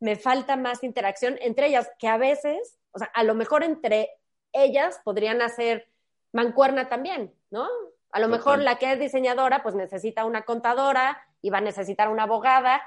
me 0.00 0.16
falta 0.16 0.56
más 0.56 0.84
interacción 0.84 1.38
entre 1.40 1.68
ellas, 1.68 1.90
que 1.98 2.08
a 2.08 2.18
veces, 2.18 2.78
o 2.92 2.98
sea, 2.98 3.10
a 3.14 3.22
lo 3.22 3.34
mejor 3.34 3.64
entre 3.64 4.10
ellas 4.52 5.00
podrían 5.02 5.40
hacer 5.40 5.88
mancuerna 6.30 6.90
también, 6.90 7.32
¿no? 7.48 7.66
A 8.12 8.20
lo 8.20 8.28
mejor 8.28 8.58
la 8.58 8.76
que 8.76 8.92
es 8.92 9.00
diseñadora, 9.00 9.62
pues 9.62 9.74
necesita 9.74 10.26
una 10.26 10.42
contadora 10.42 11.26
y 11.40 11.48
va 11.48 11.56
a 11.56 11.62
necesitar 11.62 12.10
una 12.10 12.24
abogada. 12.24 12.82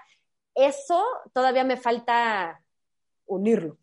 Eso 0.53 1.03
todavía 1.33 1.63
me 1.63 1.77
falta 1.77 2.61
unirlo. 3.25 3.79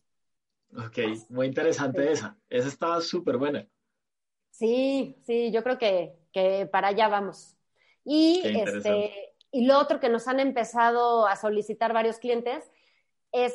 Ok, 0.76 0.98
muy 1.28 1.48
interesante 1.48 2.12
esa. 2.12 2.36
Esa 2.48 2.68
estaba 2.68 3.00
súper 3.00 3.36
buena. 3.36 3.66
Sí, 4.50 5.16
sí, 5.22 5.50
yo 5.50 5.62
creo 5.62 5.78
que, 5.78 6.16
que 6.32 6.66
para 6.66 6.88
allá 6.88 7.08
vamos. 7.08 7.56
Y, 8.04 8.42
este, 8.44 9.34
y 9.50 9.66
lo 9.66 9.78
otro 9.78 10.00
que 10.00 10.08
nos 10.08 10.28
han 10.28 10.40
empezado 10.40 11.26
a 11.26 11.36
solicitar 11.36 11.92
varios 11.92 12.18
clientes 12.18 12.70
es 13.32 13.54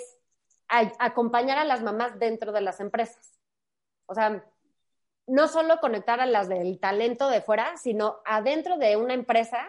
acompañar 0.67 1.57
a 1.57 1.65
las 1.65 1.83
mamás 1.83 2.17
dentro 2.19 2.51
de 2.51 2.61
las 2.61 2.79
empresas. 2.79 3.39
O 4.07 4.15
sea, 4.15 4.43
no 5.27 5.47
solo 5.47 5.79
conectar 5.79 6.19
a 6.19 6.25
las 6.25 6.49
del 6.49 6.79
talento 6.79 7.29
de 7.29 7.41
fuera, 7.41 7.77
sino 7.77 8.17
adentro 8.25 8.77
de 8.77 8.95
una 8.95 9.13
empresa, 9.13 9.67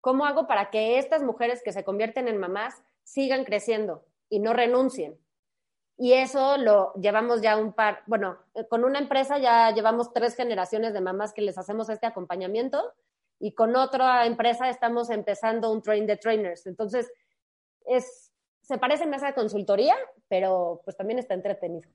¿cómo 0.00 0.26
hago 0.26 0.46
para 0.46 0.70
que 0.70 0.98
estas 0.98 1.22
mujeres 1.22 1.62
que 1.62 1.72
se 1.72 1.84
convierten 1.84 2.28
en 2.28 2.38
mamás 2.38 2.82
sigan 3.04 3.44
creciendo 3.44 4.04
y 4.28 4.40
no 4.40 4.52
renuncien? 4.52 5.18
Y 5.98 6.12
eso 6.12 6.58
lo 6.58 6.92
llevamos 6.94 7.40
ya 7.40 7.56
un 7.56 7.72
par, 7.72 8.02
bueno, 8.06 8.36
eh, 8.54 8.66
con 8.68 8.84
una 8.84 8.98
empresa 8.98 9.38
ya 9.38 9.70
llevamos 9.72 10.12
tres 10.12 10.36
generaciones 10.36 10.92
de 10.92 11.00
mamás 11.00 11.32
que 11.32 11.40
les 11.40 11.56
hacemos 11.56 11.88
este 11.88 12.06
acompañamiento 12.06 12.92
y 13.38 13.52
con 13.52 13.74
otra 13.76 14.26
empresa 14.26 14.68
estamos 14.68 15.08
empezando 15.08 15.72
un 15.72 15.80
train 15.80 16.06
de 16.06 16.16
trainers. 16.16 16.66
Entonces, 16.66 17.10
es, 17.86 18.30
se 18.60 18.76
parece 18.76 19.06
más 19.06 19.22
a 19.22 19.34
consultoría, 19.34 19.94
pero 20.28 20.82
pues 20.84 20.96
también 20.96 21.18
está 21.18 21.34
entretenido. 21.34 21.88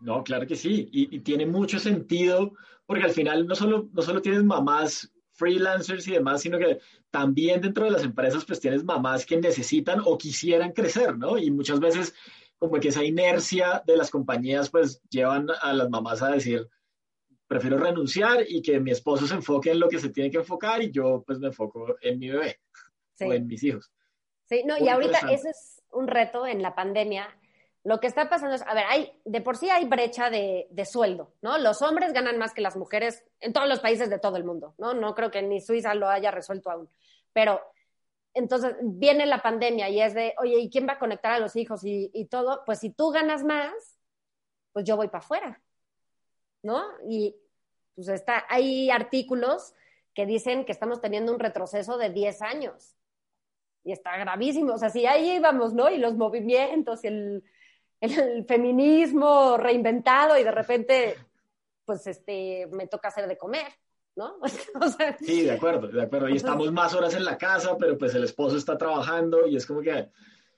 ¿no? 0.00 0.24
Claro 0.24 0.46
que 0.46 0.56
sí, 0.56 0.88
y, 0.90 1.14
y, 1.14 1.20
tiene 1.20 1.44
mucho 1.44 1.78
sentido, 1.78 2.52
porque 2.86 3.04
al 3.04 3.10
final 3.10 3.46
no 3.46 3.54
solo, 3.54 3.90
no 3.92 4.00
solo 4.00 4.22
tienes 4.22 4.42
mamás 4.42 5.12
freelancers 5.32 6.08
y 6.08 6.12
demás, 6.12 6.40
sino 6.40 6.58
que 6.58 6.80
también 7.10 7.60
dentro 7.60 7.84
de 7.84 7.90
las 7.90 8.02
empresas 8.02 8.46
pues 8.46 8.58
tienes 8.58 8.84
mamás 8.84 9.26
que 9.26 9.36
necesitan 9.36 10.00
o 10.04 10.16
quisieran 10.16 10.72
crecer, 10.72 11.18
¿no? 11.18 11.36
Y 11.36 11.50
muchas 11.50 11.78
veces 11.78 12.14
como 12.58 12.80
que 12.80 12.88
esa 12.88 13.04
inercia 13.04 13.82
de 13.86 13.96
las 13.96 14.10
compañías 14.10 14.70
pues 14.70 15.02
llevan 15.10 15.48
a 15.60 15.72
las 15.72 15.90
mamás 15.90 16.22
a 16.22 16.30
decir, 16.30 16.68
prefiero 17.46 17.78
renunciar 17.78 18.44
y 18.46 18.62
que 18.62 18.80
mi 18.80 18.90
esposo 18.90 19.26
se 19.26 19.34
enfoque 19.34 19.70
en 19.70 19.80
lo 19.80 19.88
que 19.88 19.98
se 19.98 20.10
tiene 20.10 20.30
que 20.30 20.38
enfocar 20.38 20.82
y 20.82 20.90
yo 20.90 21.22
pues 21.26 21.38
me 21.38 21.48
enfoco 21.48 21.96
en 22.00 22.18
mi 22.18 22.30
bebé 22.30 22.60
o 23.20 23.32
en 23.32 23.46
mis 23.46 23.62
hijos. 23.62 23.90
Sí, 24.44 24.62
no, 24.64 24.78
y 24.78 24.88
ahorita 24.88 25.30
ese 25.30 25.50
es 25.50 25.82
un 25.90 26.06
reto 26.06 26.46
en 26.46 26.62
la 26.62 26.74
pandemia. 26.74 27.28
Lo 27.84 28.00
que 28.00 28.08
está 28.08 28.28
pasando 28.28 28.56
es, 28.56 28.62
a 28.62 28.74
ver, 28.74 28.84
hay, 28.88 29.12
de 29.24 29.40
por 29.40 29.56
sí 29.56 29.70
hay 29.70 29.84
brecha 29.84 30.28
de, 30.28 30.66
de, 30.70 30.84
sueldo, 30.84 31.34
¿no? 31.40 31.56
Los 31.58 31.82
hombres 31.82 32.12
ganan 32.12 32.36
más 32.36 32.52
que 32.52 32.60
las 32.60 32.76
mujeres 32.76 33.24
en 33.38 33.52
todos 33.52 33.68
los 33.68 33.78
países 33.78 34.10
de 34.10 34.18
todo 34.18 34.36
el 34.36 34.44
mundo, 34.44 34.74
¿no? 34.78 34.92
No 34.92 35.14
creo 35.14 35.30
que 35.30 35.42
ni 35.42 35.60
Suiza 35.60 35.94
lo 35.94 36.08
haya 36.08 36.32
resuelto 36.32 36.70
aún. 36.70 36.88
Pero 37.32 37.60
entonces 38.36 38.76
viene 38.82 39.24
la 39.24 39.42
pandemia 39.42 39.88
y 39.88 40.02
es 40.02 40.12
de, 40.12 40.34
oye, 40.38 40.58
¿y 40.58 40.68
quién 40.68 40.86
va 40.86 40.92
a 40.92 40.98
conectar 40.98 41.32
a 41.32 41.38
los 41.38 41.56
hijos 41.56 41.80
y, 41.84 42.26
todo? 42.30 42.62
Pues 42.66 42.80
si 42.80 42.90
tú 42.90 43.10
ganas 43.10 43.42
más, 43.42 43.72
pues 44.72 44.84
yo 44.84 44.94
voy 44.94 45.08
para 45.08 45.24
afuera, 45.24 45.62
¿no? 46.62 46.84
Y 47.08 47.34
pues 47.94 48.08
está, 48.08 48.44
hay 48.50 48.90
artículos 48.90 49.72
que 50.12 50.26
dicen 50.26 50.66
que 50.66 50.72
estamos 50.72 51.00
teniendo 51.00 51.32
un 51.32 51.38
retroceso 51.38 51.96
de 51.96 52.10
10 52.10 52.42
años. 52.42 52.94
Y 53.84 53.92
está 53.92 54.18
gravísimo. 54.18 54.74
O 54.74 54.78
sea, 54.78 54.90
si 54.90 55.06
ahí 55.06 55.36
íbamos, 55.36 55.72
¿no? 55.72 55.88
Y 55.88 55.96
los 55.96 56.14
movimientos 56.14 57.04
y 57.04 57.06
el, 57.06 57.44
el 58.02 58.44
feminismo 58.44 59.56
reinventado 59.56 60.36
y 60.36 60.44
de 60.44 60.50
repente, 60.50 61.16
pues 61.86 62.06
este, 62.06 62.68
me 62.70 62.86
toca 62.86 63.08
hacer 63.08 63.28
de 63.28 63.38
comer. 63.38 63.72
¿No? 64.16 64.38
sí, 65.20 65.42
de 65.42 65.52
acuerdo, 65.52 65.88
de 65.88 66.02
acuerdo. 66.02 66.28
Y 66.28 66.36
estamos 66.36 66.72
más 66.72 66.94
horas 66.94 67.14
en 67.14 67.24
la 67.24 67.38
casa, 67.38 67.76
pero 67.78 67.96
pues 67.96 68.14
el 68.14 68.24
esposo 68.24 68.56
está 68.56 68.76
trabajando 68.76 69.46
y 69.46 69.56
es 69.56 69.66
como 69.66 69.82
que 69.82 70.08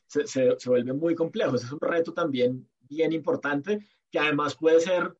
se, 0.06 0.26
se, 0.26 0.56
vuelve 0.66 0.92
muy 0.92 1.14
complejo. 1.14 1.56
Ese 1.56 1.66
es 1.66 1.72
un 1.72 1.80
reto 1.80 2.14
también 2.14 2.66
bien 2.80 3.12
importante 3.12 3.80
que 4.10 4.18
además 4.18 4.54
puede 4.54 4.80
ser 4.80 5.14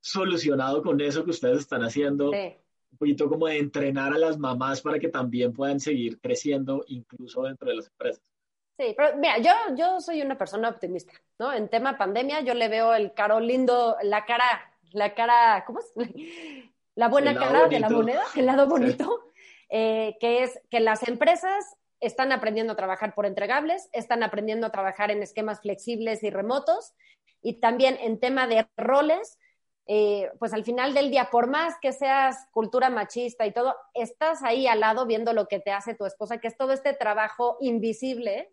solucionado 0.00 0.82
con 0.82 1.00
eso 1.00 1.24
que 1.24 1.30
ustedes 1.30 1.58
están 1.58 1.82
haciendo. 1.82 2.30
Un 2.30 2.98
poquito 2.98 3.28
como 3.28 3.46
de 3.46 3.58
entrenar 3.58 4.12
a 4.12 4.18
las 4.18 4.38
mamás 4.38 4.80
para 4.80 4.98
que 4.98 5.08
también 5.08 5.52
puedan 5.52 5.80
seguir 5.80 6.20
creciendo 6.20 6.84
incluso 6.88 7.42
dentro 7.42 7.68
de 7.68 7.76
las 7.76 7.86
empresas. 7.86 8.22
Sí, 8.78 8.94
pero 8.96 9.16
mira, 9.16 9.38
yo, 9.38 9.52
yo 9.76 10.00
soy 10.00 10.22
una 10.22 10.36
persona 10.36 10.68
optimista, 10.68 11.12
¿no? 11.38 11.52
En 11.52 11.68
tema 11.68 11.96
pandemia 11.96 12.40
yo 12.40 12.54
le 12.54 12.68
veo 12.68 12.94
el 12.94 13.12
caro 13.12 13.38
lindo, 13.38 13.96
la 14.02 14.24
cara, 14.24 14.74
la 14.92 15.14
cara, 15.14 15.64
¿cómo 15.66 15.80
es? 15.80 15.92
La 16.94 17.08
buena 17.08 17.34
cara 17.34 17.68
de 17.68 17.80
la 17.80 17.88
moneda, 17.88 18.22
el 18.36 18.46
lado 18.46 18.66
bonito, 18.66 19.32
eh, 19.70 20.16
que 20.20 20.42
es 20.42 20.60
que 20.70 20.80
las 20.80 21.06
empresas 21.08 21.76
están 22.00 22.32
aprendiendo 22.32 22.72
a 22.72 22.76
trabajar 22.76 23.14
por 23.14 23.26
entregables, 23.26 23.88
están 23.92 24.22
aprendiendo 24.22 24.66
a 24.66 24.72
trabajar 24.72 25.10
en 25.10 25.22
esquemas 25.22 25.60
flexibles 25.60 26.22
y 26.22 26.30
remotos, 26.30 26.92
y 27.40 27.60
también 27.60 27.96
en 28.00 28.20
tema 28.20 28.46
de 28.46 28.66
roles, 28.76 29.38
eh, 29.86 30.30
pues 30.38 30.52
al 30.52 30.64
final 30.64 30.94
del 30.94 31.10
día, 31.10 31.30
por 31.30 31.48
más 31.48 31.74
que 31.80 31.92
seas 31.92 32.46
cultura 32.52 32.90
machista 32.90 33.46
y 33.46 33.52
todo, 33.52 33.74
estás 33.94 34.42
ahí 34.42 34.66
al 34.66 34.80
lado 34.80 35.06
viendo 35.06 35.32
lo 35.32 35.48
que 35.48 35.60
te 35.60 35.72
hace 35.72 35.94
tu 35.94 36.04
esposa, 36.04 36.38
que 36.38 36.48
es 36.48 36.56
todo 36.56 36.72
este 36.72 36.92
trabajo 36.92 37.56
invisible, 37.60 38.52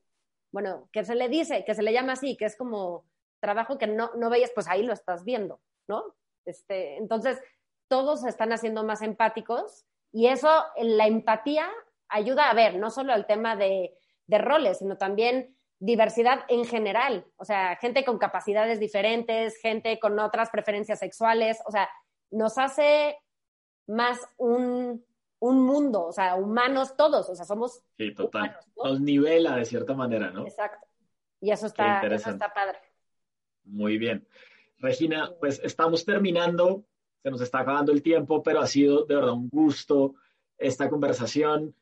bueno, 0.52 0.90
que 0.92 1.04
se 1.04 1.16
le 1.16 1.28
dice, 1.28 1.66
que 1.66 1.76
se 1.76 1.84
le 1.84 1.94
llama 1.94 2.14
así, 2.14 2.38
que 2.38 2.46
es 2.46 2.56
como 2.56 3.06
trabajo 3.40 3.78
que 3.78 3.88
no, 3.88 4.12
no 4.16 4.30
veías, 4.30 4.52
pues 4.54 4.68
ahí 4.68 4.84
lo 4.84 4.94
estás 4.94 5.24
viendo, 5.24 5.60
¿no? 5.88 6.16
Este, 6.46 6.98
entonces, 6.98 7.40
todos 7.90 8.22
se 8.22 8.30
están 8.30 8.54
haciendo 8.54 8.84
más 8.86 9.02
empáticos 9.02 9.86
y 10.12 10.28
eso, 10.28 10.50
la 10.78 11.08
empatía 11.08 11.70
ayuda 12.08 12.50
a 12.50 12.54
ver, 12.54 12.78
no 12.78 12.90
solo 12.90 13.14
el 13.14 13.26
tema 13.26 13.56
de, 13.56 13.98
de 14.28 14.38
roles, 14.38 14.80
sino 14.80 14.98
también 14.98 15.56
diversidad 15.80 16.46
en 16.50 16.66
general, 16.66 17.26
o 17.38 17.46
sea, 17.46 17.76
gente 17.78 18.04
con 18.04 18.18
capacidades 18.18 18.80
diferentes, 18.80 19.58
gente 19.62 20.00
con 20.00 20.20
otras 20.20 20.50
preferencias 20.50 21.00
sexuales, 21.00 21.60
o 21.66 21.72
sea, 21.72 21.90
nos 22.32 22.58
hace 22.58 23.18
más 23.88 24.20
un, 24.38 25.06
un 25.40 25.66
mundo, 25.66 26.06
o 26.06 26.12
sea, 26.12 26.36
humanos 26.36 26.96
todos, 26.98 27.30
o 27.30 27.36
sea, 27.36 27.46
somos... 27.46 27.82
Sí, 27.98 28.14
total. 28.14 28.58
Nos 28.76 29.00
nivela 29.00 29.56
de 29.56 29.66
cierta 29.66 29.94
manera, 29.94 30.32
¿no? 30.32 30.46
Exacto. 30.46 30.86
Y 31.42 31.52
eso 31.52 31.68
está, 31.68 32.02
eso 32.02 32.30
está 32.32 32.54
padre. 32.54 32.80
Muy 33.64 33.98
bien. 33.98 34.28
Regina, 34.80 35.32
pues 35.40 35.62
estamos 35.64 36.06
terminando, 36.06 36.86
se 37.22 37.32
nos 37.32 37.42
está 37.42 37.60
acabando 37.60 37.92
el 37.92 38.02
tiempo, 38.02 38.42
pero 38.44 38.62
ha 38.62 38.68
sido 38.68 39.06
de 39.06 39.16
verdad 39.16 39.34
un 39.34 39.50
gusto 39.50 40.16
esta 40.58 40.90
conversación. 40.90 41.76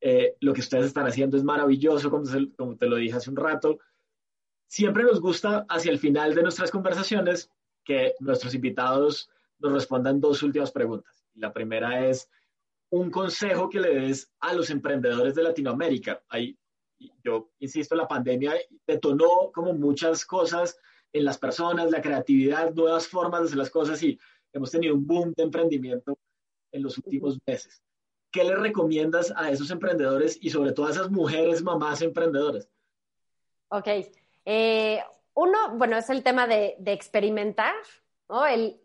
Eh, 0.00 0.36
lo 0.40 0.52
que 0.52 0.60
ustedes 0.60 0.86
están 0.86 1.06
haciendo 1.06 1.36
es 1.36 1.44
maravilloso, 1.44 2.10
como, 2.10 2.24
como 2.56 2.76
te 2.76 2.86
lo 2.86 2.96
dije 2.96 3.16
hace 3.16 3.30
un 3.30 3.36
rato. 3.36 3.78
Siempre 4.66 5.04
nos 5.04 5.20
gusta 5.20 5.66
hacia 5.68 5.92
el 5.92 5.98
final 5.98 6.34
de 6.34 6.42
nuestras 6.42 6.70
conversaciones 6.70 7.50
que 7.84 8.14
nuestros 8.20 8.54
invitados 8.54 9.30
nos 9.58 9.72
respondan 9.72 10.20
dos 10.20 10.42
últimas 10.42 10.70
preguntas. 10.72 11.24
La 11.34 11.52
primera 11.52 12.06
es 12.06 12.28
un 12.90 13.10
consejo 13.10 13.68
que 13.68 13.80
le 13.80 13.94
des 13.94 14.32
a 14.40 14.54
los 14.54 14.70
emprendedores 14.70 15.34
de 15.34 15.42
Latinoamérica. 15.42 16.22
Ahí, 16.28 16.56
yo 17.22 17.50
insisto, 17.58 17.94
la 17.94 18.08
pandemia 18.08 18.54
detonó 18.86 19.50
como 19.52 19.72
muchas 19.72 20.24
cosas 20.24 20.78
en 21.12 21.24
las 21.24 21.38
personas, 21.38 21.90
la 21.90 22.02
creatividad, 22.02 22.74
nuevas 22.74 23.06
formas 23.06 23.40
de 23.40 23.46
hacer 23.46 23.58
las 23.58 23.70
cosas 23.70 24.02
y 24.02 24.18
hemos 24.54 24.70
tenido 24.70 24.94
un 24.94 25.06
boom 25.06 25.34
de 25.36 25.42
emprendimiento 25.42 26.18
en 26.72 26.82
los 26.82 26.96
últimos 26.98 27.38
meses. 27.46 27.82
¿qué 28.34 28.42
le 28.42 28.56
recomiendas 28.56 29.32
a 29.36 29.48
esos 29.52 29.70
emprendedores 29.70 30.36
y 30.40 30.50
sobre 30.50 30.72
todo 30.72 30.88
a 30.88 30.90
esas 30.90 31.08
mujeres 31.08 31.62
mamás 31.62 32.02
emprendedoras? 32.02 32.68
Ok. 33.68 33.86
Eh, 34.44 35.00
uno, 35.34 35.76
bueno, 35.76 35.96
es 35.96 36.10
el 36.10 36.24
tema 36.24 36.48
de, 36.48 36.76
experimentar, 36.86 37.76
¿no? 38.28 38.44
El, 38.44 38.80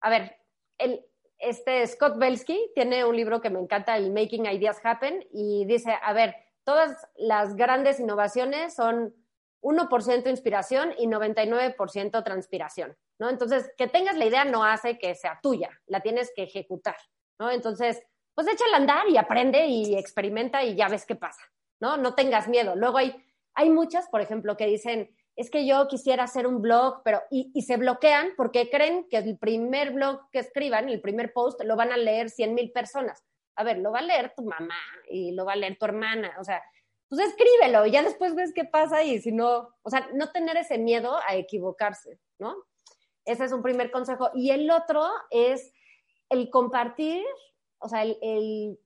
a 0.00 0.08
ver, 0.08 0.38
el, 0.78 1.04
este 1.36 1.86
Scott 1.86 2.16
Belsky 2.16 2.70
tiene 2.74 3.04
un 3.04 3.14
libro 3.14 3.42
que 3.42 3.50
me 3.50 3.60
encanta, 3.60 3.94
el 3.94 4.10
Making 4.10 4.46
Ideas 4.46 4.80
Happen, 4.82 5.22
y 5.30 5.66
dice, 5.66 5.94
a 6.02 6.14
ver, 6.14 6.34
todas 6.64 7.06
las 7.16 7.56
grandes 7.56 8.00
innovaciones 8.00 8.74
son 8.74 9.14
1% 9.60 10.30
inspiración 10.30 10.94
y 10.98 11.08
99% 11.08 12.24
transpiración, 12.24 12.96
¿no? 13.18 13.30
Entonces, 13.30 13.70
que 13.76 13.88
tengas 13.88 14.16
la 14.16 14.26
idea 14.26 14.44
no 14.44 14.64
hace 14.64 14.98
que 14.98 15.14
sea 15.14 15.38
tuya, 15.42 15.70
la 15.86 16.00
tienes 16.00 16.32
que 16.34 16.44
ejecutar, 16.44 16.96
¿no? 17.38 17.50
Entonces, 17.50 18.02
pues 18.34 18.48
échale 18.48 18.74
a 18.74 18.78
andar 18.78 19.08
y 19.08 19.16
aprende 19.16 19.66
y 19.66 19.96
experimenta 19.96 20.64
y 20.64 20.74
ya 20.74 20.88
ves 20.88 21.06
qué 21.06 21.14
pasa, 21.14 21.42
¿no? 21.80 21.96
No 21.96 22.14
tengas 22.14 22.48
miedo. 22.48 22.74
Luego 22.74 22.98
hay, 22.98 23.14
hay 23.54 23.70
muchas, 23.70 24.08
por 24.08 24.20
ejemplo, 24.20 24.56
que 24.56 24.66
dicen, 24.66 25.14
es 25.36 25.50
que 25.50 25.66
yo 25.66 25.88
quisiera 25.88 26.24
hacer 26.24 26.46
un 26.46 26.60
blog, 26.60 27.02
pero, 27.04 27.22
y, 27.30 27.50
y 27.54 27.62
se 27.62 27.76
bloquean 27.76 28.30
porque 28.36 28.70
creen 28.70 29.08
que 29.08 29.18
el 29.18 29.38
primer 29.38 29.92
blog 29.92 30.30
que 30.30 30.40
escriban, 30.40 30.88
el 30.88 31.00
primer 31.00 31.32
post, 31.32 31.62
lo 31.62 31.76
van 31.76 31.92
a 31.92 31.96
leer 31.96 32.30
100 32.30 32.54
mil 32.54 32.72
personas. 32.72 33.24
A 33.56 33.62
ver, 33.62 33.78
lo 33.78 33.92
va 33.92 34.00
a 34.00 34.02
leer 34.02 34.32
tu 34.36 34.44
mamá 34.44 34.78
y 35.08 35.32
lo 35.32 35.44
va 35.44 35.52
a 35.52 35.56
leer 35.56 35.78
tu 35.78 35.84
hermana, 35.84 36.34
o 36.40 36.44
sea, 36.44 36.62
pues 37.08 37.28
escríbelo 37.28 37.86
y 37.86 37.92
ya 37.92 38.02
después 38.02 38.34
ves 38.34 38.52
qué 38.52 38.64
pasa 38.64 39.02
y 39.04 39.20
si 39.20 39.30
no, 39.30 39.68
o 39.82 39.90
sea, 39.90 40.08
no 40.14 40.32
tener 40.32 40.56
ese 40.56 40.78
miedo 40.78 41.16
a 41.28 41.36
equivocarse, 41.36 42.18
¿no? 42.38 42.56
Ese 43.24 43.44
es 43.44 43.52
un 43.52 43.62
primer 43.62 43.90
consejo. 43.90 44.30
Y 44.34 44.50
el 44.50 44.70
otro 44.70 45.06
es 45.30 45.72
el 46.28 46.50
compartir 46.50 47.24
o 47.84 47.88
sea, 47.88 48.02
el, 48.02 48.78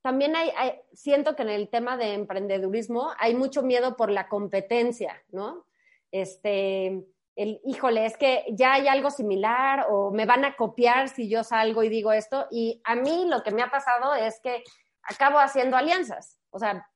también 0.00 0.36
hay, 0.36 0.52
siento 0.92 1.34
que 1.34 1.42
en 1.42 1.48
el 1.48 1.68
tema 1.68 1.96
de 1.96 2.14
emprendedurismo 2.14 3.10
hay 3.18 3.34
mucho 3.34 3.62
miedo 3.62 3.96
por 3.96 4.12
la 4.12 4.28
competencia, 4.28 5.20
¿no? 5.30 5.66
Este, 6.12 7.04
el, 7.34 7.60
híjole, 7.64 8.06
es 8.06 8.16
que 8.16 8.44
ya 8.50 8.74
hay 8.74 8.86
algo 8.86 9.10
similar 9.10 9.88
o 9.90 10.12
me 10.12 10.24
van 10.24 10.44
a 10.44 10.54
copiar 10.54 11.08
si 11.08 11.28
yo 11.28 11.42
salgo 11.42 11.82
y 11.82 11.88
digo 11.88 12.12
esto. 12.12 12.46
Y 12.52 12.80
a 12.84 12.94
mí 12.94 13.26
lo 13.28 13.42
que 13.42 13.50
me 13.50 13.60
ha 13.60 13.72
pasado 13.72 14.14
es 14.14 14.38
que 14.40 14.62
acabo 15.02 15.38
haciendo 15.38 15.76
alianzas. 15.76 16.38
O 16.50 16.60
sea, 16.60 16.88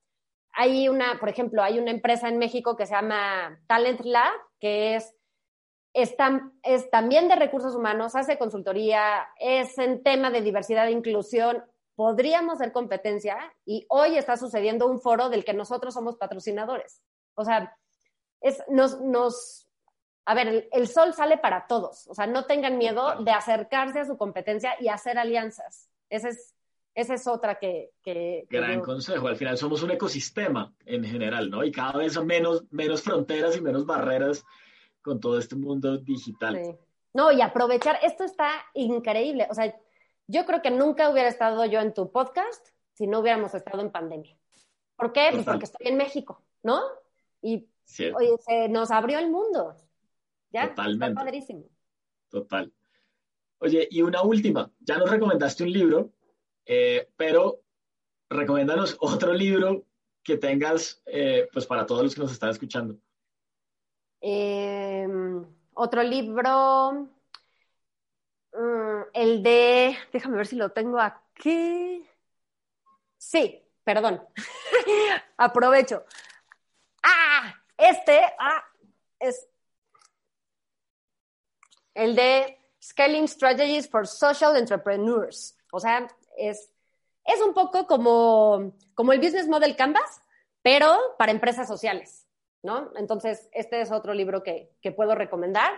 hay 0.53 0.89
una, 0.89 1.19
por 1.19 1.29
ejemplo, 1.29 1.61
hay 1.61 1.81
una 1.81 1.91
empresa 1.91 2.29
en 2.29 2.39
México 2.39 2.77
que 2.77 2.87
se 2.87 2.95
llama 2.95 3.61
Talent 3.67 4.03
Lab, 4.03 4.33
que 4.61 4.95
es 4.95 5.13
es, 5.93 6.15
es, 6.63 6.91
también 6.91 7.29
de 7.29 7.37
recursos 7.37 7.75
humanos, 7.75 8.15
hace 8.15 8.39
consultoría, 8.39 9.29
es 9.39 9.77
en 9.79 10.03
tema 10.03 10.31
de 10.31 10.41
diversidad 10.41 10.87
e 10.87 10.93
inclusión. 10.93 11.63
Podríamos 11.95 12.59
ser 12.59 12.73
competencia 12.73 13.37
y 13.67 13.85
hoy 13.89 14.17
está 14.17 14.37
sucediendo 14.37 14.87
un 14.87 15.01
foro 15.01 15.29
del 15.29 15.45
que 15.45 15.53
nosotros 15.53 15.93
somos 15.93 16.17
patrocinadores. 16.17 17.03
O 17.35 17.45
sea, 17.45 17.77
es, 18.41 18.63
nos, 18.69 19.01
nos, 19.03 19.69
a 20.25 20.35
ver, 20.35 20.69
el, 20.73 20.89
sol 20.89 21.13
sale 21.13 21.37
para 21.37 21.67
todos. 21.67 22.07
O 22.09 22.15
sea, 22.15 22.27
no 22.27 22.47
tengan 22.47 22.79
miedo 22.79 23.23
de 23.23 23.31
acercarse 23.31 24.01
a 24.01 24.07
su 24.07 24.17
competencia 24.17 24.75
y 24.81 24.89
hacer 24.89 25.19
alianzas. 25.19 25.91
Esa 26.09 26.31
es, 26.31 26.55
esa 26.95 27.15
es 27.15 27.27
otra 27.27 27.59
que... 27.59 27.91
que, 28.03 28.47
Gran 28.49 28.81
consejo. 28.81 29.29
Al 29.29 29.37
final 29.37 29.59
somos 29.59 29.83
un 29.83 29.91
ecosistema 29.91 30.73
en 30.87 31.05
general, 31.05 31.51
¿no? 31.51 31.63
Y 31.63 31.71
cada 31.71 31.99
vez 31.99 32.19
menos, 32.25 32.65
menos 32.71 33.03
fronteras 33.03 33.57
y 33.57 33.61
menos 33.61 33.85
barreras 33.85 34.45
con 35.03 35.21
todo 35.21 35.39
este 35.39 35.57
mundo 35.57 35.99
digital. 35.99 36.79
No, 37.13 37.31
y 37.31 37.43
aprovechar, 37.43 37.99
esto 38.03 38.25
está 38.25 38.51
increíble. 38.75 39.47
O 39.51 39.55
sea, 39.55 39.75
yo 40.27 40.47
creo 40.47 40.63
que 40.63 40.71
nunca 40.71 41.11
hubiera 41.11 41.29
estado 41.29 41.65
yo 41.67 41.81
en 41.81 41.93
tu 41.93 42.11
podcast 42.11 42.69
si 42.95 43.07
no 43.07 43.21
hubiéramos 43.21 43.55
estado 43.55 43.83
en 43.83 43.91
pandemia. 43.91 44.37
¿Por 44.97 45.13
qué? 45.13 45.29
Pues 45.33 45.45
porque 45.45 45.65
estoy 45.65 45.89
en 45.89 45.97
México, 45.97 46.43
¿no? 46.63 46.81
Y 47.41 47.67
oye, 48.15 48.37
se 48.39 48.69
nos 48.69 48.91
abrió 48.91 49.19
el 49.19 49.31
mundo. 49.31 49.75
Ya, 50.51 50.69
Totalmente. 50.69 51.07
está 51.07 51.21
padrísimo. 51.21 51.65
Total. 52.29 52.73
Oye, 53.59 53.89
y 53.91 54.03
una 54.03 54.23
última, 54.23 54.71
ya 54.81 54.99
nos 54.99 55.11
recomendaste 55.11 55.65
un 55.65 55.73
libro, 55.73 56.11
eh, 56.67 57.09
pero 57.17 57.63
recomiéndanos 58.29 58.97
otro 59.01 59.33
libro 59.33 59.85
que 60.23 60.37
tengas, 60.37 61.03
eh, 61.07 61.49
pues 61.53 61.67
para 61.67 61.87
todos 61.87 62.03
los 62.03 62.15
que 62.15 62.21
nos 62.21 62.33
están 62.33 62.51
escuchando. 62.51 62.97
Em, 64.25 65.45
otro 65.75 66.03
libro, 66.05 67.09
mm, 68.53 69.03
el 69.13 69.43
de, 69.43 69.99
déjame 70.13 70.37
ver 70.37 70.47
si 70.47 70.55
lo 70.55 70.71
tengo 70.71 71.01
aquí. 71.01 72.09
Sí, 73.19 73.61
perdón. 73.83 74.23
Aprovecho. 75.37 76.05
Ah, 77.03 77.53
este 77.77 78.21
ah, 78.39 78.65
es 79.19 79.49
el 81.95 82.15
de 82.15 82.59
Scaling 82.81 83.27
Strategies 83.27 83.89
for 83.89 84.07
Social 84.07 84.57
Entrepreneurs. 84.57 85.57
O 85.73 85.81
sea, 85.81 86.07
es, 86.37 86.71
es 87.25 87.41
un 87.41 87.55
poco 87.55 87.89
como, 87.89 88.73
como 88.95 89.13
el 89.13 89.19
Business 89.19 89.49
Model 89.49 89.75
Canvas, 89.75 90.23
pero 90.63 90.97
para 91.19 91.33
empresas 91.33 91.67
sociales. 91.67 92.22
¿No? 92.63 92.91
Entonces, 92.97 93.49
este 93.53 93.81
es 93.81 93.91
otro 93.91 94.15
libro 94.15 94.43
que, 94.43 94.71
puedo 94.97 95.15
recomendar. 95.15 95.73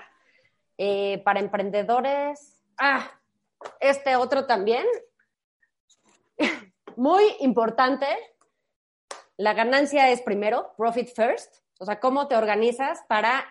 Eh, 0.76 1.22
para 1.24 1.38
emprendedores, 1.38 2.60
ah, 2.78 3.08
este 3.78 4.16
otro 4.16 4.46
también, 4.46 4.84
muy 6.96 7.22
importante, 7.40 8.06
la 9.36 9.54
ganancia 9.54 10.10
es 10.10 10.20
primero, 10.22 10.74
profit 10.76 11.08
first, 11.14 11.58
o 11.78 11.84
sea, 11.84 12.00
cómo 12.00 12.26
te 12.26 12.36
organizas 12.36 13.02
para, 13.08 13.44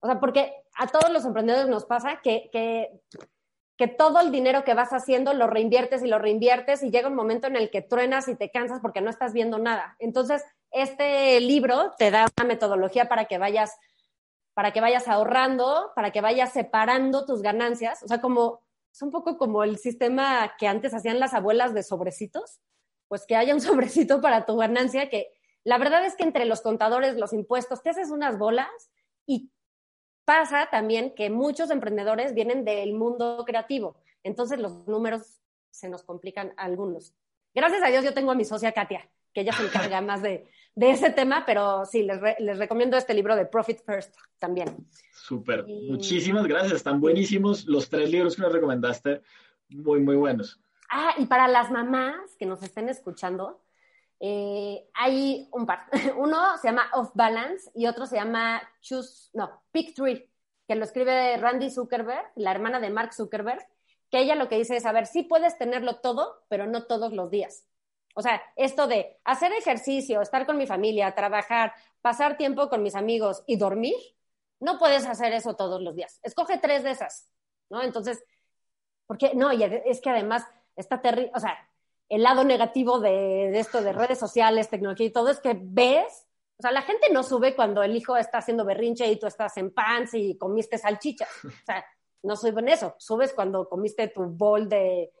o 0.00 0.06
sea, 0.06 0.20
porque 0.20 0.52
a 0.74 0.86
todos 0.88 1.10
los 1.10 1.24
emprendedores 1.24 1.68
nos 1.68 1.86
pasa 1.86 2.20
que, 2.22 2.50
que, 2.52 3.00
que 3.78 3.88
todo 3.88 4.20
el 4.20 4.30
dinero 4.30 4.64
que 4.64 4.74
vas 4.74 4.92
haciendo 4.92 5.32
lo 5.34 5.46
reinviertes 5.46 6.02
y 6.02 6.06
lo 6.06 6.18
reinviertes 6.18 6.82
y 6.82 6.90
llega 6.90 7.08
un 7.08 7.14
momento 7.14 7.46
en 7.46 7.56
el 7.56 7.70
que 7.70 7.82
truenas 7.82 8.28
y 8.28 8.36
te 8.36 8.50
cansas 8.50 8.80
porque 8.80 9.00
no 9.00 9.10
estás 9.10 9.32
viendo 9.32 9.58
nada. 9.58 9.96
Entonces, 9.98 10.44
este 10.72 11.40
libro 11.40 11.92
te 11.98 12.10
da 12.10 12.26
una 12.36 12.46
metodología 12.46 13.08
para 13.08 13.26
que 13.26 13.38
vayas 13.38 13.76
para 14.54 14.72
que 14.72 14.80
vayas 14.80 15.08
ahorrando, 15.08 15.92
para 15.94 16.10
que 16.10 16.20
vayas 16.20 16.52
separando 16.52 17.24
tus 17.24 17.42
ganancias, 17.42 18.02
o 18.02 18.08
sea, 18.08 18.20
como 18.20 18.60
es 18.92 19.00
un 19.00 19.10
poco 19.10 19.38
como 19.38 19.64
el 19.64 19.78
sistema 19.78 20.52
que 20.58 20.66
antes 20.66 20.92
hacían 20.92 21.18
las 21.18 21.32
abuelas 21.32 21.72
de 21.72 21.82
sobrecitos, 21.82 22.60
pues 23.08 23.24
que 23.26 23.36
haya 23.36 23.54
un 23.54 23.60
sobrecito 23.62 24.20
para 24.20 24.44
tu 24.44 24.56
ganancia, 24.56 25.08
que 25.08 25.32
la 25.64 25.78
verdad 25.78 26.04
es 26.04 26.16
que 26.16 26.24
entre 26.24 26.44
los 26.44 26.60
contadores, 26.60 27.16
los 27.16 27.32
impuestos, 27.32 27.82
te 27.82 27.90
haces 27.90 28.10
unas 28.10 28.38
bolas 28.38 28.68
y 29.26 29.50
pasa 30.24 30.68
también 30.70 31.14
que 31.14 31.30
muchos 31.30 31.70
emprendedores 31.70 32.34
vienen 32.34 32.64
del 32.64 32.94
mundo 32.94 33.44
creativo, 33.46 33.96
entonces 34.22 34.58
los 34.58 34.86
números 34.86 35.40
se 35.70 35.88
nos 35.88 36.02
complican 36.02 36.52
algunos. 36.58 37.14
Gracias 37.54 37.82
a 37.82 37.88
Dios 37.88 38.04
yo 38.04 38.12
tengo 38.12 38.30
a 38.32 38.34
mi 38.34 38.44
socia 38.44 38.72
Katia, 38.72 39.08
que 39.32 39.40
ella 39.40 39.52
se 39.54 39.64
encarga 39.64 40.00
más 40.02 40.20
de, 40.20 40.46
ese 40.76 41.10
tema, 41.10 41.44
pero 41.46 41.84
sí, 41.84 42.02
les, 42.02 42.20
les, 42.38 42.58
recomiendo 42.58 42.96
este 42.96 43.14
libro 43.14 43.36
de 43.36 43.46
Profit 43.46 43.80
First 43.84 44.14
también. 44.38 44.86
Súper, 45.12 45.64
muchísimas 45.66 46.46
gracias, 46.46 46.72
están 46.72 47.00
buenísimos 47.00 47.66
los 47.66 47.88
tres 47.88 48.10
libros 48.10 48.36
que 48.36 48.42
nos 48.42 48.52
recomendaste, 48.52 49.22
muy, 49.68 50.00
muy 50.00 50.16
buenos. 50.16 50.60
Ah, 50.90 51.14
y 51.18 51.26
para 51.26 51.48
las 51.48 51.70
mamás 51.70 52.36
que 52.38 52.46
nos 52.46 52.62
estén 52.62 52.88
escuchando, 52.88 53.62
eh, 54.20 54.88
hay 54.94 55.48
un 55.52 55.66
par. 55.66 55.86
Uno 56.16 56.56
se 56.58 56.68
llama 56.68 56.90
Off 56.94 57.10
Balance 57.14 57.70
y 57.74 57.86
otro 57.86 58.06
se 58.06 58.16
llama 58.16 58.62
Choose, 58.80 59.30
no, 59.32 59.62
Pick 59.72 59.94
Tree, 59.94 60.30
que 60.68 60.74
lo 60.74 60.84
escribe 60.84 61.36
Randy 61.38 61.70
Zuckerberg, 61.70 62.30
la 62.36 62.52
hermana 62.52 62.78
de 62.78 62.90
Mark 62.90 63.14
Zuckerberg, 63.14 63.66
que 64.10 64.20
ella 64.20 64.34
lo 64.34 64.48
que 64.48 64.58
dice 64.58 64.76
es, 64.76 64.86
a 64.86 64.92
ver, 64.92 65.06
sí 65.06 65.22
puedes 65.22 65.58
tenerlo 65.58 65.96
todo, 65.96 66.44
pero 66.48 66.66
no 66.66 66.84
todos 66.84 67.12
los 67.12 67.30
días. 67.30 67.66
O 68.14 68.22
sea, 68.22 68.42
esto 68.56 68.86
de 68.86 69.18
hacer 69.24 69.52
ejercicio, 69.52 70.20
estar 70.20 70.46
con 70.46 70.58
mi 70.58 70.66
familia, 70.66 71.14
trabajar, 71.14 71.72
pasar 72.00 72.36
tiempo 72.36 72.68
con 72.68 72.82
mis 72.82 72.94
amigos 72.94 73.42
y 73.46 73.56
dormir, 73.56 73.96
no 74.60 74.78
puedes 74.78 75.06
hacer 75.06 75.32
eso 75.32 75.54
todos 75.56 75.80
los 75.80 75.94
días. 75.94 76.20
Escoge 76.22 76.58
tres 76.58 76.82
de 76.82 76.90
esas, 76.90 77.28
¿no? 77.70 77.82
Entonces, 77.82 78.22
porque 79.06 79.32
no, 79.34 79.52
y 79.52 79.62
es 79.62 80.00
que 80.00 80.10
además 80.10 80.44
está 80.76 81.00
terrible, 81.00 81.32
o 81.34 81.40
sea, 81.40 81.58
el 82.08 82.22
lado 82.22 82.44
negativo 82.44 83.00
de, 83.00 83.58
esto 83.58 83.80
de 83.80 83.92
redes 83.92 84.18
sociales, 84.18 84.68
tecnología 84.68 85.06
y 85.06 85.12
todo 85.12 85.30
es 85.30 85.40
que 85.40 85.58
ves, 85.58 86.26
o 86.58 86.62
sea, 86.62 86.70
la 86.70 86.82
gente 86.82 87.08
no 87.10 87.22
sube 87.22 87.56
cuando 87.56 87.82
el 87.82 87.96
hijo 87.96 88.16
está 88.16 88.38
haciendo 88.38 88.64
berrinche 88.64 89.06
y 89.06 89.18
tú 89.18 89.26
estás 89.26 89.56
en 89.56 89.72
pants 89.72 90.14
y 90.14 90.36
comiste 90.36 90.76
salchichas. 90.76 91.28
O 91.44 91.64
sea, 91.64 91.84
no 92.22 92.36
suben 92.36 92.68
eso, 92.68 92.94
subes 92.98 93.32
cuando 93.32 93.68
comiste 93.68 94.08
tu 94.08 94.24
bol 94.24 94.68
de 94.68 95.12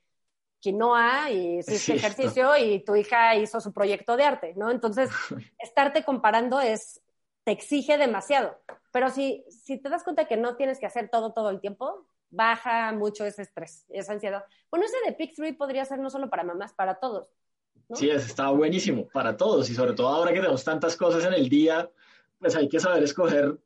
quinoa 0.62 1.30
y 1.30 1.58
hiciste 1.58 1.94
ejercicio 1.94 2.56
y 2.56 2.82
tu 2.82 2.96
hija 2.96 3.34
hizo 3.36 3.60
su 3.60 3.72
proyecto 3.72 4.16
de 4.16 4.24
arte, 4.24 4.54
¿no? 4.56 4.70
Entonces, 4.70 5.10
estarte 5.58 6.04
comparando 6.04 6.60
es, 6.60 7.02
te 7.44 7.52
exige 7.52 7.98
demasiado. 7.98 8.58
Pero 8.92 9.10
si, 9.10 9.44
si 9.50 9.78
te 9.78 9.90
das 9.90 10.04
cuenta 10.04 10.26
que 10.26 10.36
no 10.38 10.56
tienes 10.56 10.78
que 10.78 10.86
hacer 10.86 11.10
todo 11.10 11.32
todo 11.32 11.50
el 11.50 11.60
tiempo, 11.60 12.06
baja 12.30 12.92
mucho 12.92 13.26
ese 13.26 13.42
estrés, 13.42 13.84
esa 13.90 14.12
ansiedad. 14.12 14.44
Bueno, 14.70 14.86
ese 14.86 14.96
de 15.04 15.12
Pick 15.12 15.34
3 15.34 15.54
podría 15.56 15.84
ser 15.84 15.98
no 15.98 16.08
solo 16.08 16.30
para 16.30 16.44
mamás, 16.44 16.72
para 16.72 16.94
todos. 16.94 17.28
¿no? 17.88 17.96
Sí, 17.96 18.08
está 18.10 18.50
buenísimo 18.50 19.08
para 19.08 19.36
todos 19.36 19.68
y 19.68 19.74
sobre 19.74 19.92
todo 19.92 20.08
ahora 20.08 20.32
que 20.32 20.38
tenemos 20.38 20.64
tantas 20.64 20.96
cosas 20.96 21.24
en 21.24 21.34
el 21.34 21.48
día, 21.48 21.90
pues 22.38 22.56
hay 22.56 22.68
que 22.68 22.80
saber 22.80 23.02
escoger 23.02 23.58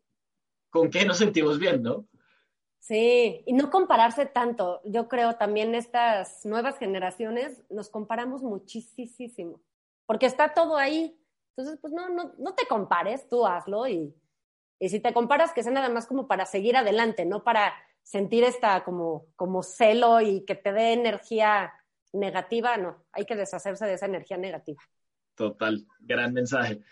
con 0.70 0.90
qué 0.90 1.05
nos 1.05 1.18
sentimos 1.18 1.59
bien, 1.59 1.82
¿no? 1.82 2.07
Sí, 2.87 3.43
y 3.47 3.53
no 3.53 3.68
compararse 3.68 4.26
tanto. 4.26 4.80
Yo 4.84 5.09
creo 5.09 5.34
también 5.34 5.74
estas 5.74 6.47
nuevas 6.47 6.78
generaciones 6.78 7.64
nos 7.68 7.91
comparamos 7.91 8.43
muchísimo, 8.43 9.61
porque 10.07 10.26
está 10.26 10.55
todo 10.55 10.76
ahí. 10.76 11.18
Entonces, 11.57 11.80
pues 11.80 11.93
no, 11.93 12.09
no, 12.11 12.32
no 12.39 12.55
te 12.55 12.64
compares, 12.68 13.28
tú 13.28 13.45
hazlo 13.45 13.89
y, 13.89 14.14
y 14.78 14.89
si 14.89 15.01
te 15.01 15.12
comparas, 15.12 15.53
que 15.53 15.64
sea 15.64 15.72
nada 15.72 15.89
más 15.89 16.07
como 16.07 16.28
para 16.28 16.47
seguir 16.47 16.76
adelante, 16.76 17.24
no 17.24 17.43
para 17.43 17.74
sentir 18.05 18.45
esta 18.45 18.84
como, 18.84 19.26
como 19.34 19.64
celo 19.64 20.20
y 20.20 20.45
que 20.45 20.55
te 20.55 20.72
dé 20.72 20.93
energía 20.93 21.72
negativa, 22.12 22.76
no, 22.76 23.05
hay 23.11 23.24
que 23.24 23.34
deshacerse 23.34 23.84
de 23.84 23.95
esa 23.95 24.07
energía 24.07 24.37
negativa. 24.37 24.80
Total, 25.34 25.84
gran 25.99 26.32
mensaje. 26.32 26.82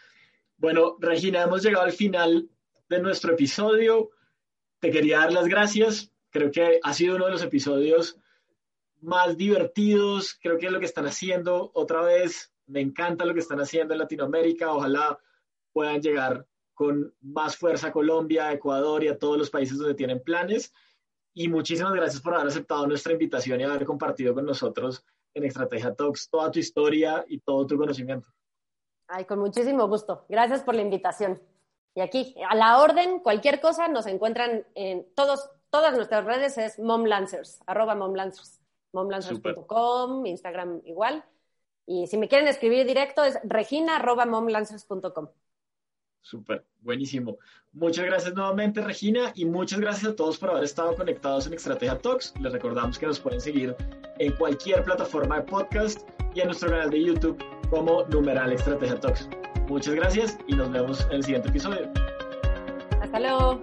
Bueno, 0.57 0.97
Regina, 0.99 1.43
hemos 1.43 1.63
llegado 1.63 1.85
al 1.85 1.93
final 1.93 2.51
de 2.89 2.99
nuestro 2.99 3.35
episodio 3.35 4.11
te 4.85 4.91
quería 4.91 5.21
dar 5.21 5.33
las 5.33 5.49
gracias. 5.49 6.13
Creo 6.29 6.51
que 6.51 6.79
ha 6.83 6.93
sido 6.93 7.17
uno 7.17 7.25
de 7.25 7.31
los 7.31 7.43
episodios 7.43 8.19
más 9.01 9.35
divertidos. 9.35 10.39
Creo 10.43 10.59
que 10.59 10.67
es 10.67 10.73
lo 10.73 10.79
que 10.79 10.85
están 10.85 11.07
haciendo 11.07 11.71
otra 11.73 12.03
vez. 12.03 12.53
Me 12.67 12.83
encanta 12.83 13.25
lo 13.25 13.33
que 13.33 13.41
están 13.41 13.63
haciendo 13.63 13.95
en 13.95 14.01
Latinoamérica. 14.01 14.75
Ojalá 14.75 15.19
puedan 15.73 16.03
llegar 16.03 16.47
con 16.75 17.15
más 17.23 17.57
fuerza 17.57 17.87
a 17.87 17.93
Colombia, 17.93 18.53
Ecuador 18.53 19.03
y 19.03 19.09
a 19.09 19.19
todos 19.19 19.39
los 19.39 19.49
países 19.49 19.79
donde 19.79 19.95
tienen 19.95 20.23
planes. 20.23 20.75
Y 21.33 21.49
muchísimas 21.49 21.95
gracias 21.95 22.21
por 22.21 22.35
haber 22.35 22.49
aceptado 22.49 22.87
nuestra 22.87 23.15
invitación 23.15 23.63
y 23.63 23.65
haber 23.65 23.87
compartido 23.87 24.35
con 24.35 24.45
nosotros 24.45 25.03
en 25.33 25.45
Estrategia 25.45 25.95
Talks 25.95 26.29
toda 26.29 26.51
tu 26.51 26.59
historia 26.59 27.25
y 27.27 27.39
todo 27.41 27.67
tu 27.67 27.79
conocimiento. 27.79 28.29
Ay, 29.09 29.25
con 29.25 29.39
muchísimo 29.39 29.89
gusto. 29.89 30.27
Gracias 30.29 30.63
por 30.63 30.75
la 30.75 30.83
invitación. 30.83 31.41
Y 31.95 32.01
aquí, 32.01 32.35
a 32.49 32.55
la 32.55 32.81
orden, 32.81 33.21
cualquier 33.21 33.61
cosa, 33.61 33.89
nos 33.89 34.07
encuentran 34.07 34.67
en 34.75 35.07
todos, 35.15 35.49
todas 35.71 35.95
nuestras 35.95 36.25
redes, 36.25 36.59
es 36.59 36.79
momlancers, 36.79 37.61
arroba 37.67 37.95
momlancers, 37.95 38.61
momlancers.com, 38.93 40.27
Instagram 40.27 40.81
igual. 40.85 41.25
Y 41.87 42.07
si 42.07 42.17
me 42.17 42.29
quieren 42.29 42.49
escribir 42.49 42.87
directo 42.87 43.25
es 43.25 43.39
regina 43.45 43.97
arroba 43.97 44.27
momlancers.com. 44.27 45.29
Súper, 46.23 46.65
buenísimo. 46.81 47.37
Muchas 47.73 48.07
gracias 48.07 48.35
nuevamente, 48.35 48.81
Regina, 48.81 49.31
y 49.35 49.45
muchas 49.45 49.79
gracias 49.79 50.13
a 50.13 50.17
todos 50.17 50.39
por 50.39 50.51
haber 50.51 50.65
estado 50.65 50.97
conectados 50.97 51.47
en 51.47 51.53
Estrategia 51.53 51.99
Talks. 51.99 52.33
Les 52.41 52.51
recordamos 52.51 52.99
que 52.99 53.07
nos 53.07 53.21
pueden 53.21 53.43
seguir 53.43 53.77
en 54.19 54.33
cualquier 54.37 54.83
plataforma 54.85 55.41
de 55.41 55.43
podcast 55.43 56.09
y 56.35 56.41
en 56.41 56.47
nuestro 56.47 56.71
canal 56.71 56.89
de 56.89 57.05
YouTube 57.05 57.45
como 57.69 58.05
Numeral 58.05 58.53
Estrategia 58.55 58.99
Talks. 58.99 59.29
Muchas 59.69 59.95
gracias 59.95 60.39
y 60.47 60.55
nos 60.55 60.71
vemos 60.71 61.07
en 61.11 61.17
el 61.17 61.25
siguiente 61.25 61.49
episodio. 61.49 61.91
Hasta 63.01 63.21
luego. 63.21 63.61